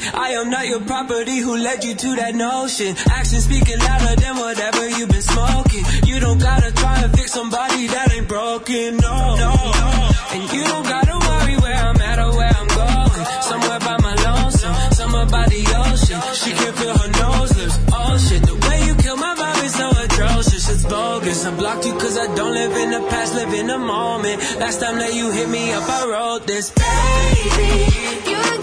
I 0.00 0.30
am 0.40 0.48
not 0.48 0.66
your 0.66 0.80
property 0.80 1.38
who 1.38 1.56
led 1.56 1.84
you 1.84 1.94
to 1.94 2.16
that 2.16 2.34
notion. 2.34 2.96
Actions 3.10 3.44
speaking 3.44 3.78
louder 3.78 4.16
than 4.20 4.36
whatever 4.36 4.88
you've 4.88 5.10
been 5.10 5.22
smoking. 5.22 5.84
You 6.06 6.20
don't 6.20 6.38
gotta 6.38 6.72
try 6.72 7.02
and 7.02 7.12
fix 7.12 7.32
somebody 7.32 7.86
that 7.88 8.12
ain't 8.12 8.28
broken, 8.28 8.96
no, 8.96 9.36
no. 9.36 9.52
no. 9.52 10.10
And 10.32 10.42
you 10.52 10.64
don't 10.64 10.86
gotta 10.88 11.16
worry 11.28 11.56
where 11.60 11.76
I'm 11.76 12.00
at 12.00 12.18
or 12.18 12.32
where 12.36 12.52
I'm 12.52 12.68
going. 12.68 13.24
Somewhere 13.42 13.80
by 13.80 13.96
my 14.00 14.14
lonesome, 14.24 14.74
somewhere 14.92 15.26
by 15.26 15.44
the 15.48 15.62
ocean. 15.84 16.20
She 16.40 16.52
can 16.52 16.72
feel 16.72 16.96
her 16.96 17.10
nose 17.20 17.52
lips, 17.58 17.76
oh 17.92 18.16
shit. 18.16 18.42
The 18.48 18.56
way 18.68 18.86
you 18.86 18.94
kill 18.96 19.16
my 19.16 19.34
vibe 19.36 19.64
is 19.64 19.74
so 19.74 19.88
atrocious, 19.90 20.70
it's 20.72 20.84
bogus. 20.84 21.44
I 21.44 21.50
blocked 21.56 21.84
you 21.84 21.92
cause 21.94 22.16
I 22.16 22.32
don't 22.34 22.54
live 22.54 22.76
in 22.76 22.90
the 22.90 23.02
past, 23.10 23.34
live 23.34 23.52
in 23.52 23.66
the 23.66 23.78
moment. 23.78 24.40
Last 24.56 24.80
time 24.80 24.96
that 24.98 25.12
you 25.12 25.30
hit 25.32 25.48
me 25.50 25.72
up, 25.72 25.84
I 25.88 26.08
wrote 26.08 26.46
this. 26.46 26.70
Baby, 26.70 28.30
you 28.30 28.36
ain't 28.36 28.62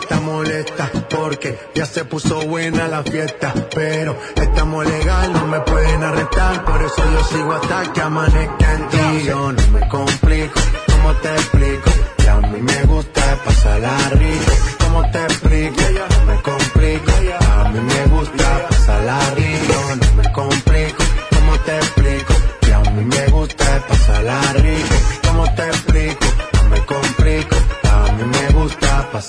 Está 0.00 0.20
molesta 0.20 0.90
porque 1.10 1.58
ya 1.74 1.86
se 1.86 2.04
puso 2.04 2.42
buena 2.46 2.88
la 2.88 3.02
fiesta. 3.02 3.52
Pero 3.74 4.16
estamos 4.36 4.86
legal, 4.86 5.32
no 5.32 5.46
me 5.46 5.60
pueden 5.60 6.02
arrestar. 6.02 6.64
Por 6.64 6.82
eso 6.82 7.02
yo 7.12 7.24
sigo 7.24 7.52
hasta 7.52 7.92
que 7.92 8.00
amanezca 8.00 8.74
en 8.74 8.88
ti. 8.88 9.24
Yo 9.26 9.52
no 9.52 9.66
me 9.68 9.88
complico, 9.88 10.60
¿cómo 10.86 11.14
te 11.16 11.34
explico? 11.34 11.90
Que 12.16 12.28
a 12.28 12.36
mí 12.36 12.60
me 12.60 12.82
gusta 12.84 13.38
pasarla 13.44 13.96
rico. 14.10 14.61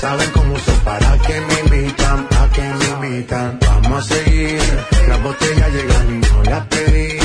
Saben 0.00 0.30
cómo 0.30 0.54
uso 0.54 0.72
para 0.84 1.18
que 1.18 1.40
me 1.40 1.60
invitan, 1.60 2.28
para 2.28 2.48
que 2.50 2.62
me 2.62 2.84
invitan. 3.08 3.58
Vamos 3.60 3.98
a 3.98 4.14
seguir. 4.14 4.60
Las 5.08 5.22
botellas 5.22 5.72
llegan 5.72 6.14
y 6.14 6.20
no 6.20 6.42
las 6.44 6.66
pedí. 6.66 7.18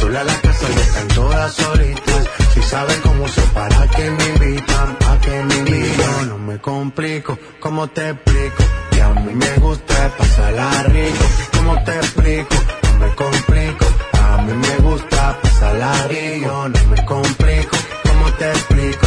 Sola 0.00 0.24
la 0.24 0.40
casa 0.40 0.66
ya 0.74 0.80
están 0.80 1.08
todas 1.08 1.52
solitas. 1.54 2.28
Si 2.54 2.62
saben 2.62 2.98
cómo 3.02 3.24
uso 3.24 3.42
para 3.52 3.86
que 3.88 4.10
me 4.10 4.26
invitan, 4.28 4.96
para 5.00 5.20
que 5.20 5.42
me 5.42 5.54
invitan. 5.56 6.28
No 6.30 6.38
me 6.38 6.58
complico, 6.60 7.38
¿cómo 7.60 7.88
te 7.88 8.08
explico? 8.10 8.64
Que 8.90 9.02
a 9.02 9.08
mí 9.10 9.34
me 9.34 9.54
gusta 9.58 10.10
pasarla 10.16 10.82
rico. 10.84 11.24
¿Cómo 11.56 11.84
te 11.84 11.94
explico? 11.96 12.54
No 12.84 12.98
me 13.00 13.14
complico. 13.14 13.84
A 14.22 14.42
mí 14.42 14.52
me 14.54 14.76
gusta 14.78 15.38
pasarla 15.42 16.08
rico. 16.08 16.68
No 16.68 16.86
me 16.88 17.04
complico. 17.04 17.76
¿Cómo 18.02 18.32
te 18.38 18.48
explico? 18.50 19.06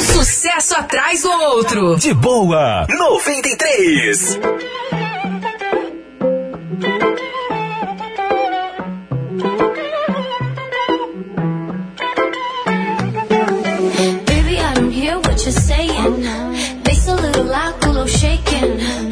Um 0.00 0.02
sucesso 0.02 0.74
atrás 0.74 1.22
do 1.22 1.30
outro. 1.30 1.96
De 1.96 2.14
boa, 2.14 2.86
93. 2.88 4.38
Baby, 14.26 14.58
I 14.58 14.74
don't 14.74 14.90
hear 14.90 15.16
what 15.16 15.44
you're 15.44 15.52
saying. 15.52 16.24
Bass 16.82 17.06
a 17.08 17.14
little 17.14 17.44
loud, 17.44 17.84
a 17.84 17.88
little 17.88 18.06
shaking. 18.06 19.09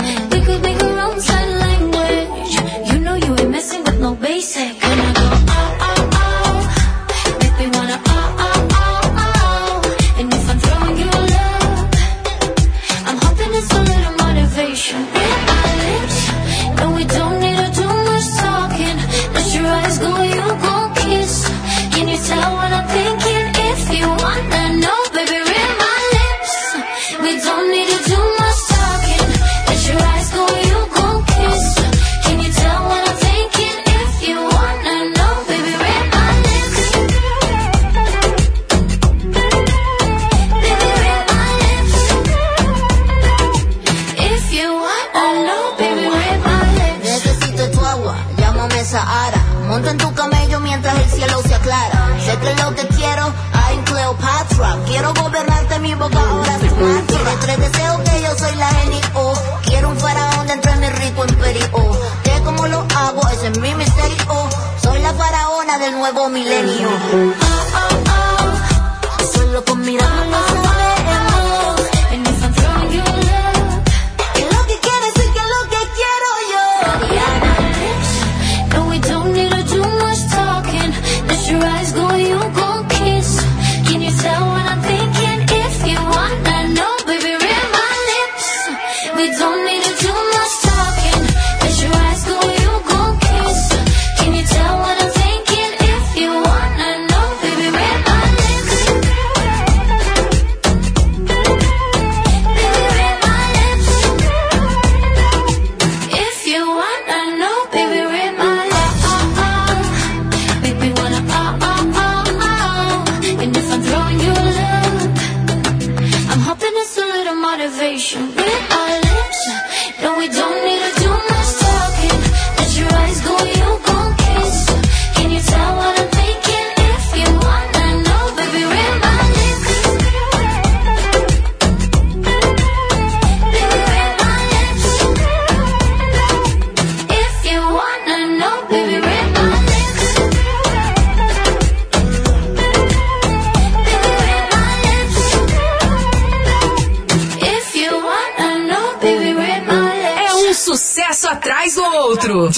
Nuevo 65.99 66.29
milenio. 66.29 67.48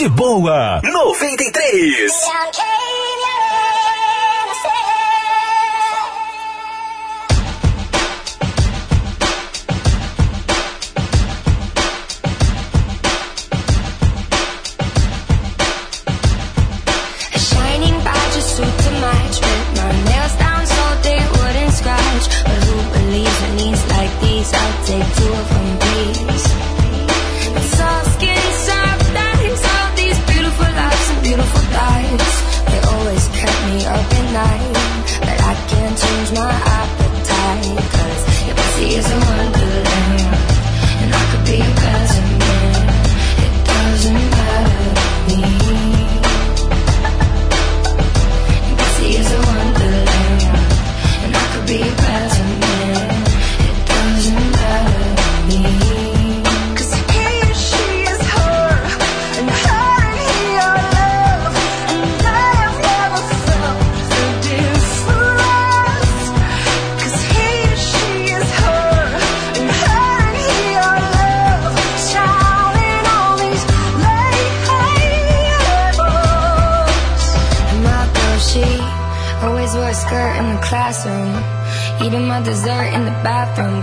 De 0.01 0.09
boa, 0.09 0.50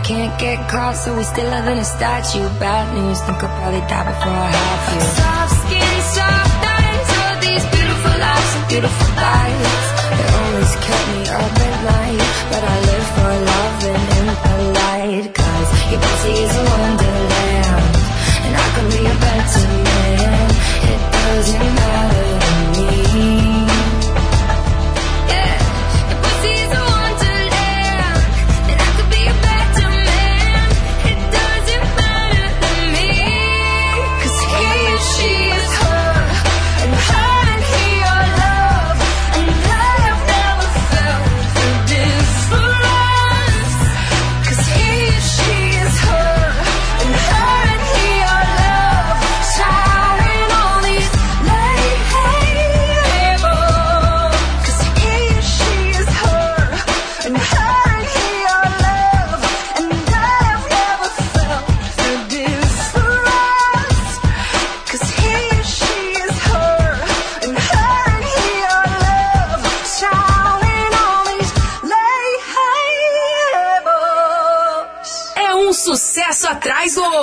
can't 0.03 0.37
get 0.39 0.69
caught, 0.69 0.95
so 0.95 1.15
we 1.15 1.23
still 1.23 1.49
live 1.49 1.67
in 1.67 1.77
a 1.77 1.85
statue. 1.85 2.47
Bad 2.59 2.93
news, 2.93 3.19
think 3.21 3.41
I'll 3.43 3.55
probably 3.57 3.81
die 3.87 4.05
before 4.11 4.35
I 4.35 4.51
have 4.51 4.83
you. 4.93 5.01
Soft 5.17 5.53
skin, 5.63 5.95
soft 6.17 6.61
eyes, 6.75 7.07
all 7.17 7.35
these 7.39 7.65
beautiful 7.71 8.15
lives 8.19 8.51
and 8.57 8.65
beautiful 8.67 9.09
lies. 9.15 9.85
They 10.17 10.27
always 10.37 10.73
kept 10.85 11.05
me 11.13 11.21
up 11.39 11.55
at 11.67 11.77
night, 11.87 12.23
but 12.51 12.61
I 12.67 12.75
live 12.89 13.07
for 13.15 13.31
loving 13.51 14.03
and 14.17 14.27
impolite. 14.27 15.27
Cause 15.39 15.69
your 15.91 16.01
pussy 16.03 16.35
is 16.45 16.53
a 16.57 16.63
wonderland, 16.67 17.93
and 18.45 18.53
I 18.59 18.67
could 18.75 18.89
be 18.91 19.03
a 19.07 19.17
better 19.23 19.65
man. 19.87 20.47
It 20.91 21.01
doesn't 21.15 21.75
matter. 21.79 22.26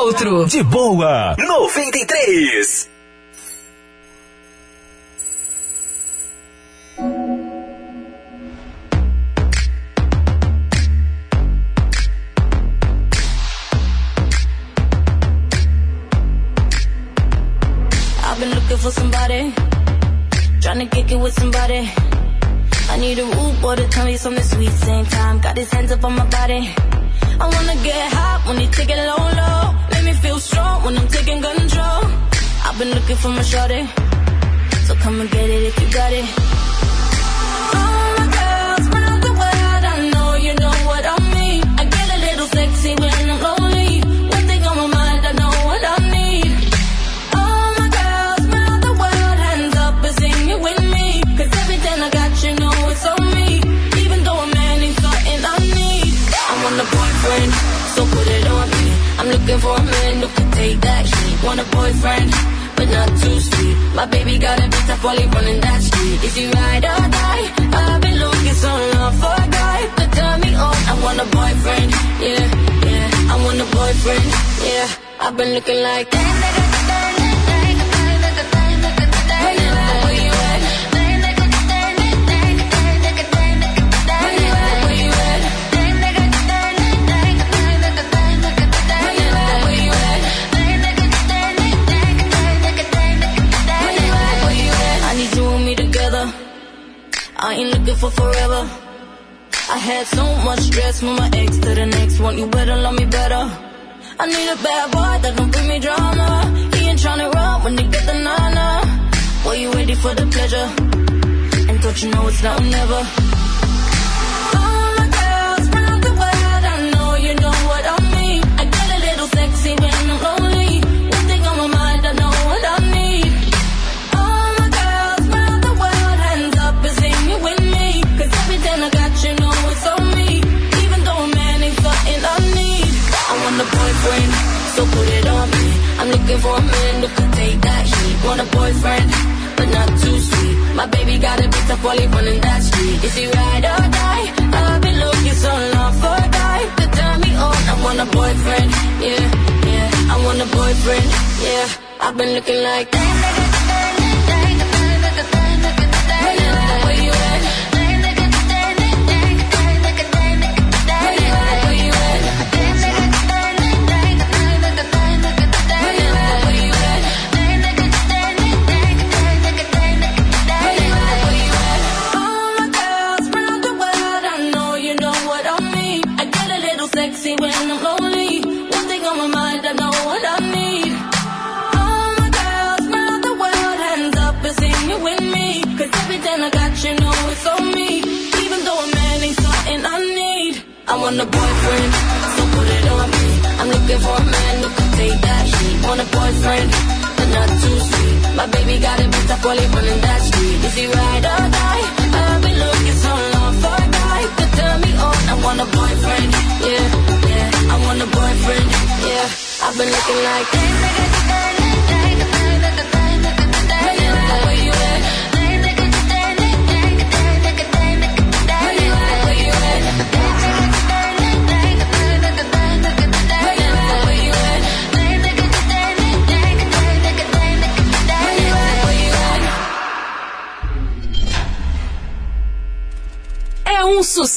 outro. 0.05 0.47
De 0.47 0.63
boa, 0.63 1.35
93. 1.39 2.84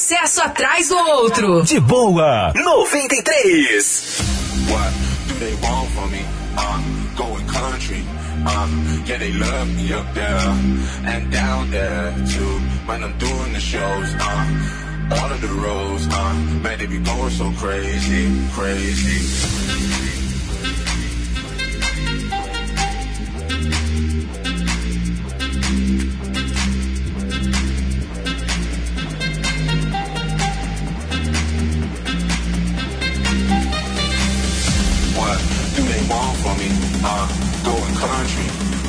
Sucesso 0.08 0.40
atrás 0.40 0.88
do 0.88 0.96
outro. 0.96 1.62
De 1.62 1.78
boa. 1.80 2.52
93. 2.54 4.16
What 4.70 4.92
do 5.28 5.34
they 5.34 5.54
want 5.56 5.90
from 5.90 6.10
me? 6.10 6.24
Uh, 6.56 6.80
going 7.14 7.46
country. 7.46 8.02
Uh, 8.46 8.68
yeah, 9.04 9.18
they 9.18 9.32
love 9.32 9.68
me 9.76 9.92
up 9.92 10.14
there 10.14 10.48
and 11.04 11.30
down 11.30 11.70
there 11.70 12.14
too. 12.26 12.58
When 12.86 13.04
I'm 13.04 13.18
doing 13.18 13.52
the 13.52 13.60
shows, 13.60 14.14
uh, 14.18 15.14
all 15.20 15.30
of 15.30 15.40
the 15.42 15.48
roads, 15.48 16.06
uh, 16.10 16.34
man, 16.62 16.78
they 16.78 16.86
be 16.86 17.00
going 17.00 17.30
so 17.30 17.52
crazy, 17.58 18.48
crazy. 18.52 19.97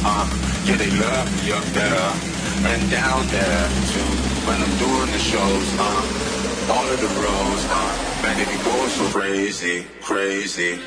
Uh, 0.02 0.26
yeah, 0.66 0.78
they 0.78 0.90
love 0.92 1.28
me 1.44 1.52
up 1.52 1.64
there 1.76 2.14
and 2.72 2.90
down 2.90 3.26
there 3.28 3.68
too. 3.92 4.12
When 4.48 4.62
I'm 4.62 4.78
doing 4.78 5.12
the 5.12 5.20
shows, 5.20 5.68
uh, 5.78 6.72
all 6.72 6.88
of 6.88 7.00
the 7.00 7.08
roads, 7.20 7.66
uh, 7.70 8.22
man, 8.24 8.38
they 8.38 8.46
be 8.46 8.64
going 8.64 8.90
so 8.90 9.06
crazy, 9.10 9.86
crazy. 10.02 10.80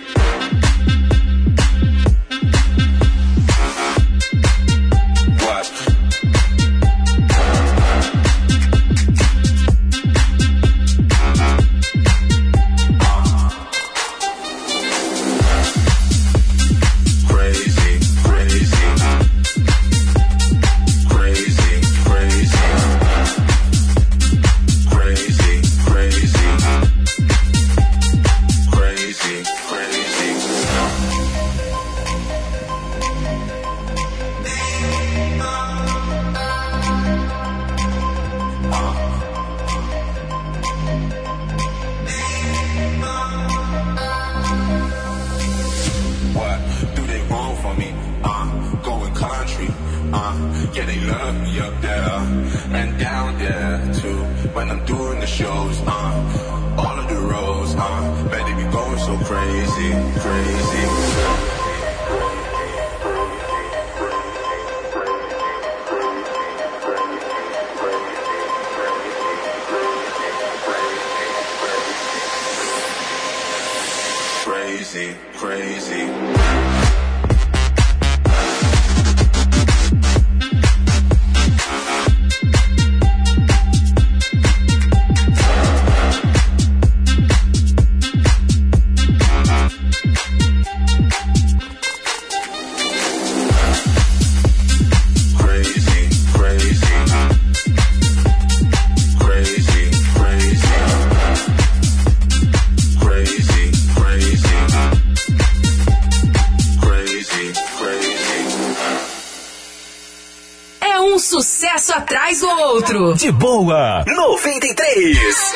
93. 114.94 115.51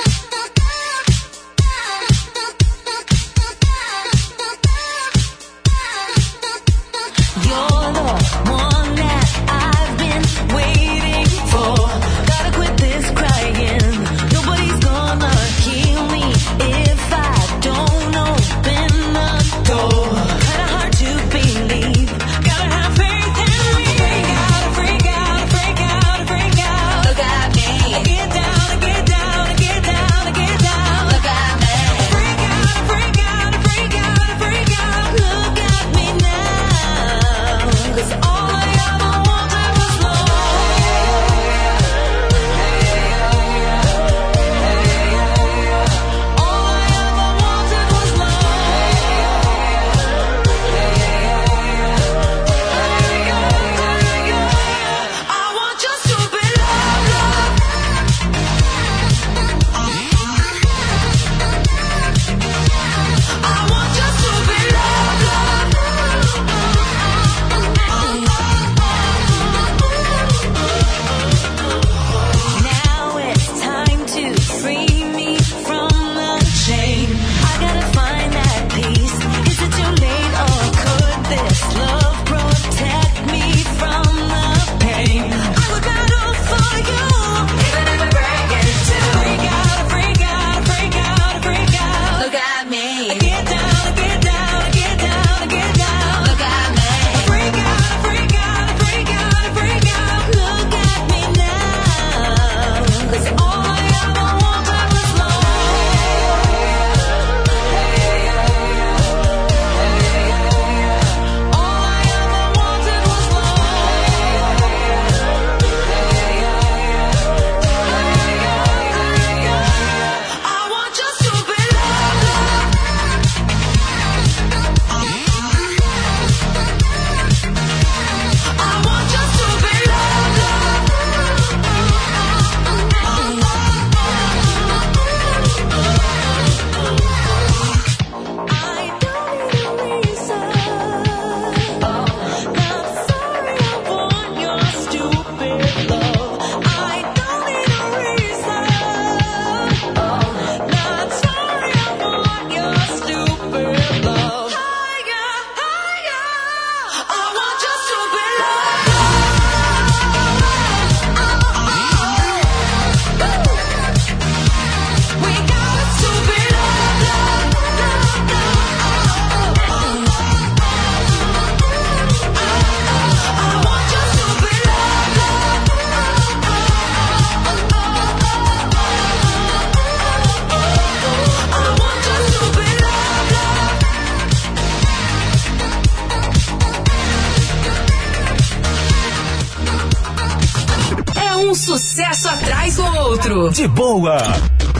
Boa. 193.69 194.19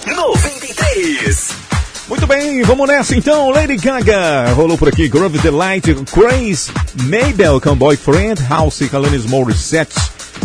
93. 0.07 1.49
Muito 2.09 2.27
bem, 2.27 2.63
vamos 2.63 2.87
nessa 2.87 3.17
então. 3.17 3.51
Lady 3.51 3.77
Gaga 3.77 4.53
rolou 4.55 4.79
por 4.79 4.89
aqui. 4.89 5.09
Grove 5.09 5.39
Delight, 5.39 5.95
Craze, 6.13 6.71
Mabel 7.03 7.61
com 7.61 7.75
Boyfriend, 7.75 8.41
House, 8.49 8.83
Alanis 8.93 9.25
Morissette, 9.27 9.95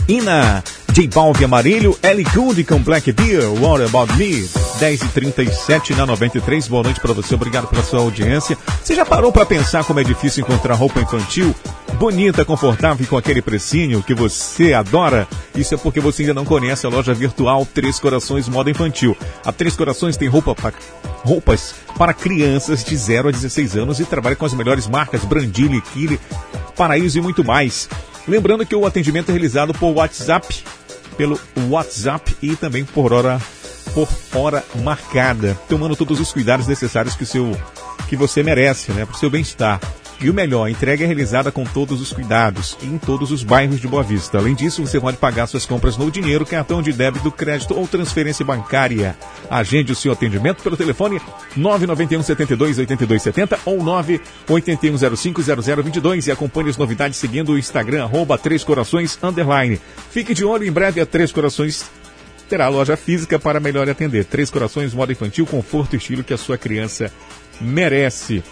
Ina, 0.08 0.64
J 0.92 1.08
Balvin 1.08 1.46
Amarilho, 1.46 1.98
Ellie 2.02 2.26
Good 2.34 2.64
com 2.64 2.80
Black 2.80 3.12
Beer, 3.12 3.44
What 3.62 3.84
About 3.84 4.14
Me, 4.18 4.50
10 4.82 5.00
e 5.04 5.08
37 5.10 5.94
na 5.94 6.08
93. 6.08 6.68
Boa 6.68 6.82
noite 6.82 7.00
para 7.00 7.14
você, 7.14 7.36
obrigado 7.36 7.68
pela 7.68 7.84
sua 7.84 8.00
audiência. 8.00 8.58
Você 8.84 8.96
já 8.96 9.06
parou 9.06 9.32
para 9.32 9.46
pensar 9.46 9.84
como 9.84 10.00
é 10.00 10.04
difícil 10.04 10.42
encontrar 10.42 10.74
roupa 10.74 11.00
infantil? 11.00 11.54
Bonita, 12.00 12.44
confortável 12.44 13.04
e 13.04 13.08
com 13.08 13.16
aquele 13.16 13.44
precinho 13.44 14.02
que 14.02 14.16
você 14.16 14.74
adora? 14.74 15.28
Isso 15.56 15.76
é 15.76 15.78
porque 15.78 16.00
você 16.00 16.24
ainda 16.24 16.34
não 16.34 16.46
conhece 16.46 16.88
a 16.88 16.90
loja 16.90 17.14
virtual 17.14 17.64
Três 17.64 18.00
Corações 18.00 18.50
Moda 18.50 18.72
Infantil. 18.72 19.16
A 19.46 19.52
Três 19.52 19.76
Corações 19.76 20.18
tem 20.18 20.28
roupa 20.28 20.56
pra, 20.56 20.74
roupas 21.24 21.76
para 21.96 22.12
crianças 22.12 22.84
de 22.84 22.98
0 22.98 23.30
a 23.30 23.32
16 23.32 23.78
anos 23.78 24.00
e 24.00 24.06
trabalha 24.06 24.36
com 24.36 24.48
as 24.48 24.54
melhores 24.56 24.88
marcas 24.88 25.24
Brandilli, 25.24 25.80
Kili, 25.94 26.20
Paraíso 26.76 27.20
e 27.20 27.22
muito 27.22 27.44
mais. 27.44 27.88
Lembrando 28.28 28.66
que 28.66 28.76
o 28.76 28.88
atendimento 28.88 29.30
é 29.30 29.34
realizado 29.34 29.76
por 29.76 29.92
WhatsApp, 29.92 30.64
pelo 31.16 31.40
WhatsApp 31.70 32.36
e 32.42 32.56
também 32.56 32.84
por 32.84 33.14
hora 33.14 33.40
por 33.94 34.08
hora 34.34 34.64
marcada, 34.84 35.58
tomando 35.68 35.96
todos 35.96 36.20
os 36.20 36.32
cuidados 36.32 36.68
necessários 36.68 37.16
que 37.16 37.26
seu 37.26 37.56
que 38.08 38.16
você 38.18 38.44
merece, 38.44 38.92
né, 38.92 39.06
para 39.06 39.16
o 39.16 39.18
seu 39.18 39.30
bem-estar. 39.30 39.80
E 40.24 40.30
o 40.30 40.34
melhor, 40.36 40.66
a 40.66 40.70
entrega 40.70 41.04
é 41.04 41.08
realizada 41.08 41.52
com 41.52 41.64
todos 41.64 42.00
os 42.00 42.14
cuidados 42.14 42.78
em 42.84 42.96
todos 43.00 43.32
os 43.32 43.44
bairros 43.44 43.80
de 43.80 43.88
Boa 43.88 44.04
Vista. 44.04 44.38
Além 44.38 44.54
disso, 44.54 44.86
você 44.86 45.00
pode 45.00 45.18
pagar 45.18 45.48
suas 45.48 45.66
compras 45.66 45.98
no 45.98 46.12
dinheiro, 46.12 46.46
cartão 46.46 46.80
de 46.80 46.94
débito, 46.94 47.32
crédito 47.32 47.74
ou 47.74 47.88
transferência 47.88 48.46
bancária. 48.46 49.18
Agende 49.50 49.92
o 49.92 49.96
seu 49.96 50.12
atendimento 50.12 50.62
pelo 50.62 50.78
telefone 50.78 51.20
991 51.56 52.22
72 52.22 52.78
82 52.78 53.22
70 53.24 53.60
ou 53.66 53.84
981 53.84 55.16
05 55.16 55.42
0022 55.42 56.28
e 56.28 56.32
acompanhe 56.32 56.70
as 56.70 56.78
novidades 56.78 57.18
seguindo 57.18 57.54
o 57.54 57.58
Instagram 57.58 58.04
arroba 58.04 58.38
Três 58.38 58.64
Corações 58.64 59.18
Underline. 59.24 59.82
Fique 60.12 60.36
de 60.36 60.46
olho, 60.46 60.68
em 60.68 60.72
breve 60.72 61.02
a 61.02 61.06
Três 61.06 61.32
Corações 61.32 61.90
terá 62.52 62.68
loja 62.68 62.98
física 62.98 63.40
para 63.40 63.62
melhor 63.62 63.90
atender. 63.90 64.26
Três 64.26 64.50
Corações, 64.50 64.94
moda 64.94 65.14
infantil, 65.14 65.46
conforto 65.46 65.94
e 65.94 65.98
estilo 65.98 66.22
que 66.22 66.34
a 66.34 66.38
sua 66.38 66.58
criança 66.58 67.10
merece. 67.62 68.44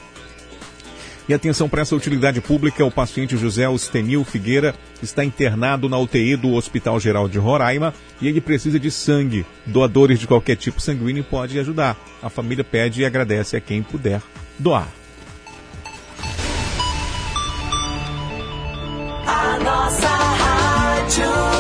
E 1.28 1.34
atenção 1.34 1.68
para 1.68 1.82
essa 1.82 1.98
utilidade 1.98 2.40
pública, 2.40 2.86
o 2.86 2.90
paciente 2.90 3.36
José 3.36 3.68
Ostenil 3.68 4.24
Figueira 4.24 4.74
está 5.04 5.26
internado 5.26 5.90
na 5.90 5.98
UTI 5.98 6.38
do 6.38 6.54
Hospital 6.54 6.98
Geral 6.98 7.28
de 7.28 7.38
Roraima 7.38 7.94
e 8.22 8.30
ele 8.30 8.40
precisa 8.40 8.80
de 8.80 8.90
sangue. 8.90 9.46
Doadores 9.66 10.18
de 10.18 10.26
qualquer 10.26 10.56
tipo 10.56 10.80
sanguíneo 10.80 11.26
podem 11.26 11.60
ajudar. 11.60 11.98
A 12.24 12.30
família 12.30 12.64
pede 12.64 13.02
e 13.02 13.06
agradece 13.06 13.58
a 13.58 13.62
quem 13.62 13.84
puder 13.84 14.22
doar. 14.58 14.88
A 19.28 19.60
nossa 19.60 20.08
rádio 20.08 21.59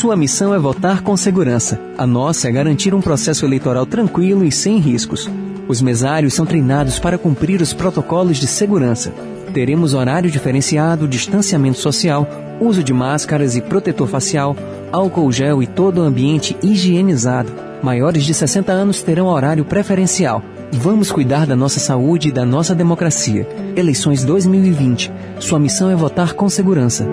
Sua 0.00 0.16
missão 0.16 0.54
é 0.54 0.58
votar 0.58 1.02
com 1.02 1.14
segurança. 1.14 1.78
A 1.98 2.06
nossa 2.06 2.48
é 2.48 2.50
garantir 2.50 2.94
um 2.94 3.02
processo 3.02 3.44
eleitoral 3.44 3.84
tranquilo 3.84 4.46
e 4.46 4.50
sem 4.50 4.78
riscos. 4.78 5.30
Os 5.68 5.82
mesários 5.82 6.32
são 6.32 6.46
treinados 6.46 6.98
para 6.98 7.18
cumprir 7.18 7.60
os 7.60 7.74
protocolos 7.74 8.38
de 8.38 8.46
segurança. 8.46 9.12
Teremos 9.52 9.92
horário 9.92 10.30
diferenciado, 10.30 11.06
distanciamento 11.06 11.76
social, 11.76 12.26
uso 12.62 12.82
de 12.82 12.94
máscaras 12.94 13.56
e 13.56 13.60
protetor 13.60 14.08
facial, 14.08 14.56
álcool 14.90 15.30
gel 15.30 15.62
e 15.62 15.66
todo 15.66 15.98
o 15.98 16.04
ambiente 16.04 16.56
higienizado. 16.62 17.52
Maiores 17.82 18.24
de 18.24 18.32
60 18.32 18.72
anos 18.72 19.02
terão 19.02 19.26
horário 19.26 19.66
preferencial. 19.66 20.42
Vamos 20.72 21.12
cuidar 21.12 21.46
da 21.46 21.54
nossa 21.54 21.78
saúde 21.78 22.30
e 22.30 22.32
da 22.32 22.46
nossa 22.46 22.74
democracia. 22.74 23.46
Eleições 23.76 24.24
2020. 24.24 25.12
Sua 25.40 25.58
missão 25.58 25.90
é 25.90 25.94
votar 25.94 26.32
com 26.32 26.48
segurança. 26.48 27.06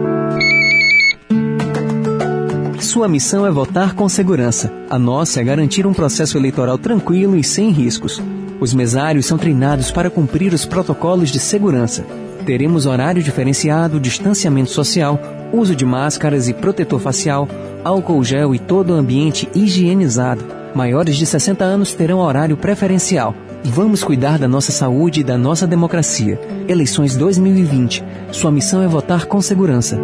Sua 2.80 3.08
missão 3.08 3.46
é 3.46 3.52
votar 3.52 3.96
com 3.96 4.08
segurança. 4.08 4.72
A 4.90 5.00
nossa 5.00 5.42
é 5.42 5.44
garantir 5.44 5.88
um 5.88 5.94
processo 5.94 6.38
eleitoral 6.38 6.78
tranquilo 6.78 7.36
e 7.36 7.44
sem 7.44 7.72
riscos. 7.72 8.22
Os 8.60 8.74
mesários 8.74 9.26
são 9.26 9.38
treinados 9.38 9.92
para 9.92 10.10
cumprir 10.10 10.54
os 10.54 10.66
protocolos 10.66 11.30
de 11.30 11.40
segurança. 11.40 12.06
Teremos 12.46 12.86
horário 12.86 13.22
diferenciado, 13.22 14.00
distanciamento 14.00 14.70
social, 14.70 15.20
uso 15.52 15.76
de 15.76 15.86
máscaras 15.86 16.48
e 16.48 16.54
protetor 16.54 17.00
facial, 17.00 17.48
álcool 17.84 18.24
gel 18.24 18.54
e 18.54 18.60
todo 18.60 18.92
o 18.92 18.96
ambiente 18.96 19.50
higienizado. 19.54 20.46
Maiores 20.74 21.18
de 21.18 21.26
60 21.26 21.64
anos 21.64 21.94
terão 21.94 22.20
horário 22.20 22.56
preferencial. 22.56 23.36
Vamos 23.64 24.04
cuidar 24.04 24.38
da 24.38 24.48
nossa 24.48 24.72
saúde 24.72 25.22
e 25.22 25.24
da 25.24 25.38
nossa 25.38 25.66
democracia. 25.68 26.40
Eleições 26.68 27.16
2020. 27.18 28.04
Sua 28.32 28.52
missão 28.52 28.82
é 28.84 28.88
votar 28.88 29.26
com 29.26 29.42
segurança. 29.42 30.00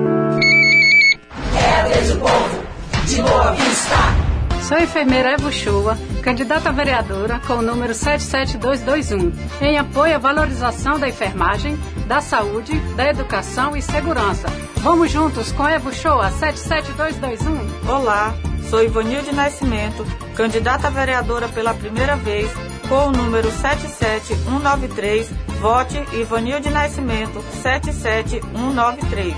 Sou 4.73 4.79
a 4.79 4.83
enfermeira 4.85 5.33
Evo 5.33 5.51
Shoa, 5.51 5.95
candidata 6.23 6.69
a 6.69 6.71
vereadora 6.71 7.39
com 7.45 7.57
o 7.57 7.61
número 7.61 7.93
77221, 7.93 9.31
em 9.61 9.77
apoio 9.77 10.15
à 10.15 10.17
valorização 10.17 10.97
da 10.97 11.07
enfermagem, 11.07 11.77
da 12.07 12.19
saúde, 12.21 12.79
da 12.95 13.07
educação 13.07 13.77
e 13.77 13.83
segurança. 13.83 14.47
Vamos 14.77 15.11
juntos 15.11 15.51
com 15.51 15.69
Evo 15.69 15.93
Shoa 15.93 16.31
77221. 16.31 17.87
Olá, 17.87 18.33
sou 18.67 18.83
Ivanilde 18.83 19.31
Nascimento, 19.31 20.03
candidata 20.33 20.87
a 20.87 20.89
vereadora 20.89 21.47
pela 21.49 21.75
primeira 21.75 22.15
vez 22.15 22.49
com 22.89 23.09
o 23.09 23.11
número 23.11 23.51
77193. 23.51 25.29
Vote 25.61 26.03
Ivanilde 26.13 26.71
Nascimento 26.71 27.43
77193. 27.61 29.35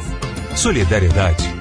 Solidariedade. 0.56 1.55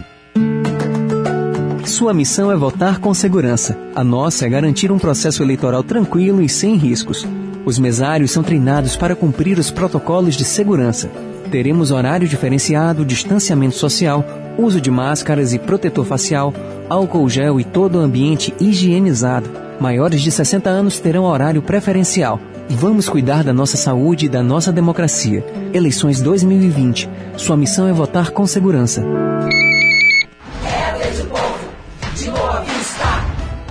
Sua 1.86 2.14
missão 2.14 2.50
é 2.50 2.56
votar 2.56 2.98
com 2.98 3.12
segurança. 3.12 3.78
A 3.94 4.02
nossa 4.02 4.46
é 4.46 4.48
garantir 4.48 4.90
um 4.90 4.98
processo 4.98 5.42
eleitoral 5.42 5.82
tranquilo 5.82 6.40
e 6.40 6.48
sem 6.48 6.76
riscos. 6.76 7.26
Os 7.64 7.78
mesários 7.78 8.30
são 8.30 8.42
treinados 8.42 8.96
para 8.96 9.14
cumprir 9.14 9.58
os 9.58 9.70
protocolos 9.70 10.34
de 10.34 10.44
segurança. 10.44 11.10
Teremos 11.50 11.90
horário 11.90 12.26
diferenciado, 12.26 13.04
distanciamento 13.04 13.76
social, 13.76 14.24
uso 14.58 14.80
de 14.80 14.90
máscaras 14.90 15.52
e 15.52 15.58
protetor 15.58 16.06
facial, 16.06 16.54
álcool 16.88 17.28
gel 17.28 17.60
e 17.60 17.64
todo 17.64 17.96
o 17.96 18.00
ambiente 18.00 18.54
higienizado. 18.58 19.50
Maiores 19.78 20.22
de 20.22 20.30
60 20.30 20.70
anos 20.70 20.98
terão 20.98 21.24
horário 21.24 21.60
preferencial. 21.60 22.40
Vamos 22.68 23.10
cuidar 23.10 23.44
da 23.44 23.52
nossa 23.52 23.76
saúde 23.76 24.26
e 24.26 24.28
da 24.28 24.42
nossa 24.42 24.72
democracia. 24.72 25.44
Eleições 25.72 26.20
2020. 26.22 27.10
Sua 27.36 27.56
missão 27.56 27.86
é 27.86 27.92
votar 27.92 28.30
com 28.30 28.46
segurança. 28.46 29.04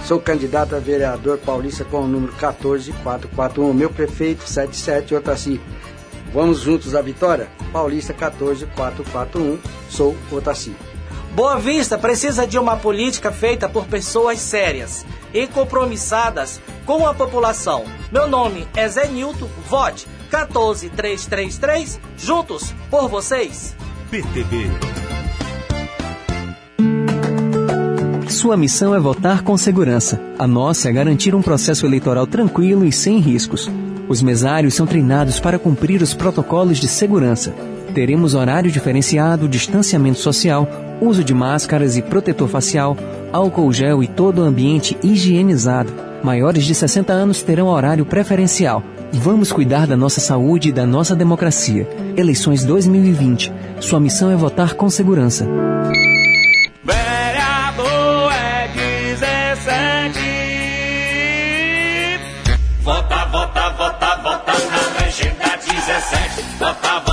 Sou 0.05 0.19
candidato 0.19 0.75
a 0.75 0.79
vereador 0.79 1.37
paulista 1.37 1.85
com 1.85 2.01
o 2.01 2.07
número 2.07 2.33
14441. 2.33 3.73
Meu 3.73 3.89
prefeito 3.89 4.47
77 4.47 5.15
Otaci. 5.15 5.61
Vamos 6.33 6.59
juntos 6.59 6.93
à 6.93 7.01
vitória? 7.01 7.47
Paulista 7.71 8.13
14441. 8.13 9.59
Sou 9.89 10.15
Otaci. 10.31 10.75
Boa 11.33 11.57
Vista 11.57 11.97
precisa 11.97 12.45
de 12.45 12.59
uma 12.59 12.75
política 12.75 13.31
feita 13.31 13.67
por 13.67 13.85
pessoas 13.85 14.39
sérias 14.39 15.05
e 15.33 15.47
compromissadas 15.47 16.61
com 16.85 17.07
a 17.07 17.13
população. 17.13 17.85
Meu 18.11 18.27
nome 18.27 18.67
é 18.75 18.87
Zé 18.87 19.07
Nilton, 19.07 19.49
vote 19.67 20.07
14333, 20.29 21.99
juntos 22.17 22.73
por 22.89 23.07
vocês. 23.07 23.75
PTB. 24.11 25.02
Sua 28.33 28.57
missão 28.57 28.95
é 28.95 28.99
votar 28.99 29.43
com 29.43 29.55
segurança. 29.55 30.19
A 30.39 30.47
nossa 30.47 30.89
é 30.89 30.91
garantir 30.91 31.35
um 31.35 31.41
processo 31.41 31.85
eleitoral 31.85 32.25
tranquilo 32.25 32.83
e 32.83 32.91
sem 32.91 33.19
riscos. 33.19 33.69
Os 34.09 34.23
mesários 34.23 34.73
são 34.73 34.87
treinados 34.87 35.39
para 35.39 35.59
cumprir 35.59 36.01
os 36.01 36.15
protocolos 36.15 36.79
de 36.79 36.87
segurança. 36.87 37.53
Teremos 37.93 38.33
horário 38.33 38.71
diferenciado, 38.71 39.47
distanciamento 39.47 40.17
social, 40.17 40.67
uso 40.99 41.23
de 41.23 41.31
máscaras 41.31 41.95
e 41.95 42.01
protetor 42.01 42.49
facial, 42.49 42.97
álcool 43.31 43.71
gel 43.71 44.03
e 44.03 44.07
todo 44.07 44.39
o 44.39 44.43
ambiente 44.43 44.97
higienizado. 45.03 45.93
Maiores 46.23 46.65
de 46.65 46.73
60 46.73 47.13
anos 47.13 47.43
terão 47.43 47.67
horário 47.67 48.03
preferencial. 48.03 48.83
Vamos 49.11 49.51
cuidar 49.51 49.85
da 49.85 49.95
nossa 49.95 50.19
saúde 50.19 50.69
e 50.69 50.73
da 50.73 50.87
nossa 50.87 51.15
democracia. 51.15 51.87
Eleições 52.17 52.65
2020. 52.65 53.53
Sua 53.79 53.99
missão 53.99 54.31
é 54.31 54.35
votar 54.35 54.73
com 54.73 54.89
segurança. 54.89 55.47
17. 66.63 67.12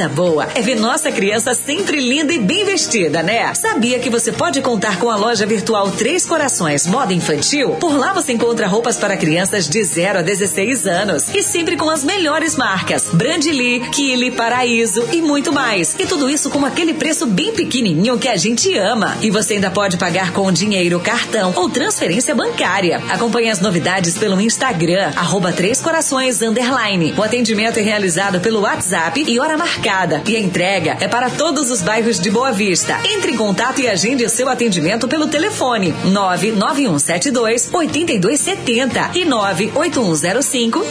Coisa 0.00 0.14
boa 0.14 0.48
é 0.54 0.62
ver 0.62 0.76
nossa 0.76 1.12
criança 1.12 1.52
sempre 1.52 2.00
linda 2.00 2.32
e 2.32 2.38
bem 2.38 2.64
vestida, 2.64 3.22
né? 3.22 3.52
Sabia 3.52 3.98
que 3.98 4.08
você 4.08 4.32
pode 4.32 4.62
contar 4.62 4.98
com 4.98 5.10
a 5.10 5.16
loja 5.16 5.44
virtual 5.44 5.90
Três 5.90 6.24
Corações 6.24 6.86
Moda 6.86 7.12
Infantil? 7.12 7.72
Por 7.72 7.94
lá 7.94 8.14
você 8.14 8.32
encontra 8.32 8.66
roupas 8.66 8.96
para 8.96 9.14
crianças 9.14 9.68
de 9.68 9.84
0 9.84 10.20
a 10.20 10.22
16 10.22 10.86
anos 10.86 11.28
e 11.34 11.42
sempre 11.42 11.76
com 11.76 11.90
as 11.90 12.02
melhores 12.02 12.56
marcas: 12.56 13.08
Brandly, 13.12 13.80
Kili, 13.90 14.30
Paraíso 14.30 15.06
e 15.12 15.20
muito 15.20 15.52
mais. 15.52 15.94
E 15.98 16.06
tudo 16.06 16.30
isso 16.30 16.48
com 16.48 16.64
aquele 16.64 16.94
preço 16.94 17.26
bem 17.26 17.52
pequenininho 17.52 18.18
que 18.18 18.28
a 18.28 18.36
gente 18.36 18.74
ama. 18.78 19.18
E 19.20 19.30
você 19.30 19.54
ainda 19.54 19.70
pode 19.70 19.98
pagar 19.98 20.32
com 20.32 20.50
dinheiro, 20.50 20.98
cartão 21.00 21.52
ou 21.54 21.68
transferência 21.68 22.34
bancária. 22.34 23.02
Acompanhe 23.10 23.50
as 23.50 23.60
novidades 23.60 24.16
pelo 24.16 24.40
Instagram, 24.40 25.12
arroba 25.14 25.52
Três 25.52 25.78
Corações 25.78 26.40
Underline. 26.40 27.12
O 27.18 27.22
atendimento 27.22 27.78
é 27.78 27.82
realizado 27.82 28.40
pelo 28.40 28.62
WhatsApp 28.62 29.22
e 29.28 29.38
hora 29.38 29.58
marcada. 29.58 29.89
E 30.24 30.36
a 30.36 30.40
entrega 30.40 30.96
é 31.00 31.08
para 31.08 31.28
todos 31.28 31.68
os 31.68 31.82
bairros 31.82 32.20
de 32.20 32.30
Boa 32.30 32.52
Vista. 32.52 33.00
Entre 33.04 33.32
em 33.32 33.36
contato 33.36 33.80
e 33.80 33.88
agende 33.88 34.28
seu 34.28 34.48
atendimento 34.48 35.08
pelo 35.08 35.26
telefone 35.26 35.92
99172 36.04 37.68
8270 37.72 39.10
e 39.16 39.24
98105 39.24 40.84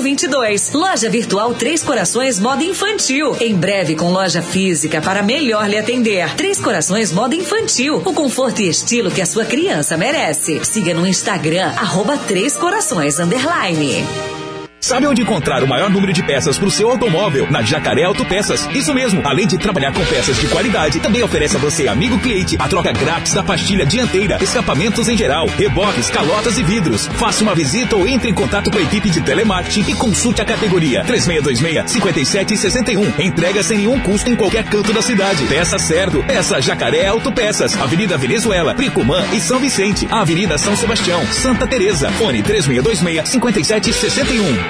0022. 0.00 0.72
Loja 0.72 1.10
Virtual 1.10 1.52
Três 1.52 1.82
Corações 1.82 2.40
Moda 2.40 2.64
Infantil. 2.64 3.36
Em 3.38 3.54
breve 3.54 3.94
com 3.94 4.10
loja 4.10 4.40
física 4.40 5.02
para 5.02 5.22
melhor 5.22 5.68
lhe 5.68 5.76
atender. 5.76 6.34
Três 6.34 6.58
Corações 6.58 7.12
Moda 7.12 7.34
Infantil. 7.34 8.00
O 8.06 8.14
conforto 8.14 8.62
e 8.62 8.70
estilo 8.70 9.10
que 9.10 9.20
a 9.20 9.26
sua 9.26 9.44
criança 9.44 9.98
merece. 9.98 10.64
Siga 10.64 10.94
no 10.94 11.06
Instagram, 11.06 11.74
arroba 11.76 12.16
Três 12.16 12.56
Corações 12.56 13.20
Underline. 13.20 14.39
Sabe 14.80 15.06
onde 15.06 15.20
encontrar 15.20 15.62
o 15.62 15.68
maior 15.68 15.90
número 15.90 16.10
de 16.10 16.22
peças 16.22 16.58
para 16.58 16.66
o 16.66 16.70
seu 16.70 16.90
automóvel? 16.90 17.46
Na 17.50 17.60
Jacaré 17.60 18.04
Autopeças. 18.04 18.66
Isso 18.74 18.94
mesmo. 18.94 19.20
Além 19.24 19.46
de 19.46 19.58
trabalhar 19.58 19.92
com 19.92 20.02
peças 20.06 20.38
de 20.38 20.46
qualidade, 20.48 21.00
também 21.00 21.22
oferece 21.22 21.56
a 21.56 21.60
você, 21.60 21.86
amigo 21.86 22.18
cliente, 22.18 22.56
a 22.58 22.66
troca 22.66 22.90
grátis 22.90 23.34
da 23.34 23.42
pastilha 23.42 23.84
dianteira, 23.84 24.38
escapamentos 24.42 25.06
em 25.06 25.16
geral, 25.16 25.46
reboques, 25.46 26.08
calotas 26.08 26.56
e 26.58 26.62
vidros. 26.62 27.06
Faça 27.08 27.42
uma 27.42 27.54
visita 27.54 27.94
ou 27.94 28.08
entre 28.08 28.30
em 28.30 28.34
contato 28.34 28.70
com 28.70 28.78
a 28.78 28.82
equipe 28.82 29.10
de 29.10 29.20
telemarketing 29.20 29.90
e 29.90 29.94
consulte 29.94 30.40
a 30.40 30.46
categoria 30.46 31.04
3626-5761. 31.04 33.20
Entrega 33.20 33.62
sem 33.62 33.76
nenhum 33.78 34.00
custo 34.00 34.30
em 34.30 34.36
qualquer 34.36 34.64
canto 34.64 34.94
da 34.94 35.02
cidade. 35.02 35.44
Peça 35.44 35.78
certo. 35.78 36.24
Peça 36.24 36.58
Jacaré 36.60 37.06
Autopeças. 37.06 37.78
Avenida 37.78 38.16
Venezuela, 38.16 38.74
Pricumã 38.74 39.22
e 39.32 39.40
São 39.40 39.60
Vicente. 39.60 40.08
Avenida 40.10 40.56
São 40.56 40.74
Sebastião, 40.74 41.22
Santa 41.26 41.66
Teresa. 41.66 42.10
Fone 42.12 42.42
3626-5761. 42.42 44.69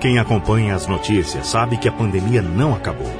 Quem 0.00 0.18
acompanha 0.18 0.74
as 0.74 0.86
notícias 0.86 1.46
sabe 1.46 1.78
que 1.78 1.88
a 1.88 1.92
pandemia 1.92 2.42
não 2.42 2.74
acabou. 2.74 3.10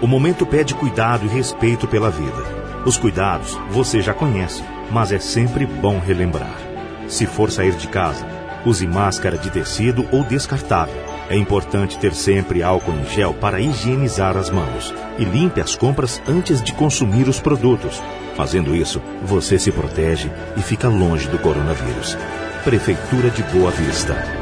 O 0.00 0.06
momento 0.06 0.44
pede 0.44 0.74
cuidado 0.74 1.24
e 1.24 1.28
respeito 1.28 1.86
pela 1.86 2.10
vida. 2.10 2.42
Os 2.84 2.96
cuidados 2.96 3.56
você 3.70 4.02
já 4.02 4.12
conhece, 4.12 4.64
mas 4.90 5.12
é 5.12 5.20
sempre 5.20 5.64
bom 5.64 6.00
relembrar. 6.00 6.58
Se 7.06 7.26
for 7.26 7.50
sair 7.50 7.74
de 7.76 7.86
casa, 7.86 8.26
use 8.66 8.86
máscara 8.86 9.38
de 9.38 9.50
tecido 9.50 10.04
ou 10.10 10.24
descartável. 10.24 11.00
É 11.30 11.36
importante 11.36 11.96
ter 11.98 12.12
sempre 12.12 12.62
álcool 12.62 12.92
em 12.92 13.06
gel 13.06 13.32
para 13.32 13.60
higienizar 13.60 14.36
as 14.36 14.50
mãos 14.50 14.92
e 15.18 15.24
limpe 15.24 15.60
as 15.60 15.76
compras 15.76 16.20
antes 16.28 16.60
de 16.60 16.72
consumir 16.72 17.28
os 17.28 17.38
produtos. 17.38 18.02
Fazendo 18.34 18.74
isso, 18.74 19.00
você 19.22 19.58
se 19.58 19.70
protege 19.70 20.28
e 20.56 20.60
fica 20.60 20.88
longe 20.88 21.28
do 21.28 21.38
coronavírus. 21.38 22.18
Prefeitura 22.64 23.30
de 23.30 23.42
Boa 23.44 23.70
Vista. 23.70 24.41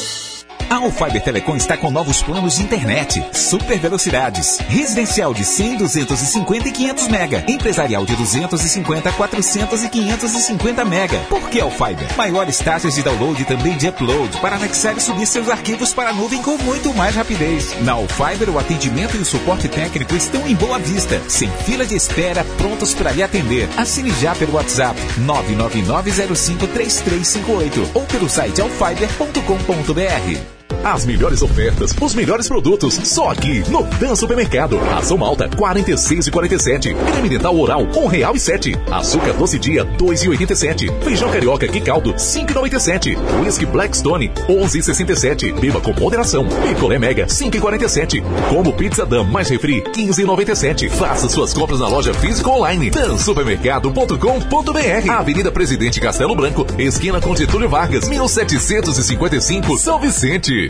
A 0.71 0.75
Alfiber 0.75 1.21
Telecom 1.21 1.57
está 1.57 1.75
com 1.75 1.91
novos 1.91 2.21
planos 2.21 2.55
de 2.55 2.63
internet, 2.63 3.21
super 3.33 3.77
velocidades, 3.77 4.57
residencial 4.69 5.33
de 5.33 5.43
100, 5.43 5.75
250 5.75 6.69
e 6.69 6.71
500 6.71 7.09
mega, 7.09 7.43
empresarial 7.45 8.05
de 8.05 8.15
250, 8.15 9.11
400 9.11 9.83
e 9.83 9.89
550 9.89 10.85
mega. 10.85 11.19
Por 11.27 11.49
que 11.49 11.59
Alfiber? 11.59 12.07
Maiores 12.15 12.59
taxas 12.59 12.95
de 12.95 13.03
download 13.03 13.41
e 13.41 13.45
também 13.45 13.75
de 13.75 13.89
upload 13.89 14.37
para 14.37 14.55
anexar 14.55 14.95
e 14.95 15.01
subir 15.01 15.25
seus 15.25 15.49
arquivos 15.49 15.93
para 15.93 16.11
a 16.11 16.13
nuvem 16.13 16.41
com 16.41 16.57
muito 16.59 16.93
mais 16.93 17.17
rapidez. 17.17 17.75
Na 17.81 17.91
Alfiber, 17.91 18.49
o 18.49 18.57
atendimento 18.57 19.17
e 19.17 19.19
o 19.19 19.25
suporte 19.25 19.67
técnico 19.67 20.15
estão 20.15 20.47
em 20.47 20.55
Boa 20.55 20.79
Vista, 20.79 21.21
sem 21.27 21.51
fila 21.65 21.85
de 21.85 21.97
espera, 21.97 22.45
prontos 22.57 22.93
para 22.93 23.11
lhe 23.11 23.21
atender. 23.21 23.67
Assine 23.75 24.13
já 24.21 24.33
pelo 24.35 24.53
WhatsApp 24.53 24.97
999053358 25.19 27.89
ou 27.93 28.03
pelo 28.03 28.29
site 28.29 28.61
alfiber.com.br. 28.61 30.60
As 30.83 31.05
melhores 31.05 31.41
ofertas, 31.41 31.93
os 31.99 32.13
melhores 32.13 32.47
produtos, 32.47 32.99
só 33.03 33.29
aqui 33.29 33.63
no 33.69 33.83
Dan 33.99 34.15
Supermercado. 34.15 34.77
Ração 34.77 35.17
malta, 35.17 35.49
46 35.55 36.27
e 36.27 36.31
47. 36.31 36.93
Creme 36.93 37.29
dental 37.29 37.57
oral, 37.57 37.87
um 37.95 38.07
real 38.07 38.35
e 38.35 38.39
sete. 38.39 38.77
Açúcar 38.91 39.33
doce 39.33 39.59
dia, 39.59 39.85
2,87. 39.85 40.91
Feijão 41.03 41.29
carioca 41.29 41.67
que 41.67 41.81
caldo, 41.81 42.13
5,97. 42.13 43.17
Whisky 43.43 43.65
Blackstone, 43.65 44.31
11,67. 44.47 45.59
Beba 45.59 45.81
com 45.81 45.93
moderação. 45.93 46.47
Picolé 46.67 46.99
Mega, 46.99 47.25
5,47. 47.27 48.23
Como 48.49 48.73
pizza 48.73 49.05
Dan 49.05 49.23
mais 49.25 49.49
refri, 49.49 49.81
15,97. 49.81 50.89
Faça 50.89 51.29
suas 51.29 51.53
compras 51.53 51.79
na 51.79 51.87
loja 51.87 52.13
física 52.13 52.49
online. 52.49 52.89
dansupermercado.com.br. 52.89 55.11
Avenida 55.11 55.51
Presidente 55.51 55.99
Castelo 55.99 56.35
Branco, 56.35 56.65
esquina 56.77 57.21
com 57.21 57.35
Getúlio 57.35 57.69
Vargas, 57.69 58.07
1755, 58.07 59.77
São 59.77 59.99
Vicente. 59.99 60.60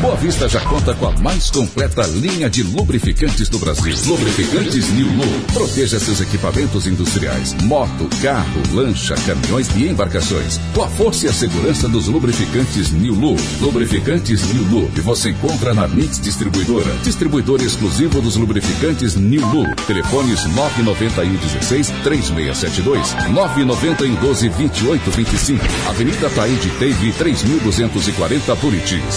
Boa 0.00 0.16
Vista 0.16 0.48
já 0.48 0.60
conta 0.60 0.92
com 0.94 1.06
a 1.06 1.12
mais 1.12 1.50
completa 1.50 2.02
linha 2.06 2.50
de 2.50 2.62
lubrificantes 2.62 3.48
do 3.48 3.58
Brasil. 3.58 3.96
Lubrificantes 4.06 4.90
New 4.90 5.06
Look. 5.16 5.52
Proteja 5.52 5.98
seus 5.98 6.20
equipamentos 6.20 6.86
industriais, 6.86 7.54
moto, 7.62 8.08
carro, 8.20 8.62
lancha, 8.72 9.14
caminhões 9.26 9.68
e 9.76 9.88
embarcações. 9.88 10.60
Com 10.74 10.82
a 10.82 10.88
força 10.88 11.26
e 11.26 11.28
a 11.30 11.32
segurança 11.32 11.88
dos 11.88 12.08
lubrificantes 12.08 12.92
New 12.92 13.14
Look. 13.14 13.40
Lubrificantes 13.60 14.42
New 14.52 14.64
Look 14.70 15.00
você 15.00 15.30
encontra 15.30 15.72
na 15.72 15.88
Mix 15.88 16.20
Distribuidora. 16.20 16.92
Distribuidor 17.02 17.62
exclusivo 17.62 18.20
dos 18.20 18.36
lubrificantes 18.36 19.14
New 19.14 19.46
Look. 19.52 19.74
Telefones 19.86 20.44
991 20.54 21.36
16 21.36 21.88
3672, 22.02 23.14
991 23.32 24.14
12 24.16 24.48
28 24.48 25.10
25. 25.10 25.64
Avenida 25.88 26.28
Taíde 26.30 26.68
Teve 26.78 27.12
3240 27.12 28.54
Buritis. 28.56 29.13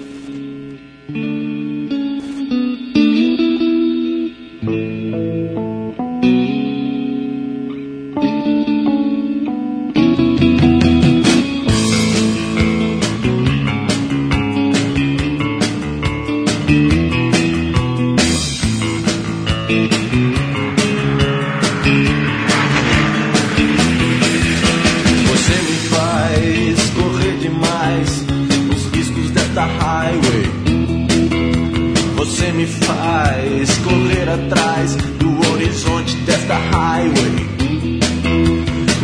Correr 33.97 34.29
atrás 34.29 34.95
do 34.95 35.51
horizonte 35.51 36.15
desta 36.17 36.55
highway. 36.55 37.47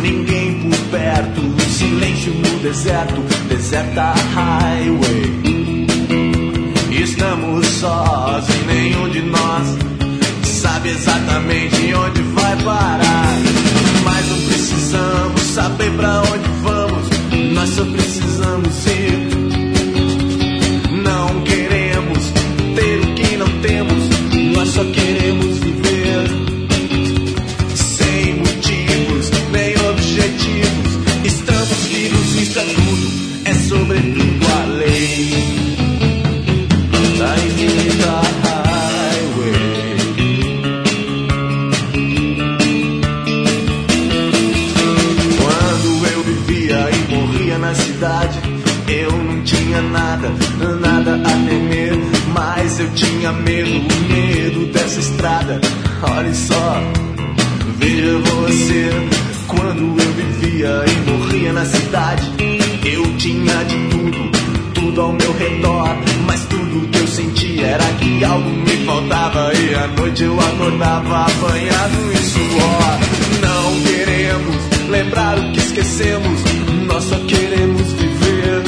Ninguém 0.00 0.60
por 0.60 0.78
perto, 0.90 1.40
silêncio 1.70 2.32
no 2.32 2.58
deserto, 2.60 3.20
deserta 3.48 4.14
highway. 4.34 5.86
Estamos 6.92 7.66
sós 7.66 8.46
e 8.48 8.66
nenhum 8.72 9.08
de 9.08 9.22
nós 9.22 9.78
sabe 10.44 10.90
exatamente 10.90 11.94
onde 11.94 12.22
vai 12.22 12.56
parar. 12.62 13.38
Mas 14.04 14.28
não 14.28 14.38
precisamos 14.46 15.40
saber 15.40 15.90
pra 15.92 16.22
onde 16.22 16.48
vamos, 16.62 17.08
nós 17.52 17.70
só 17.70 17.84
precisamos 17.84 18.86
ir. 18.86 19.43
Nós 24.64 24.72
só 24.72 24.84
queremos 24.84 25.58
viver. 25.58 26.24
Sem 27.74 28.36
motivos 28.36 29.30
nem 29.52 29.74
objetivos, 29.90 30.98
estamos 31.24 31.84
vivos, 31.88 32.34
isso 32.36 32.58
é 32.58 32.64
tudo, 32.64 33.10
é 33.44 33.54
sobretudo 33.54 34.46
a 34.46 34.66
lei. 34.78 35.34
Da 47.60 47.74
cidade, 47.74 48.38
eu 48.88 49.10
não 49.10 49.42
tinha 49.42 49.80
nada, 49.80 50.28
nada 50.80 51.14
a 51.14 51.46
temer. 51.46 51.96
Mas 52.34 52.78
eu 52.78 52.90
tinha 52.90 53.32
medo, 53.32 53.93
estrada. 55.24 55.60
Olha 56.02 56.34
só, 56.34 56.82
veja 57.78 58.18
você. 58.18 58.90
Quando 59.46 60.00
eu 60.00 60.12
vivia 60.12 60.84
e 60.86 61.10
morria 61.10 61.52
na 61.52 61.64
cidade, 61.64 62.32
eu 62.84 63.16
tinha 63.16 63.64
de 63.64 63.76
tudo, 63.88 64.30
tudo 64.74 65.00
ao 65.00 65.12
meu 65.12 65.32
redor. 65.32 65.96
Mas 66.26 66.44
tudo 66.44 66.88
que 66.88 66.98
eu 66.98 67.06
sentia 67.06 67.66
era 67.66 67.84
que 67.94 68.24
algo 68.24 68.50
me 68.50 68.84
faltava. 68.84 69.52
E 69.54 69.74
à 69.74 69.86
noite 69.88 70.24
eu 70.24 70.38
acordava 70.38 71.22
apanhado 71.22 72.12
em 72.12 72.22
suor. 72.22 72.98
Não 73.40 73.80
queremos 73.82 74.56
lembrar 74.90 75.38
o 75.38 75.52
que 75.52 75.60
esquecemos, 75.60 76.40
nós 76.86 77.04
só 77.04 77.16
queremos 77.26 77.92
viver. 77.92 78.62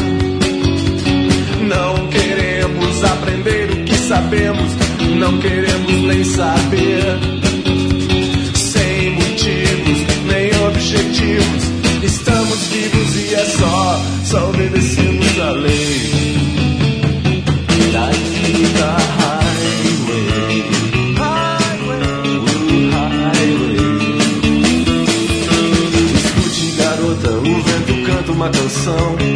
Não 1.68 2.06
queremos 2.08 3.04
aprender 3.04 3.70
o 3.72 3.84
que 3.84 3.94
sabemos, 3.96 4.85
não 5.16 5.38
queremos 5.38 6.02
nem 6.02 6.24
saber. 6.24 7.04
Sem 8.54 9.10
motivos 9.12 9.98
nem 10.26 10.50
objetivos, 10.66 11.64
estamos 12.02 12.58
vivos 12.68 13.16
e 13.16 13.34
é 13.34 13.44
só, 13.44 14.00
só 14.24 14.48
obedecemos 14.48 15.40
a 15.40 15.50
lei. 15.52 16.36
Da 17.92 18.10
infinita 18.10 18.96
highway. 19.18 20.62
Uh, 21.16 21.56
highway. 23.32 23.76
Escute, 26.14 26.66
garota, 26.76 27.30
o 27.30 27.62
vento 27.62 27.94
canta 28.06 28.32
uma 28.32 28.48
canção. 28.50 29.35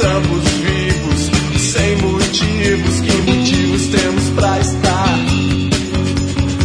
Estamos 0.00 0.42
vivos, 0.62 1.30
sem 1.60 1.96
motivos. 1.96 3.00
Que 3.02 3.12
motivos 3.30 3.86
temos 3.88 4.30
pra 4.30 4.58
estar? 4.58 5.18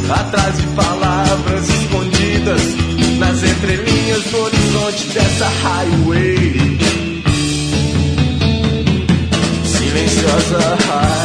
Atrás 0.10 0.56
de 0.56 0.68
palavras 0.68 1.68
escondidas 1.68 2.62
nas 3.20 3.44
entrelinhas 3.44 4.24
do 4.32 4.38
horizonte 4.38 5.08
dessa 5.10 5.50
highway. 5.50 6.78
Silenciosa 9.66 10.78
highway. 10.88 11.25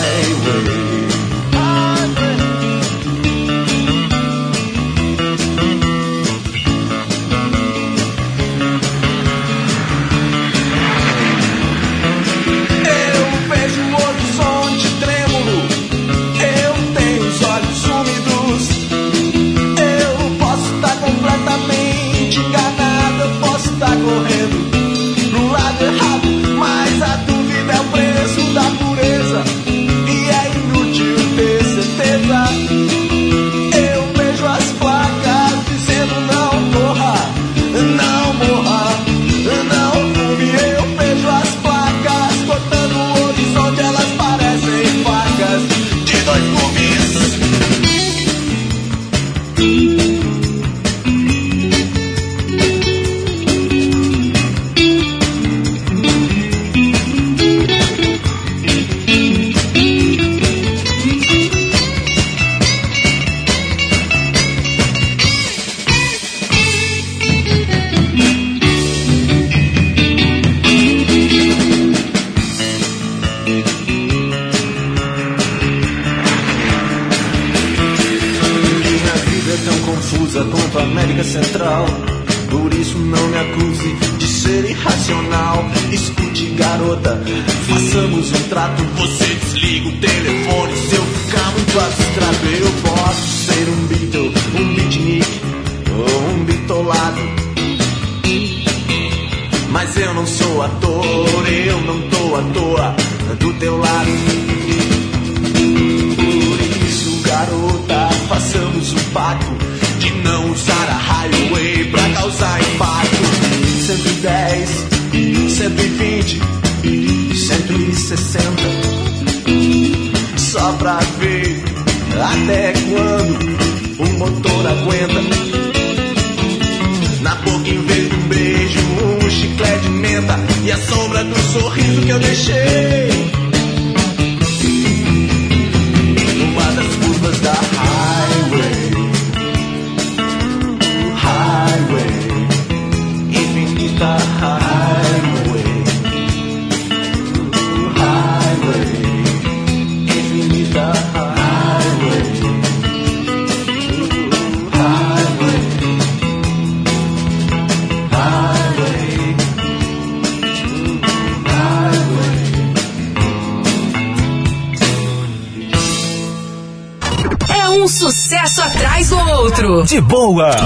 Boa. 170.33 170.60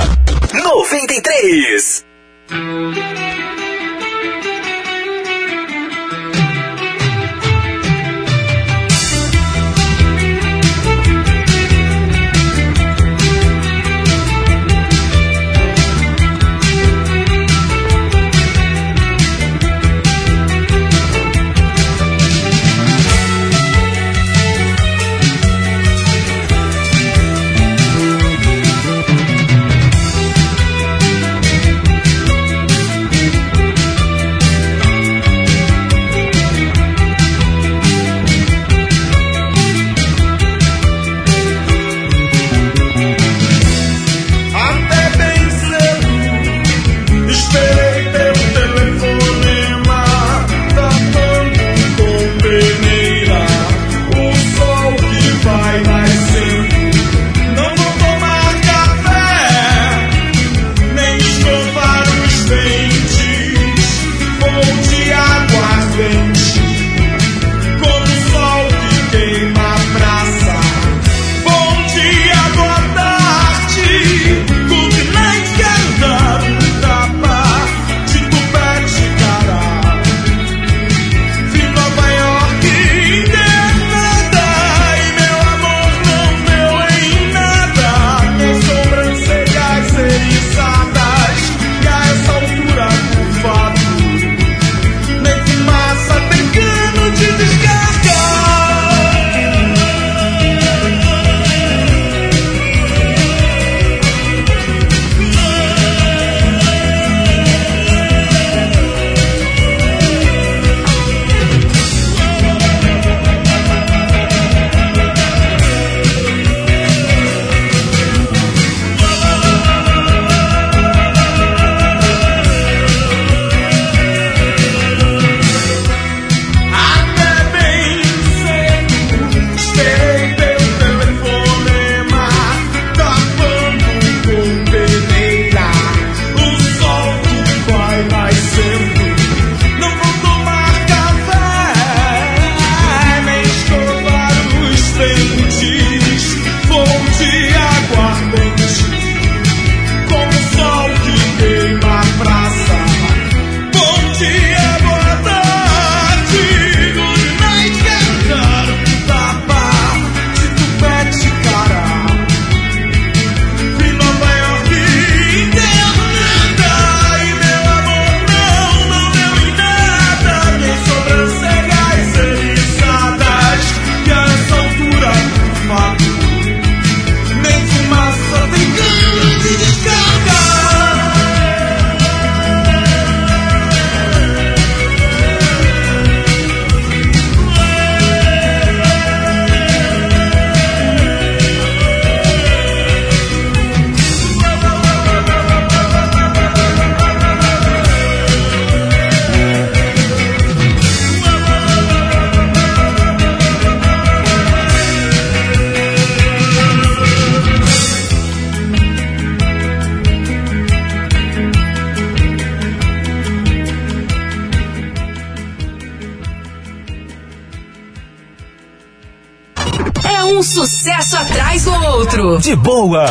Outro. 222.05 222.39
De 222.39 222.55
boa. 222.56 223.06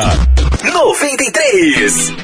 93. 0.63 2.22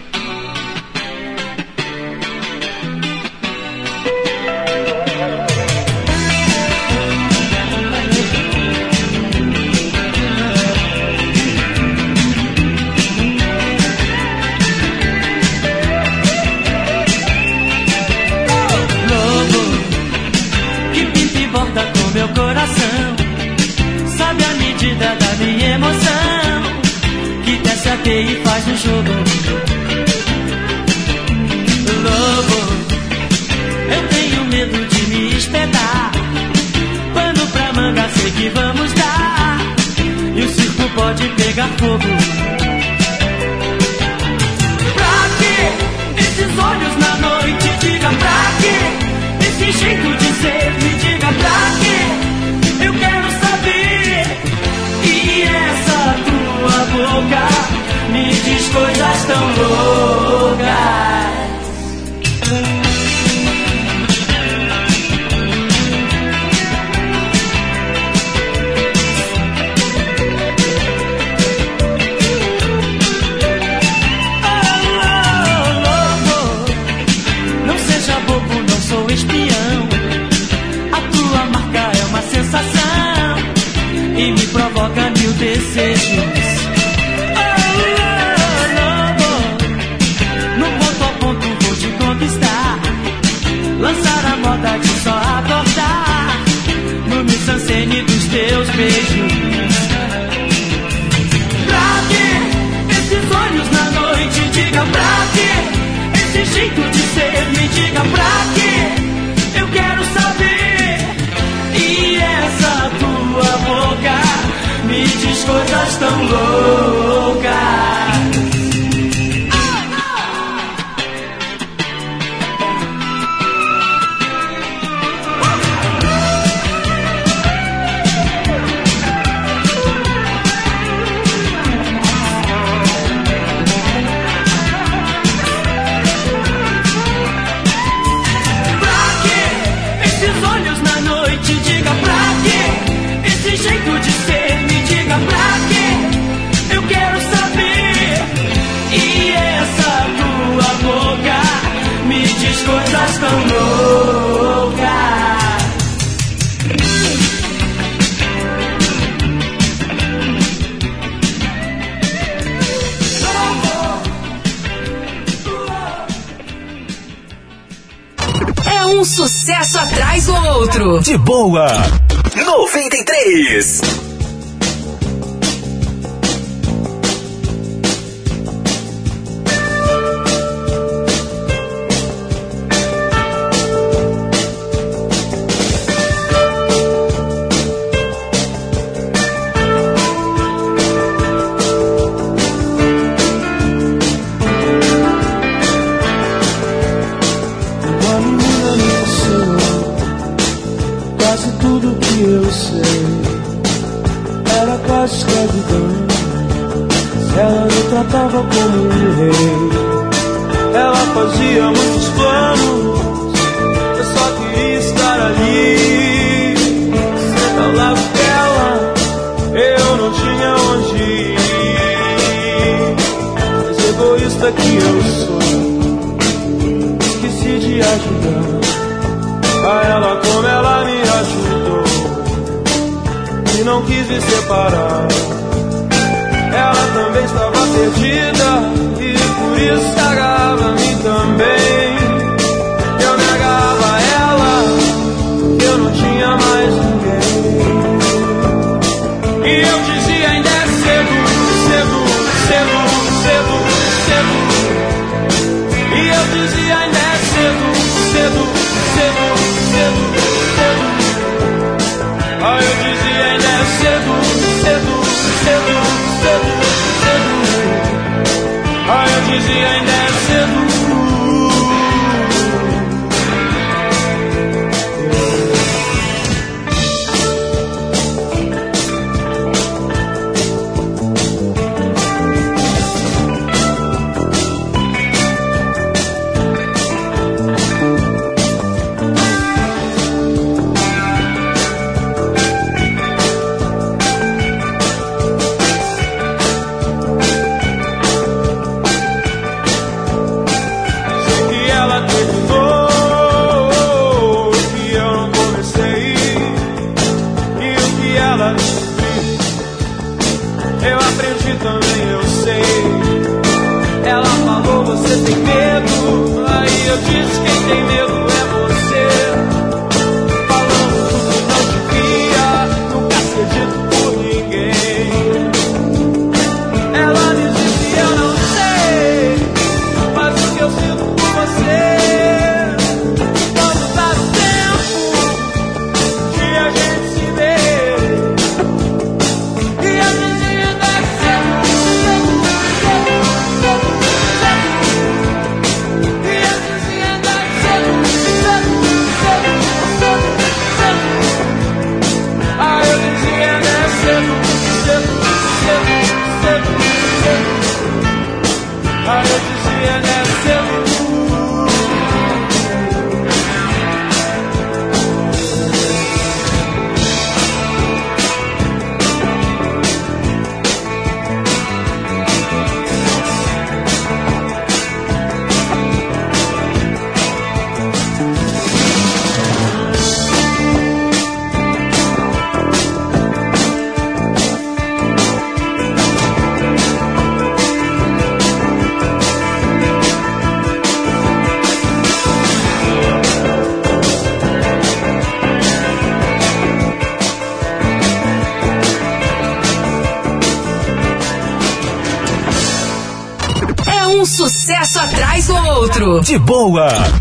De 406.00 406.40
boa. 406.40 407.19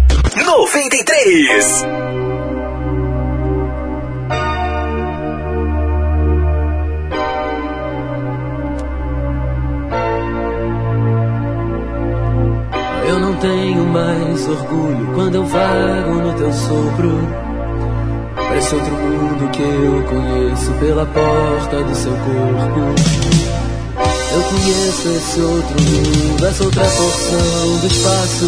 Espaço. 27.89 28.47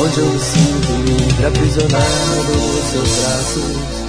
Onde 0.00 0.20
eu 0.20 0.26
me 0.26 0.38
sinto 0.40 0.92
livre, 1.06 1.46
aprisionado 1.46 2.52
nos 2.54 2.84
seus 2.90 3.08
braços. 3.08 4.07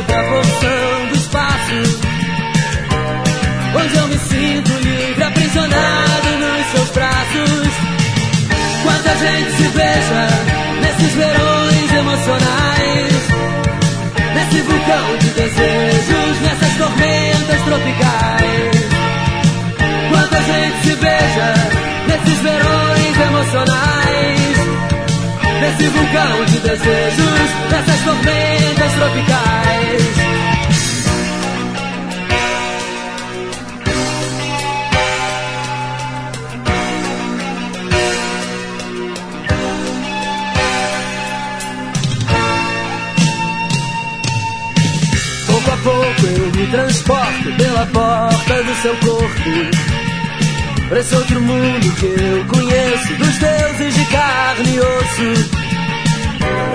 Outra 0.00 0.22
porção 0.24 1.06
do 1.08 1.14
espaço. 1.14 1.80
Onde 3.76 3.96
eu 3.96 4.08
me 4.08 4.18
sinto 4.18 4.72
livre, 4.80 5.22
aprisionado 5.22 6.30
nos 6.38 6.66
seus 6.72 6.90
braços. 6.90 7.72
Quanta 8.82 9.16
gente 9.18 9.50
se 9.52 9.68
beija 9.68 10.28
nesses 10.80 11.14
verões 11.14 11.92
emocionais. 11.92 13.12
Nesse 14.34 14.62
vulcão 14.62 15.18
de 15.18 15.28
desejos, 15.30 16.40
nessas 16.40 16.76
tormentas 16.78 17.60
tropicais. 17.66 18.70
Quanta 20.08 20.42
gente 20.42 20.82
se 20.82 20.96
beija 20.96 21.54
nesses 22.08 22.38
verões 22.40 23.20
emocionais. 23.28 24.59
Nesse 25.60 25.88
vulcão 25.90 26.44
de 26.46 26.58
desejos, 26.60 27.50
nessas 27.70 28.00
tormentas 28.02 28.92
tropicais. 28.94 30.02
Pouco 45.46 45.70
a 45.70 45.76
pouco 45.76 46.26
eu 46.26 46.52
me 46.56 46.66
transporto 46.68 47.52
pela 47.58 47.86
porta 47.86 48.62
do 48.62 48.74
seu 48.76 48.96
corpo. 48.96 49.99
Pra 50.90 50.98
esse 50.98 51.14
outro 51.14 51.40
mundo 51.40 51.94
que 52.00 52.04
eu 52.04 52.44
conheço, 52.46 53.14
dos 53.14 53.38
deuses 53.38 53.94
de 53.94 54.04
carne 54.06 54.74
e 54.74 54.80
osso. 54.80 55.50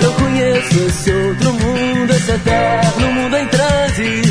Eu 0.02 0.14
conheço 0.14 0.80
esse 0.88 1.12
outro 1.12 1.54
mundo, 1.54 2.14
esse 2.14 2.32
eterno 2.32 3.12
mundo 3.12 3.36
em 3.36 3.46
transe. 3.48 4.22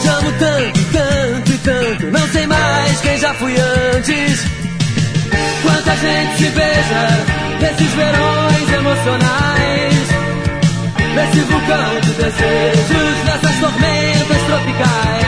Te 0.00 0.08
amo 0.08 0.32
tanto, 0.38 0.80
tanto 0.90 1.52
e 1.52 1.58
tanto, 1.58 2.06
não 2.06 2.28
sei 2.28 2.46
mais 2.46 3.00
quem 3.02 3.18
já 3.18 3.34
fui 3.34 3.54
antes. 3.58 4.46
Quanta 5.62 5.96
gente 5.98 6.36
se 6.38 6.48
beija 6.48 7.26
nesses 7.60 7.92
verões 7.92 8.72
emocionais. 8.72 10.08
Nesse 11.14 11.40
vulcão 11.40 12.00
de 12.00 12.10
desejos, 12.10 13.24
nessas 13.26 13.60
tormentas 13.60 14.42
tropicais. 14.46 15.25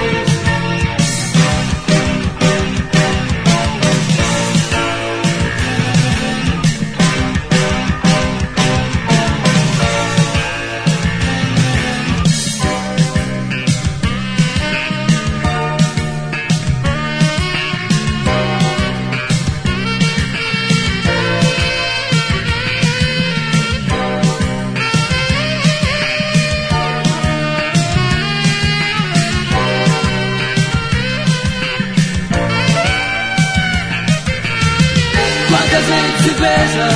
Se 36.29 36.35
beija 36.35 36.89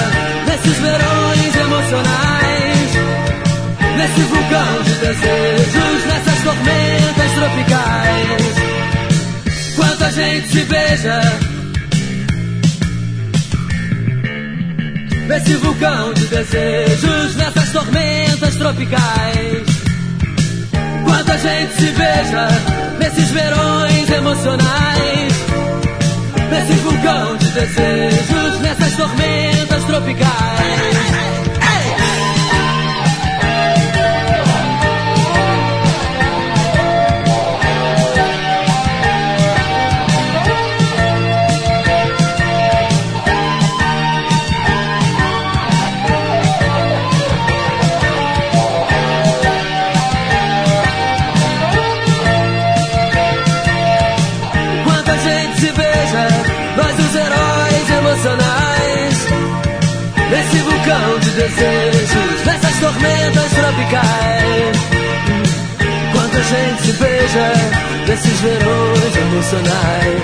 nesses 0.46 0.78
verões 0.78 1.56
emocionais, 1.56 2.90
nesse 3.96 4.20
vulcão 4.24 4.82
de 4.84 4.94
desejos, 4.96 6.04
nessas 6.04 6.42
tormentas 6.44 7.32
tropicais. 7.34 8.54
Quanta 9.74 10.10
gente 10.10 10.48
se 10.48 10.64
beija 10.64 11.20
nesse 15.26 15.54
vulcão 15.54 16.12
de 16.12 16.26
desejos, 16.26 17.36
nessas 17.36 17.72
tormentas 17.72 18.54
tropicais. 18.56 19.62
Quanta 21.04 21.38
gente 21.38 21.72
se 21.72 21.86
beija 21.86 22.48
nesses 22.98 23.30
verões 23.30 24.10
emocionais. 24.10 25.32
Nesse 26.50 26.74
vulcão 26.82 27.34
de 27.38 27.46
desejos, 27.46 28.60
nessas 28.92 28.96
tormentas 28.96 29.84
tropicais. 29.84 31.31
Vulcão 60.92 61.18
de 61.20 61.30
desejos, 61.30 62.44
nessas 62.44 62.80
tormentas 62.80 63.52
tropicais. 63.52 64.76
Quanta 66.12 66.42
gente 66.42 66.82
se 66.82 66.92
beija, 66.92 67.52
nesses 68.06 68.40
verões 68.40 69.16
emocionais. 69.16 70.22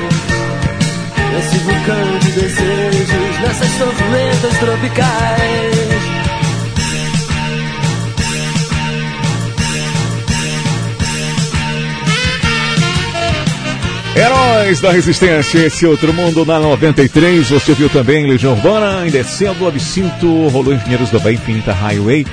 Nesse 1.32 1.58
vulcão 1.58 2.18
de 2.20 2.32
desejos, 2.32 3.40
nessas 3.40 3.72
tormentas 3.78 4.58
tropicais. 4.58 6.37
Heróis 14.18 14.80
da 14.80 14.90
Resistência, 14.90 15.64
esse 15.64 15.86
outro 15.86 16.12
mundo 16.12 16.44
na 16.44 16.58
93. 16.58 17.50
Você 17.50 17.72
viu 17.72 17.88
também 17.88 18.26
Legião 18.26 18.52
Urbana, 18.52 19.06
em 19.06 19.10
descendo 19.10 19.64
o 19.64 19.68
absinto, 19.68 20.48
rolou 20.48 20.74
Engenheiros 20.74 21.08
do 21.10 21.20
Bem, 21.20 21.34
Infinita 21.34 21.72
Highway. 21.72 22.26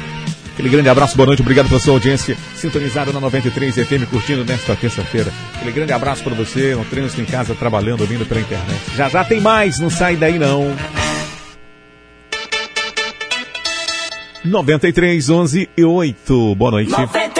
Aquele 0.54 0.70
grande 0.70 0.90
abraço, 0.90 1.16
boa 1.16 1.28
noite, 1.28 1.44
obrigado 1.44 1.68
pela 1.68 1.80
sua 1.80 1.94
audiência, 1.94 2.36
sintonizada 2.56 3.14
na 3.14 3.20
93 3.20 3.76
FM, 3.76 4.10
curtindo 4.10 4.44
nesta 4.44 4.76
terça-feira. 4.76 5.32
Aquele 5.58 5.74
grande 5.74 5.94
abraço 5.94 6.24
para 6.24 6.34
você, 6.34 6.74
no 6.74 6.84
trânsito 6.86 7.22
em 7.22 7.26
casa, 7.26 7.54
trabalhando, 7.54 8.02
ouvindo 8.02 8.26
pela 8.26 8.42
internet. 8.42 8.82
Já 8.96 9.08
já 9.08 9.24
tem 9.24 9.40
mais, 9.40 9.78
não 9.78 9.92
sai 9.92 10.16
daí 10.16 10.40
não. 10.40 10.76
93, 14.44 15.30
11 15.30 15.70
e 15.78 15.84
8. 15.84 16.56
Boa 16.56 16.72
noite. 16.72 16.90
93 16.90 17.35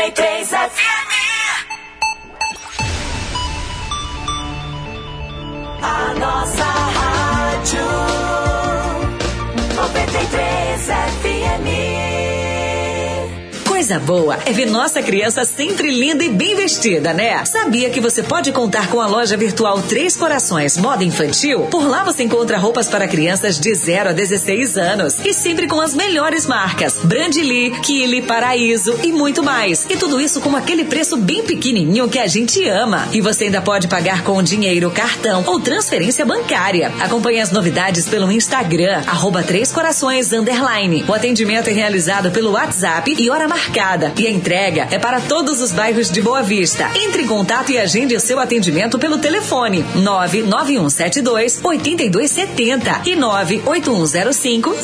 Coisa 13.86 14.00
boa 14.00 14.40
é 14.48 14.52
ver 14.52 14.66
nossa 14.66 15.00
criança 15.00 15.46
sempre 15.46 15.92
linda 15.92 16.24
e 16.24 16.30
bem 16.30 16.56
vestida, 16.56 17.14
né? 17.14 17.46
Sabia 17.46 17.88
que 17.88 18.00
você 18.00 18.24
pode 18.24 18.52
contar 18.52 18.90
com 18.90 19.00
a 19.00 19.06
loja 19.06 19.38
virtual 19.38 19.80
Três 19.80 20.16
Corações 20.16 20.76
Moda 20.76 21.04
Infantil? 21.04 21.68
Por 21.70 21.88
lá 21.88 22.04
você 22.04 22.24
encontra 22.24 22.58
roupas 22.58 22.88
para 22.88 23.08
crianças 23.08 23.60
de 23.60 23.72
0 23.76 24.10
a 24.10 24.12
16 24.12 24.76
anos 24.76 25.20
e 25.24 25.32
sempre 25.36 25.68
com 25.68 25.80
as 25.80 25.94
melhores 25.94 26.48
marcas: 26.48 26.98
Brandly, 27.04 27.80
Kili, 27.84 28.24
Paraíso 28.24 28.98
e 29.04 29.12
muito 29.12 29.44
mais. 29.44 29.86
E 29.88 29.96
tudo 29.96 30.20
isso 30.20 30.42
com 30.42 30.56
aquele 30.56 30.86
preço 30.86 31.16
bem 31.16 31.44
pequenininho 31.44 32.10
que 32.10 32.18
a 32.18 32.26
gente 32.26 32.68
ama. 32.68 33.08
E 33.14 33.22
você 33.22 33.44
ainda 33.44 33.62
pode 33.62 33.88
pagar 33.88 34.24
com 34.24 34.42
dinheiro, 34.42 34.90
cartão 34.90 35.44
ou 35.46 35.60
transferência 35.60 36.26
bancária. 36.26 36.92
Acompanhe 37.00 37.40
as 37.40 37.52
novidades 37.52 38.08
pelo 38.08 38.32
Instagram, 38.32 39.04
arroba 39.06 39.44
Três 39.44 39.72
Corações 39.72 40.34
Underline. 40.34 41.06
O 41.08 41.14
atendimento 41.14 41.70
é 41.70 41.74
realizado 41.74 42.32
pelo 42.32 42.54
WhatsApp 42.54 43.16
e 43.16 43.30
hora 43.30 43.48
marcada. 43.48 43.75
E 44.16 44.26
a 44.26 44.32
entrega 44.32 44.88
é 44.90 44.98
para 44.98 45.20
todos 45.20 45.60
os 45.60 45.74
bairros 45.74 46.10
de 46.10 46.22
Boa 46.22 46.42
Vista. 46.42 46.90
Entre 46.96 47.24
em 47.24 47.28
contato 47.28 47.74
e 47.74 47.78
agende 47.78 48.16
o 48.16 48.20
seu 48.22 48.40
atendimento 48.40 48.98
pelo 48.98 49.18
telefone 49.18 49.86
99172 49.96 51.60
8270 51.62 53.02
e 53.06 53.16
98105 53.18 54.76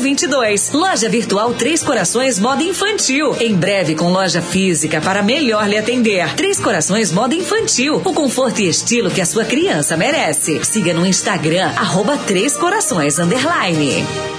0022. 0.00 0.72
Loja 0.72 1.08
Virtual 1.08 1.54
Três 1.54 1.80
Corações 1.84 2.40
Moda 2.40 2.64
Infantil. 2.64 3.36
Em 3.38 3.54
breve 3.54 3.94
com 3.94 4.10
loja 4.10 4.42
física 4.42 5.00
para 5.00 5.22
melhor 5.22 5.68
lhe 5.68 5.78
atender. 5.78 6.34
Três 6.34 6.58
Corações 6.58 7.12
Moda 7.12 7.36
Infantil. 7.36 8.02
O 8.04 8.12
conforto 8.12 8.60
e 8.60 8.68
estilo 8.68 9.12
que 9.12 9.20
a 9.20 9.26
sua 9.26 9.44
criança 9.44 9.96
merece. 9.96 10.60
Siga 10.64 10.92
no 10.92 11.06
Instagram, 11.06 11.70
arroba 11.76 12.16
Três 12.16 12.56
Corações 12.56 13.16
Underline. 13.16 14.33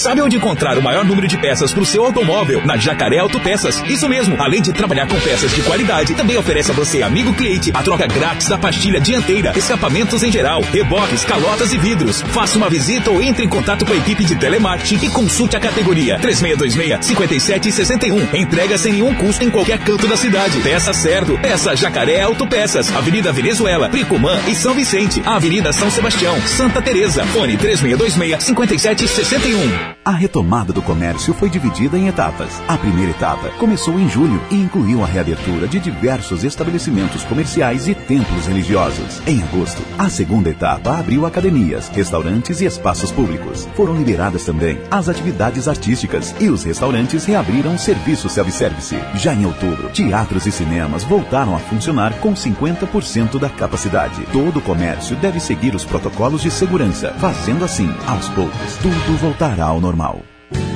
Sabe 0.00 0.20
onde 0.22 0.38
encontrar 0.38 0.78
o 0.78 0.82
maior 0.82 1.04
número 1.04 1.28
de 1.28 1.36
peças 1.36 1.74
para 1.74 1.82
o 1.82 1.84
seu 1.84 2.02
automóvel? 2.02 2.64
Na 2.64 2.74
Jacaré 2.74 3.18
Autopeças. 3.18 3.84
Isso 3.86 4.08
mesmo, 4.08 4.34
além 4.40 4.62
de 4.62 4.72
trabalhar 4.72 5.06
com 5.06 5.20
peças 5.20 5.54
de 5.54 5.60
qualidade, 5.60 6.14
também 6.14 6.38
oferece 6.38 6.70
a 6.70 6.74
você, 6.74 7.02
amigo 7.02 7.34
cliente, 7.34 7.70
a 7.74 7.82
troca 7.82 8.06
grátis 8.06 8.48
da 8.48 8.56
pastilha 8.56 8.98
dianteira, 8.98 9.52
escapamentos 9.54 10.22
em 10.22 10.32
geral, 10.32 10.62
reboques, 10.62 11.22
calotas 11.22 11.74
e 11.74 11.76
vidros. 11.76 12.22
Faça 12.22 12.56
uma 12.56 12.70
visita 12.70 13.10
ou 13.10 13.20
entre 13.20 13.44
em 13.44 13.48
contato 13.48 13.84
com 13.84 13.92
a 13.92 13.96
equipe 13.96 14.24
de 14.24 14.36
telemarketing 14.36 15.04
e 15.04 15.10
consulte 15.10 15.58
a 15.58 15.60
categoria 15.60 16.18
3626-5761. 16.20 18.32
Entrega 18.32 18.78
sem 18.78 18.94
nenhum 18.94 19.14
custo 19.14 19.44
em 19.44 19.50
qualquer 19.50 19.80
canto 19.80 20.08
da 20.08 20.16
cidade. 20.16 20.60
Peça 20.60 20.94
certo. 20.94 21.38
Peça 21.42 21.76
Jacaré 21.76 22.22
Autopeças. 22.22 22.90
Avenida 22.96 23.32
Venezuela, 23.32 23.90
Pricumã 23.90 24.40
e 24.48 24.54
São 24.54 24.72
Vicente. 24.72 25.20
Avenida 25.26 25.74
São 25.74 25.90
Sebastião, 25.90 26.40
Santa 26.46 26.80
Teresa. 26.80 27.22
Fone 27.26 27.58
3626-5761. 27.58 29.89
A 30.04 30.12
retomada 30.12 30.72
do 30.72 30.82
comércio 30.82 31.32
foi 31.34 31.48
dividida 31.48 31.98
em 31.98 32.08
etapas. 32.08 32.60
A 32.66 32.76
primeira 32.76 33.10
etapa 33.10 33.48
começou 33.58 33.98
em 33.98 34.08
julho 34.08 34.40
e 34.50 34.56
incluiu 34.56 35.02
a 35.02 35.06
reabertura 35.06 35.68
de 35.68 35.78
diversos 35.78 36.44
estabelecimentos 36.44 37.24
comerciais 37.24 37.86
e 37.86 37.94
templos 37.94 38.46
religiosos. 38.46 39.22
Em 39.26 39.42
agosto, 39.42 39.82
a 39.98 40.08
segunda 40.10 40.50
etapa 40.50 40.98
abriu 40.98 41.26
academias, 41.26 41.88
restaurantes 41.88 42.60
e 42.60 42.64
espaços 42.64 43.10
públicos. 43.10 43.68
Foram 43.74 43.96
liberadas 43.96 44.44
também 44.44 44.78
as 44.90 45.08
atividades 45.08 45.68
artísticas 45.68 46.34
e 46.40 46.48
os 46.48 46.64
restaurantes 46.64 47.24
reabriram 47.24 47.78
serviço 47.78 48.28
self-service. 48.28 48.98
Já 49.14 49.34
em 49.34 49.46
outubro, 49.46 49.88
teatros 49.90 50.46
e 50.46 50.52
cinemas 50.52 51.04
voltaram 51.04 51.54
a 51.54 51.58
funcionar 51.58 52.12
com 52.20 52.34
50% 52.34 53.38
da 53.38 53.48
capacidade. 53.48 54.26
Todo 54.32 54.58
o 54.58 54.62
comércio 54.62 55.16
deve 55.16 55.40
seguir 55.40 55.74
os 55.74 55.84
protocolos 55.84 56.42
de 56.42 56.50
segurança. 56.50 57.14
Fazendo 57.18 57.64
assim, 57.64 57.92
aos 58.06 58.28
poucos, 58.30 58.76
tudo 58.78 59.18
voltará 59.18 59.69
ao 59.70 59.80
normal. 59.80 60.22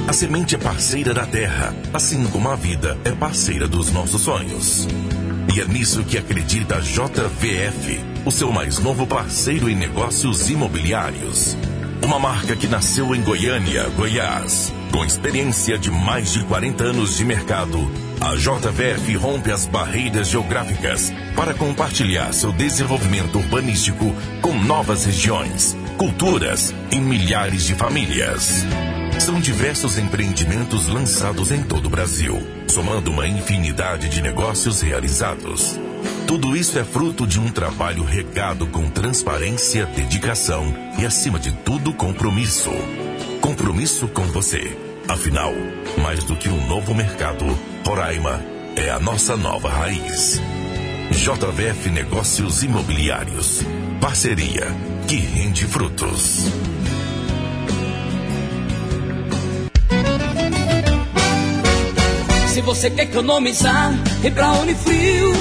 A 0.07 0.12
semente 0.12 0.55
é 0.55 0.59
parceira 0.59 1.12
da 1.12 1.27
terra, 1.27 1.75
assim 1.93 2.25
como 2.27 2.49
a 2.49 2.57
vida 2.57 2.97
é 3.05 3.11
parceira 3.11 3.66
dos 3.66 3.91
nossos 3.91 4.23
sonhos. 4.23 4.87
E 5.55 5.61
é 5.61 5.65
nisso 5.65 6.05
que 6.05 6.19
acredita 6.19 6.77
a 6.77 6.81
JVF, 6.81 8.01
o 8.25 8.31
seu 8.31 8.53
mais 8.53 8.79
novo 8.79 9.07
parceiro 9.07 9.69
em 9.69 9.75
negócios 9.75 10.49
imobiliários. 10.49 11.57
Uma 12.03 12.19
marca 12.19 12.55
que 12.55 12.66
nasceu 12.66 13.15
em 13.15 13.23
Goiânia, 13.23 13.89
Goiás. 13.97 14.73
Com 14.93 15.05
experiência 15.05 15.79
de 15.79 15.91
mais 15.91 16.33
de 16.33 16.45
40 16.45 16.85
anos 16.85 17.16
de 17.16 17.25
mercado, 17.25 17.79
a 18.21 18.35
JVF 18.37 19.16
rompe 19.16 19.51
as 19.51 19.66
barreiras 19.66 20.29
geográficas 20.29 21.12
para 21.35 21.55
compartilhar 21.55 22.33
seu 22.33 22.53
desenvolvimento 22.53 23.39
urbanístico 23.39 24.15
com 24.41 24.53
novas 24.53 25.05
regiões, 25.05 25.77
culturas 25.97 26.75
e 26.91 26.97
milhares 26.97 27.65
de 27.65 27.75
famílias. 27.75 28.65
São 29.19 29.41
diversos 29.41 29.97
empreendimentos 29.97 30.89
lançados 30.89 31.51
em 31.51 31.62
todo 31.62 31.87
o 31.87 31.91
Brasil, 31.91 32.41
somando 32.69 33.11
uma 33.11 33.27
infinidade 33.27 34.09
de 34.09 34.21
negócios 34.21 34.81
realizados. 34.81 35.79
Tudo 36.27 36.57
isso 36.57 36.79
é 36.79 36.85
fruto 36.85 37.27
de 37.27 37.39
um 37.39 37.49
trabalho 37.49 38.03
regado 38.03 38.66
com 38.66 38.91
transparência, 38.91 39.87
dedicação 39.87 40.75
e, 40.99 41.07
acima 41.07 41.39
de 41.39 41.53
tudo, 41.53 41.93
compromisso. 41.93 42.71
Compromisso 43.41 44.09
com 44.09 44.25
você. 44.25 44.77
Afinal, 45.09 45.53
mais 46.03 46.25
do 46.25 46.35
que 46.35 46.49
um 46.49 46.66
novo 46.66 46.95
mercado, 46.95 47.45
Roraima 47.87 48.43
é 48.75 48.91
a 48.91 48.99
nossa 48.99 49.37
nova 49.37 49.69
raiz. 49.69 50.41
JVF 51.10 51.90
Negócios 51.90 52.62
Imobiliários. 52.62 53.60
Parceria 54.01 54.66
que 55.06 55.16
rende 55.16 55.66
frutos. 55.66 56.47
Se 62.48 62.60
você 62.62 62.90
quer 62.90 63.05
economizar, 63.05 63.93
vem 64.20 64.32
pra 64.32 64.52
Unifrio. 64.52 65.32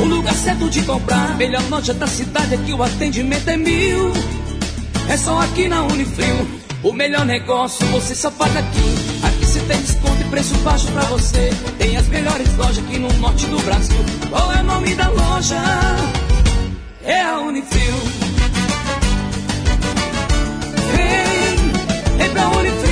O 0.00 0.04
lugar 0.04 0.34
certo 0.34 0.70
de 0.70 0.82
comprar. 0.82 1.36
Melhor 1.36 1.62
loja 1.68 1.92
da 1.92 2.06
cidade 2.06 2.54
aqui, 2.54 2.72
o 2.72 2.82
atendimento 2.82 3.48
é 3.48 3.56
mil. 3.56 4.12
É 5.08 5.16
só 5.16 5.38
aqui 5.40 5.68
na 5.68 5.82
Unifrio. 5.82 6.48
O 6.82 6.92
melhor 6.92 7.26
negócio 7.26 7.86
você 7.88 8.14
só 8.14 8.30
faz 8.30 8.56
aqui. 8.56 9.11
Você 9.52 9.60
tem 9.66 9.82
desconto 9.82 10.18
e 10.18 10.24
preço 10.30 10.54
baixo 10.60 10.90
pra 10.92 11.02
você. 11.02 11.50
Tem 11.76 11.94
as 11.94 12.08
melhores 12.08 12.56
lojas 12.56 12.78
aqui 12.78 12.98
no 12.98 13.12
norte 13.18 13.44
do 13.48 13.58
Brasil. 13.58 13.98
Qual 14.30 14.50
é 14.50 14.60
o 14.60 14.62
nome 14.62 14.94
da 14.94 15.08
loja? 15.10 15.62
É 17.04 17.20
a 17.20 17.38
Unifrio. 17.38 17.94
Vem, 20.96 22.16
vem 22.16 22.30
pra 22.30 22.48
Unifrio. 22.48 22.91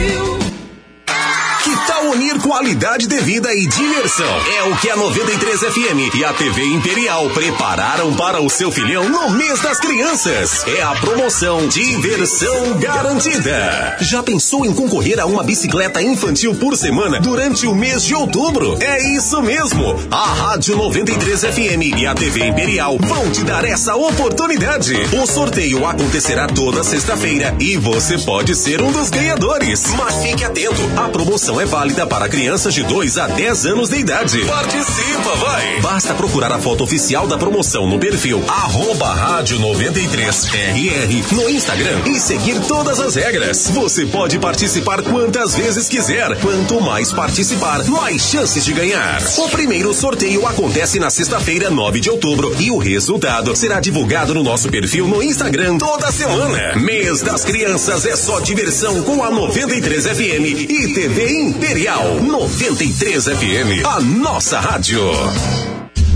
Unir 2.11 2.41
qualidade 2.41 3.07
de 3.07 3.21
vida 3.21 3.55
e 3.55 3.69
diversão? 3.69 4.27
É 4.57 4.65
o 4.65 4.77
que 4.79 4.91
a 4.91 4.97
93 4.97 5.61
FM 5.61 6.15
e 6.17 6.25
a 6.25 6.33
TV 6.33 6.65
Imperial 6.65 7.31
prepararam 7.31 8.13
para 8.17 8.41
o 8.41 8.51
seu 8.51 8.73
filhão 8.73 9.09
no 9.09 9.31
mês 9.31 9.61
das 9.61 9.79
crianças. 9.79 10.67
É 10.67 10.83
a 10.83 10.91
promoção 10.97 11.69
Diversão 11.69 12.79
Garantida. 12.81 13.97
Já 14.01 14.25
pensou 14.25 14.67
em 14.67 14.75
concorrer 14.75 15.21
a 15.21 15.27
uma 15.27 15.45
bicicleta 15.45 16.03
infantil 16.03 16.53
por 16.57 16.77
semana 16.77 17.21
durante 17.21 17.69
o 17.69 17.77
mês 17.77 18.03
de 18.03 18.13
outubro? 18.13 18.77
É 18.81 19.15
isso 19.15 19.41
mesmo. 19.41 19.95
A 20.11 20.27
Rádio 20.27 20.77
93 20.77 21.43
FM 21.43 21.97
e 21.97 22.07
a 22.09 22.15
TV 22.15 22.45
Imperial 22.45 22.99
vão 22.99 23.31
te 23.31 23.45
dar 23.45 23.65
essa 23.65 23.95
oportunidade. 23.95 24.97
O 25.23 25.27
sorteio 25.29 25.87
acontecerá 25.87 26.49
toda 26.49 26.83
sexta-feira 26.83 27.55
e 27.61 27.77
você 27.77 28.19
pode 28.19 28.57
ser 28.57 28.83
um 28.83 28.91
dos 28.91 29.11
ganhadores. 29.11 29.85
Mas 29.97 30.17
fique 30.17 30.45
atento, 30.45 30.81
a 30.97 31.09
promoção 31.09 31.61
é 31.61 31.65
válida 31.65 32.00
para 32.07 32.29
crianças 32.29 32.75
de 32.75 32.83
2 32.83 33.19
a 33.19 33.27
10 33.27 33.67
anos 33.67 33.89
de 33.89 33.97
idade. 33.97 34.45
Participa, 34.45 35.35
vai! 35.37 35.81
Basta 35.81 36.15
procurar 36.15 36.53
a 36.53 36.59
foto 36.59 36.85
oficial 36.85 37.27
da 37.27 37.37
promoção 37.37 37.87
no 37.87 37.99
perfil 37.99 38.43
arroba 38.49 39.13
rádio 39.13 39.59
93RR 39.59 41.33
no 41.33 41.49
Instagram 41.49 42.01
e 42.07 42.19
seguir 42.19 42.61
todas 42.61 43.01
as 43.01 43.15
regras. 43.15 43.71
Você 43.71 44.07
pode 44.07 44.39
participar 44.39 45.03
quantas 45.03 45.55
vezes 45.55 45.89
quiser. 45.89 46.39
Quanto 46.41 46.81
mais 46.81 47.13
participar, 47.13 47.85
mais 47.85 48.23
chances 48.23 48.65
de 48.65 48.73
ganhar. 48.73 49.23
O 49.39 49.49
primeiro 49.49 49.93
sorteio 49.93 50.47
acontece 50.47 50.99
na 50.99 51.11
sexta-feira, 51.11 51.71
9 51.71 52.01
de 52.01 52.11
outubro, 52.11 52.55
e 52.59 52.71
o 52.71 52.79
resultado 52.79 53.55
será 53.55 53.81
divulgado 53.81 54.35
no 54.35 54.43
nosso 54.43 54.69
perfil 54.69 55.07
no 55.07 55.23
Instagram 55.23 55.79
toda 55.79 56.11
semana. 56.11 56.77
Mês 56.77 57.21
das 57.21 57.45
Crianças 57.45 58.07
é 58.07 58.17
só 58.17 58.41
diversão 58.41 59.03
com 59.03 59.23
a 59.23 59.31
93 59.31 60.07
FM 60.07 60.71
e 60.71 60.95
TV 60.95 61.31
Imperial 61.41 61.90
93 61.99 63.27
FM, 63.27 63.85
a 63.85 64.01
nossa 64.01 64.61
rádio. 64.61 65.11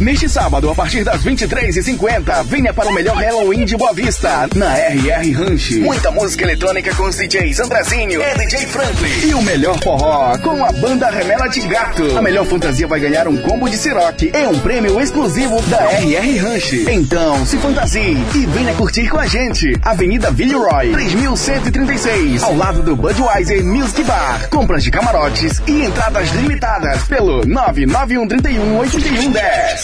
Neste 0.01 0.29
sábado, 0.29 0.69
a 0.69 0.75
partir 0.75 1.05
das 1.05 1.25
23h50, 1.25 2.45
venha 2.47 2.75
para 2.75 2.89
o 2.89 2.93
melhor 2.93 3.17
Halloween 3.17 3.65
de 3.65 3.77
Boa 3.77 3.93
Vista, 3.93 4.49
na 4.57 4.77
RR 4.77 5.31
Ranch. 5.33 5.79
Muita 5.79 6.11
música 6.11 6.43
eletrônica 6.43 6.93
com 6.97 7.05
os 7.05 7.15
DJs 7.17 7.61
Andrezinho 7.61 8.21
e 8.21 8.35
DJ 8.35 8.67
Franklin. 8.67 9.29
E 9.29 9.35
o 9.35 9.43
melhor 9.43 9.79
forró 9.81 10.37
com 10.39 10.65
a 10.65 10.73
banda 10.73 11.09
Remela 11.11 11.47
de 11.49 11.61
Gato. 11.61 12.19
A 12.19 12.23
melhor 12.23 12.45
fantasia 12.45 12.89
vai 12.89 12.99
ganhar 12.99 13.29
um 13.29 13.37
combo 13.37 13.71
de 13.71 13.77
Siroc 13.77 14.21
e 14.23 14.47
um 14.49 14.59
prêmio 14.59 15.01
exclusivo 15.01 15.63
da 15.63 15.85
RR 15.85 16.39
Ranch. 16.39 16.73
Então, 16.89 17.47
se 17.47 17.57
fantasie 17.59 18.17
e 18.35 18.47
venha 18.47 18.75
curtir 18.75 19.09
com 19.09 19.21
a 19.21 19.27
gente. 19.27 19.77
Avenida 19.81 20.33
Villeroy, 20.33 20.91
3136, 20.91 22.43
ao 22.43 22.57
lado 22.57 22.83
do 22.83 22.97
Budweiser 22.97 23.65
Music 23.65 24.03
Bar. 24.03 24.49
Compras 24.49 24.83
de 24.83 24.91
camarotes 24.91 25.63
e 25.69 25.85
entradas 25.85 26.33
limitadas 26.33 27.05
pelo 27.05 27.43
991318110. 27.43 29.84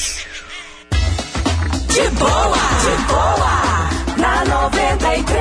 De 1.88 2.08
boa, 2.10 2.56
de 2.80 2.96
boa, 3.08 3.88
na 4.16 4.44
93. 4.44 5.40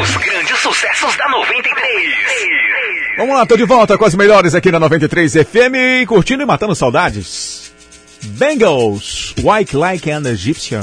Os 0.00 0.16
grandes 0.16 0.58
sucessos 0.58 1.16
da 1.16 1.28
93. 1.28 2.14
Vamos 3.16 3.36
lá, 3.36 3.46
tô 3.46 3.56
de 3.56 3.64
volta 3.64 3.96
com 3.96 4.04
as 4.04 4.14
melhores 4.16 4.54
aqui 4.56 4.72
na 4.72 4.80
93 4.80 5.34
FM, 5.34 6.04
curtindo 6.08 6.42
e 6.42 6.46
matando 6.46 6.74
saudades. 6.74 7.72
Bengals, 8.22 9.34
White 9.42 9.76
Like 9.76 10.10
an 10.10 10.26
Egyptian. 10.26 10.82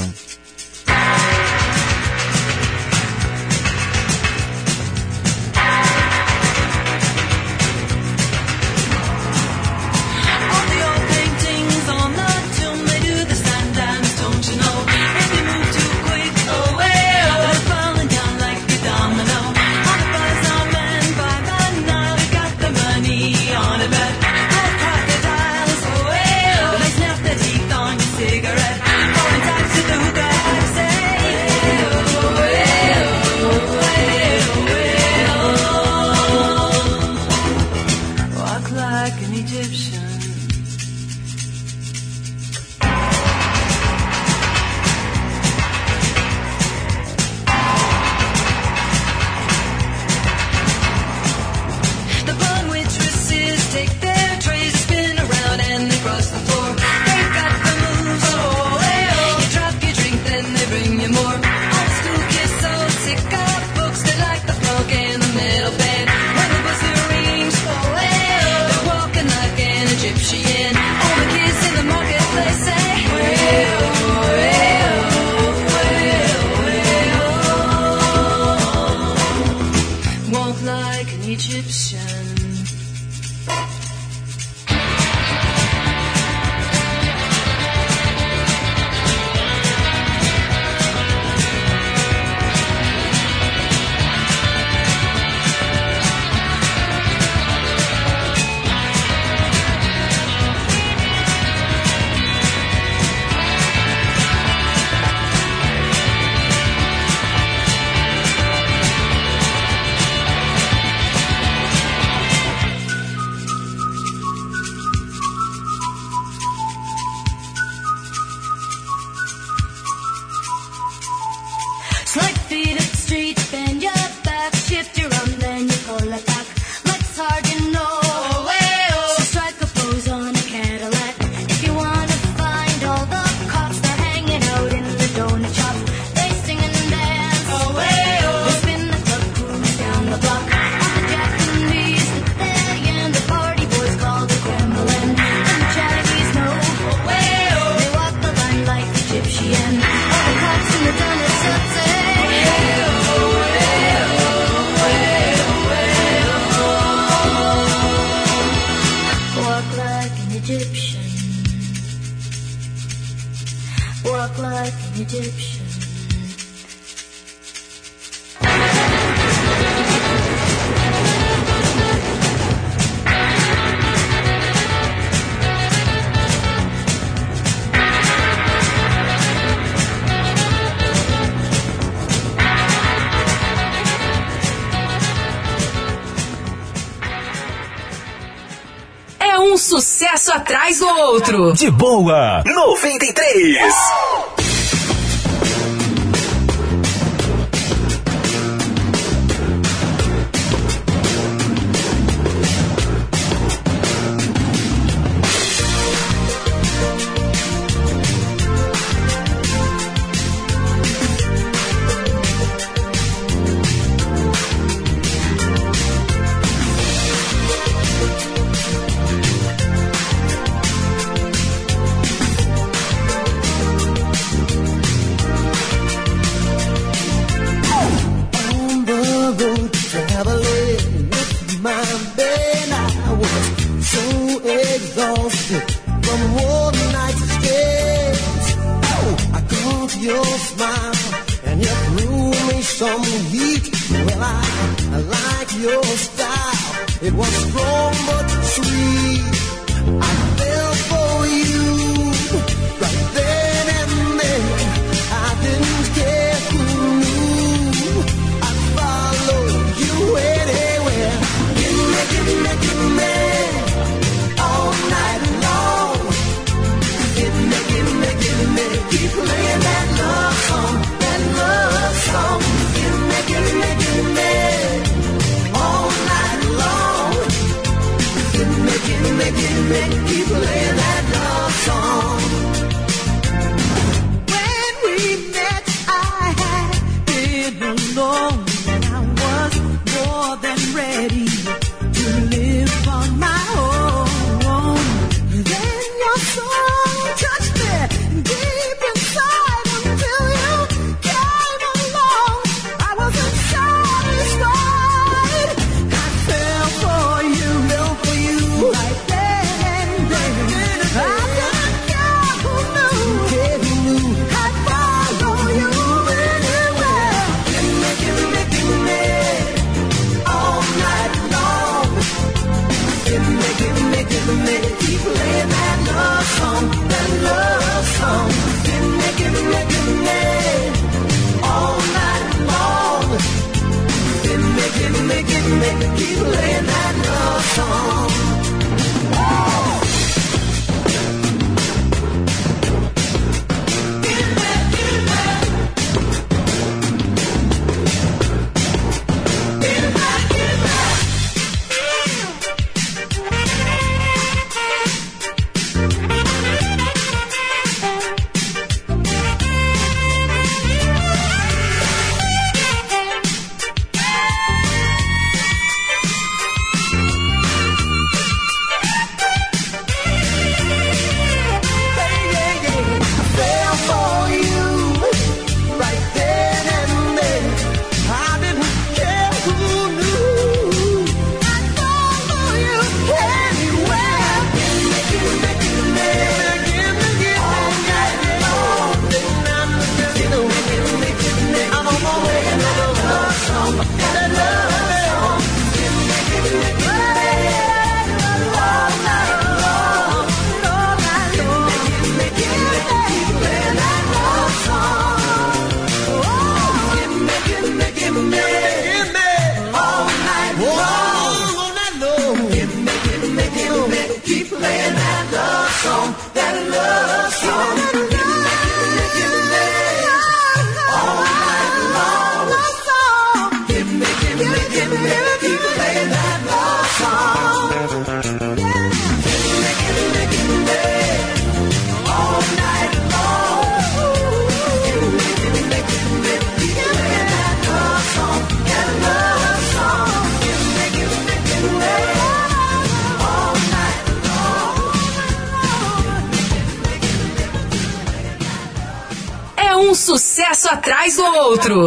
isso 190.22 190.32
atrás 190.32 190.78
do 190.78 190.86
outro. 190.86 191.52
De 191.52 191.68
boa, 191.68 192.44
93. 192.46 193.74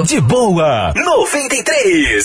De 0.06 0.22
boa, 0.22 0.94
93. 0.96 2.25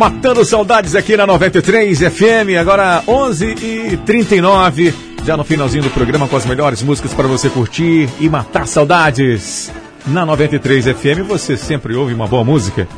Matando 0.00 0.42
saudades 0.46 0.94
aqui 0.94 1.14
na 1.14 1.26
93 1.26 1.98
FM, 1.98 2.56
agora 2.58 3.04
11 3.06 3.44
e 3.62 3.98
39 3.98 4.94
já 5.26 5.36
no 5.36 5.44
finalzinho 5.44 5.82
do 5.82 5.90
programa 5.90 6.26
com 6.26 6.36
as 6.38 6.46
melhores 6.46 6.82
músicas 6.82 7.12
para 7.12 7.28
você 7.28 7.50
curtir 7.50 8.08
e 8.18 8.26
matar 8.26 8.66
saudades. 8.66 9.70
Na 10.06 10.24
93 10.24 10.86
FM 10.86 11.28
você 11.28 11.54
sempre 11.54 11.94
ouve 11.94 12.14
uma 12.14 12.26
boa 12.26 12.42
música. 12.42 12.88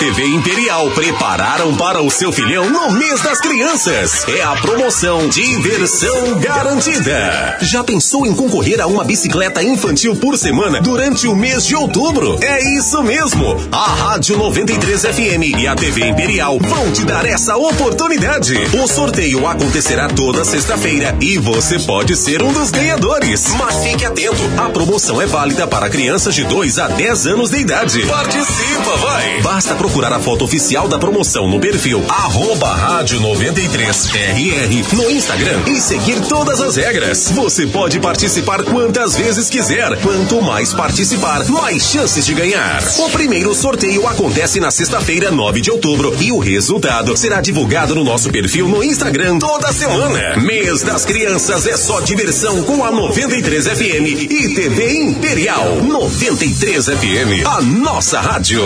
TV 0.00 0.24
Imperial 0.28 0.90
prepararam 0.92 1.76
para 1.76 2.00
o 2.00 2.10
seu 2.10 2.32
filhão 2.32 2.70
no 2.70 2.90
mês 2.92 3.20
das 3.20 3.38
crianças. 3.50 4.28
É 4.28 4.42
a 4.42 4.52
promoção 4.52 5.28
Diversão 5.28 6.38
Garantida. 6.38 7.58
Já 7.60 7.82
pensou 7.82 8.24
em 8.24 8.32
concorrer 8.32 8.80
a 8.80 8.86
uma 8.86 9.02
bicicleta 9.02 9.60
infantil 9.60 10.14
por 10.14 10.38
semana 10.38 10.80
durante 10.80 11.26
o 11.26 11.34
mês 11.34 11.66
de 11.66 11.74
outubro? 11.74 12.38
É 12.40 12.62
isso 12.78 13.02
mesmo. 13.02 13.56
A 13.72 13.86
Rádio 13.86 14.38
93 14.38 15.02
FM 15.02 15.58
e 15.58 15.66
a 15.66 15.74
TV 15.74 16.06
Imperial 16.06 16.60
vão 16.60 16.92
te 16.92 17.04
dar 17.04 17.26
essa 17.26 17.56
oportunidade. 17.56 18.54
O 18.80 18.86
sorteio 18.86 19.44
acontecerá 19.44 20.06
toda 20.06 20.44
sexta-feira 20.44 21.16
e 21.20 21.36
você 21.36 21.80
pode 21.80 22.16
ser 22.16 22.44
um 22.44 22.52
dos 22.52 22.70
ganhadores. 22.70 23.48
Mas 23.58 23.82
fique 23.82 24.04
atento, 24.04 24.42
a 24.58 24.68
promoção 24.68 25.20
é 25.20 25.26
válida 25.26 25.66
para 25.66 25.90
crianças 25.90 26.36
de 26.36 26.44
2 26.44 26.78
a 26.78 26.86
10 26.86 27.26
anos 27.26 27.50
de 27.50 27.56
idade. 27.56 28.06
Participa, 28.06 28.96
vai! 28.98 29.42
Basta 29.42 29.74
procurar 29.74 30.12
a 30.12 30.20
foto 30.20 30.44
oficial 30.44 30.86
da 30.86 31.00
promoção 31.00 31.48
no 31.48 31.58
perfil 31.58 32.04
arroba 32.08 32.72
rádio 32.72 33.18
93RR 33.40 34.92
no 34.92 35.10
Instagram 35.10 35.62
e 35.66 35.80
seguir 35.80 36.20
todas 36.28 36.60
as 36.60 36.76
regras. 36.76 37.30
Você 37.30 37.66
pode 37.66 37.98
participar 37.98 38.62
quantas 38.64 39.16
vezes 39.16 39.48
quiser. 39.48 39.96
Quanto 40.02 40.42
mais 40.42 40.74
participar, 40.74 41.48
mais 41.48 41.84
chances 41.84 42.26
de 42.26 42.34
ganhar. 42.34 42.82
O 42.98 43.08
primeiro 43.08 43.54
sorteio 43.54 44.06
acontece 44.06 44.60
na 44.60 44.70
sexta-feira, 44.70 45.30
9 45.30 45.62
de 45.62 45.70
outubro, 45.70 46.14
e 46.20 46.30
o 46.30 46.38
resultado 46.38 47.16
será 47.16 47.40
divulgado 47.40 47.94
no 47.94 48.04
nosso 48.04 48.28
perfil 48.28 48.68
no 48.68 48.84
Instagram 48.84 49.38
toda 49.38 49.72
semana. 49.72 50.36
Mês 50.36 50.82
das 50.82 51.06
Crianças 51.06 51.66
é 51.66 51.78
só 51.78 52.00
diversão 52.00 52.62
com 52.64 52.84
a 52.84 52.90
93 52.90 53.68
FM 53.68 54.30
e 54.30 54.54
TV 54.54 54.92
Imperial 54.98 55.76
93 55.76 56.84
FM, 56.84 57.46
a 57.46 57.62
nossa 57.62 58.20
rádio. 58.20 58.60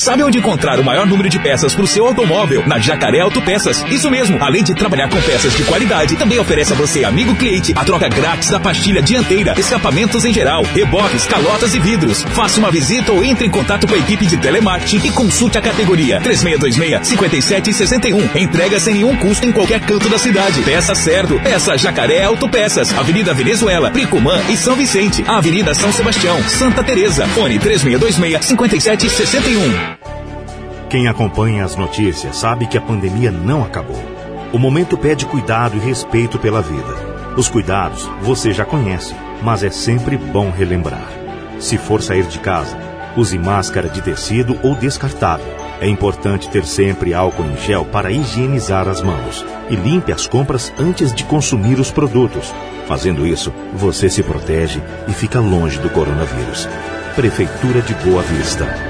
Sabe 0.00 0.22
onde 0.22 0.38
encontrar 0.38 0.80
o 0.80 0.82
maior 0.82 1.06
número 1.06 1.28
de 1.28 1.38
peças 1.38 1.74
para 1.74 1.84
o 1.84 1.86
seu 1.86 2.06
automóvel? 2.06 2.66
Na 2.66 2.78
Jacaré 2.78 3.20
Autopeças. 3.20 3.84
Isso 3.90 4.10
mesmo, 4.10 4.42
além 4.42 4.64
de 4.64 4.74
trabalhar 4.74 5.10
com 5.10 5.20
peças 5.20 5.54
de 5.54 5.62
qualidade, 5.64 6.16
também 6.16 6.38
oferece 6.38 6.72
a 6.72 6.76
você, 6.76 7.04
amigo 7.04 7.36
cliente, 7.36 7.74
a 7.76 7.84
troca 7.84 8.08
grátis 8.08 8.48
da 8.48 8.58
pastilha 8.58 9.02
dianteira, 9.02 9.52
escapamentos 9.58 10.24
em 10.24 10.32
geral, 10.32 10.62
reboques, 10.62 11.26
calotas 11.26 11.74
e 11.74 11.78
vidros. 11.78 12.22
Faça 12.22 12.58
uma 12.58 12.70
visita 12.70 13.12
ou 13.12 13.22
entre 13.22 13.46
em 13.46 13.50
contato 13.50 13.86
com 13.86 13.94
a 13.94 13.98
equipe 13.98 14.24
de 14.24 14.38
telemarketing 14.38 15.06
e 15.06 15.10
consulte 15.10 15.58
a 15.58 15.60
categoria 15.60 16.18
3626-5761. 16.22 18.36
Entrega 18.36 18.80
sem 18.80 18.94
nenhum 18.94 19.14
custo 19.16 19.46
em 19.46 19.52
qualquer 19.52 19.80
canto 19.80 20.08
da 20.08 20.16
cidade. 20.16 20.62
Peça 20.62 20.94
certo, 20.94 21.38
peça 21.40 21.76
Jacaré 21.76 22.24
Autopeças. 22.24 22.96
Avenida 22.96 23.34
Venezuela, 23.34 23.90
Pricumã 23.90 24.40
e 24.48 24.56
São 24.56 24.76
Vicente. 24.76 25.22
Avenida 25.28 25.74
São 25.74 25.92
Sebastião, 25.92 26.42
Santa 26.44 26.82
Teresa. 26.82 27.26
Fone 27.26 27.58
3626-5761. 27.58 29.90
Quem 30.90 31.06
acompanha 31.06 31.64
as 31.64 31.76
notícias 31.76 32.36
sabe 32.36 32.66
que 32.66 32.76
a 32.76 32.80
pandemia 32.80 33.30
não 33.30 33.62
acabou. 33.62 34.02
O 34.52 34.58
momento 34.58 34.98
pede 34.98 35.24
cuidado 35.24 35.76
e 35.76 35.78
respeito 35.78 36.36
pela 36.36 36.60
vida. 36.60 37.32
Os 37.36 37.48
cuidados 37.48 38.10
você 38.20 38.52
já 38.52 38.64
conhece, 38.64 39.14
mas 39.40 39.62
é 39.62 39.70
sempre 39.70 40.16
bom 40.16 40.50
relembrar. 40.50 41.08
Se 41.60 41.78
for 41.78 42.02
sair 42.02 42.24
de 42.24 42.40
casa, 42.40 42.76
use 43.16 43.38
máscara 43.38 43.88
de 43.88 44.02
tecido 44.02 44.58
ou 44.64 44.74
descartável. 44.74 45.46
É 45.80 45.86
importante 45.86 46.48
ter 46.48 46.66
sempre 46.66 47.14
álcool 47.14 47.44
em 47.44 47.56
gel 47.56 47.84
para 47.84 48.10
higienizar 48.10 48.88
as 48.88 49.00
mãos 49.00 49.46
e 49.70 49.76
limpe 49.76 50.10
as 50.12 50.26
compras 50.26 50.72
antes 50.76 51.14
de 51.14 51.22
consumir 51.22 51.78
os 51.78 51.92
produtos. 51.92 52.52
Fazendo 52.88 53.24
isso, 53.24 53.52
você 53.74 54.10
se 54.10 54.24
protege 54.24 54.82
e 55.06 55.12
fica 55.12 55.38
longe 55.38 55.78
do 55.78 55.88
coronavírus. 55.88 56.68
Prefeitura 57.14 57.80
de 57.80 57.94
Boa 57.94 58.22
Vista. 58.22 58.89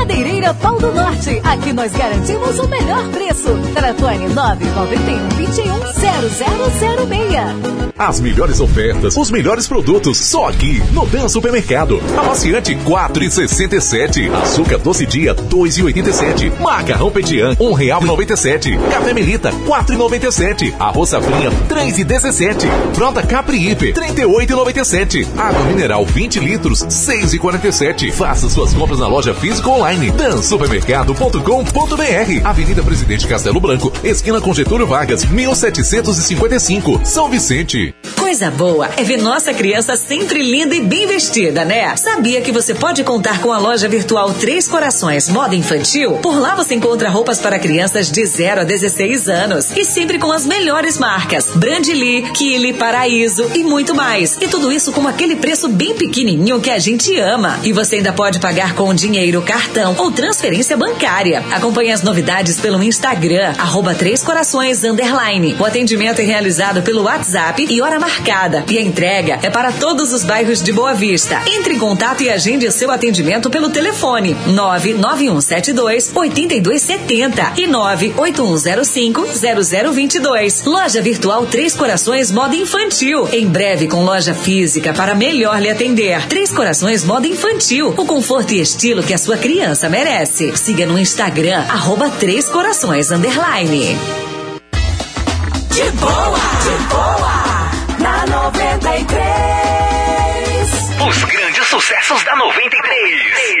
Madeireira 0.41 0.53
Pau 0.55 0.79
do 0.79 0.91
Norte. 0.91 1.39
Aqui 1.43 1.71
nós 1.71 1.91
garantimos 1.91 2.57
o 2.57 2.67
melhor 2.67 3.07
preço. 3.09 3.55
Telefone 3.73 4.27
991 4.29 5.29
21 5.37 5.93
0006. 5.93 7.91
As 7.97 8.19
melhores 8.19 8.59
ofertas, 8.59 9.15
os 9.15 9.29
melhores 9.29 9.67
produtos, 9.67 10.17
só 10.17 10.47
aqui 10.47 10.81
no 10.91 11.05
Dan 11.05 11.29
Supermercado. 11.29 12.01
Amaciante 12.17 12.75
4,67. 12.75 14.33
Açúcar 14.41 14.79
doce 14.79 15.05
dia 15.05 15.35
2,87. 15.35 16.59
Macarrão 16.59 17.11
Petian 17.11 17.55
um 17.59 17.73
real 17.73 18.01
e 18.01 18.05
97. 18.05 18.77
Café 18.89 19.13
Melita 19.13 19.51
4,97. 19.51 20.73
Arroz 20.79 21.09
Safrinha 21.09 21.51
3,17. 21.69 22.67
Frota 22.95 23.21
Capriípe 23.21 23.93
38,97. 23.93 25.27
Água 25.37 25.63
mineral 25.65 26.03
20 26.03 26.39
litros 26.39 26.83
6,47. 26.83 28.11
Faça 28.11 28.49
suas 28.49 28.73
compras 28.73 28.99
na 28.99 29.07
loja 29.07 29.35
física 29.35 29.69
online 29.69 30.11
dansupermercado.com.br. 30.31 32.45
Avenida 32.45 32.81
Presidente 32.81 33.27
Castelo 33.27 33.59
Branco, 33.59 33.91
esquina 34.03 34.39
com 34.39 34.53
Getúlio 34.53 34.87
Vargas, 34.87 35.25
1755, 35.25 37.01
São 37.03 37.29
Vicente. 37.29 37.93
Coisa 38.31 38.49
boa 38.49 38.89
é 38.95 39.03
ver 39.03 39.17
nossa 39.17 39.53
criança 39.53 39.97
sempre 39.97 40.41
linda 40.41 40.73
e 40.73 40.79
bem 40.79 41.05
vestida, 41.05 41.65
né? 41.65 41.93
Sabia 41.97 42.39
que 42.39 42.49
você 42.49 42.73
pode 42.73 43.03
contar 43.03 43.41
com 43.41 43.51
a 43.51 43.57
loja 43.57 43.89
virtual 43.89 44.33
Três 44.33 44.69
Corações 44.69 45.27
Moda 45.27 45.53
Infantil? 45.53 46.13
Por 46.13 46.39
lá 46.39 46.55
você 46.55 46.75
encontra 46.75 47.09
roupas 47.09 47.41
para 47.41 47.59
crianças 47.59 48.09
de 48.09 48.25
0 48.25 48.61
a 48.61 48.63
16 48.63 49.27
anos 49.27 49.69
e 49.75 49.83
sempre 49.83 50.17
com 50.17 50.31
as 50.31 50.45
melhores 50.45 50.97
marcas: 50.97 51.49
Brandly, 51.53 52.31
Kili, 52.31 52.71
Paraíso 52.71 53.51
e 53.53 53.65
muito 53.65 53.93
mais. 53.93 54.37
E 54.39 54.47
tudo 54.47 54.71
isso 54.71 54.93
com 54.93 55.05
aquele 55.09 55.35
preço 55.35 55.67
bem 55.67 55.93
pequenininho 55.93 56.61
que 56.61 56.69
a 56.69 56.79
gente 56.79 57.13
ama. 57.19 57.59
E 57.63 57.73
você 57.73 57.97
ainda 57.97 58.13
pode 58.13 58.39
pagar 58.39 58.75
com 58.75 58.93
dinheiro, 58.93 59.41
cartão 59.41 59.93
ou 59.97 60.09
transferência 60.09 60.77
bancária. 60.77 61.43
Acompanhe 61.51 61.91
as 61.91 62.01
novidades 62.01 62.61
pelo 62.61 62.81
Instagram, 62.81 63.55
arroba 63.57 63.93
Três 63.93 64.23
Corações 64.23 64.85
Underline. 64.85 65.57
O 65.59 65.65
atendimento 65.65 66.21
é 66.21 66.23
realizado 66.23 66.81
pelo 66.81 67.03
WhatsApp 67.03 67.67
e 67.69 67.81
hora 67.81 67.99
marcada. 67.99 68.20
E 68.67 68.77
a 68.77 68.81
entrega 68.81 69.39
é 69.41 69.49
para 69.49 69.71
todos 69.71 70.13
os 70.13 70.23
bairros 70.23 70.61
de 70.61 70.71
Boa 70.71 70.93
Vista. 70.93 71.41
Entre 71.47 71.73
em 71.73 71.79
contato 71.79 72.21
e 72.21 72.29
agende 72.29 72.71
seu 72.71 72.91
atendimento 72.91 73.49
pelo 73.49 73.69
telefone 73.69 74.35
99172 74.45 76.11
8270 76.13 77.53
e 77.57 77.67
98105 77.67 79.25
0022. 79.93 80.63
Loja 80.65 81.01
Virtual 81.01 81.45
Três 81.47 81.73
Corações 81.73 82.31
Moda 82.31 82.55
Infantil. 82.55 83.27
Em 83.31 83.47
breve 83.47 83.87
com 83.87 84.03
loja 84.03 84.35
física 84.35 84.93
para 84.93 85.15
melhor 85.15 85.59
lhe 85.59 85.69
atender. 85.69 86.25
Três 86.27 86.51
Corações 86.51 87.03
Moda 87.03 87.27
Infantil. 87.27 87.93
O 87.97 88.05
conforto 88.05 88.53
e 88.53 88.61
estilo 88.61 89.01
que 89.01 89.13
a 89.13 89.17
sua 89.17 89.37
criança 89.37 89.89
merece. 89.89 90.55
Siga 90.55 90.85
no 90.85 90.99
Instagram, 90.99 91.65
arroba 91.69 92.09
Três 92.09 92.47
Corações 92.47 93.11
Underline. 93.11 93.97
De 95.71 95.89
boa, 95.91 96.39
de 96.63 96.83
boa, 96.93 97.20
sucessos 101.71 102.21
da 102.25 102.35
93. 102.35 103.60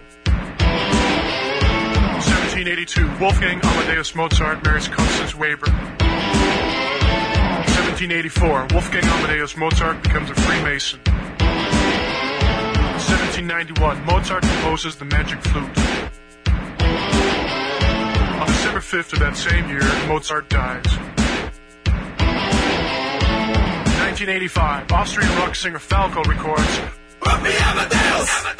1782, 2.18 3.06
Wolfgang 3.20 3.60
Amadeus 3.62 4.16
Mozart 4.16 4.64
marries 4.64 4.88
Constance 4.88 5.36
Weber. 5.36 5.70
1784, 7.70 8.66
Wolfgang 8.72 9.04
Amadeus 9.04 9.56
Mozart 9.56 10.02
becomes 10.02 10.30
a 10.30 10.34
Freemason. 10.34 10.98
1791, 11.06 14.04
Mozart 14.04 14.42
composes 14.42 14.96
the 14.96 15.04
Magic 15.04 15.40
Flute. 15.42 15.78
On 18.40 18.46
December 18.46 18.80
5th 18.80 19.12
of 19.12 19.20
that 19.20 19.36
same 19.36 19.68
year, 19.68 19.84
Mozart 20.08 20.48
dies. 20.48 21.03
1985, 24.14 24.92
Austrian 24.92 25.38
rock 25.38 25.56
singer 25.56 25.80
Falco 25.80 26.22
records 26.22 26.78
Wolfgang 27.20 27.50
Amadeus! 27.50 27.60
Amadeus! 27.60 28.30
Amadeus! 28.30 28.53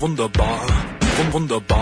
wunderbar, 0.00 0.60
wunderbar. 1.32 1.79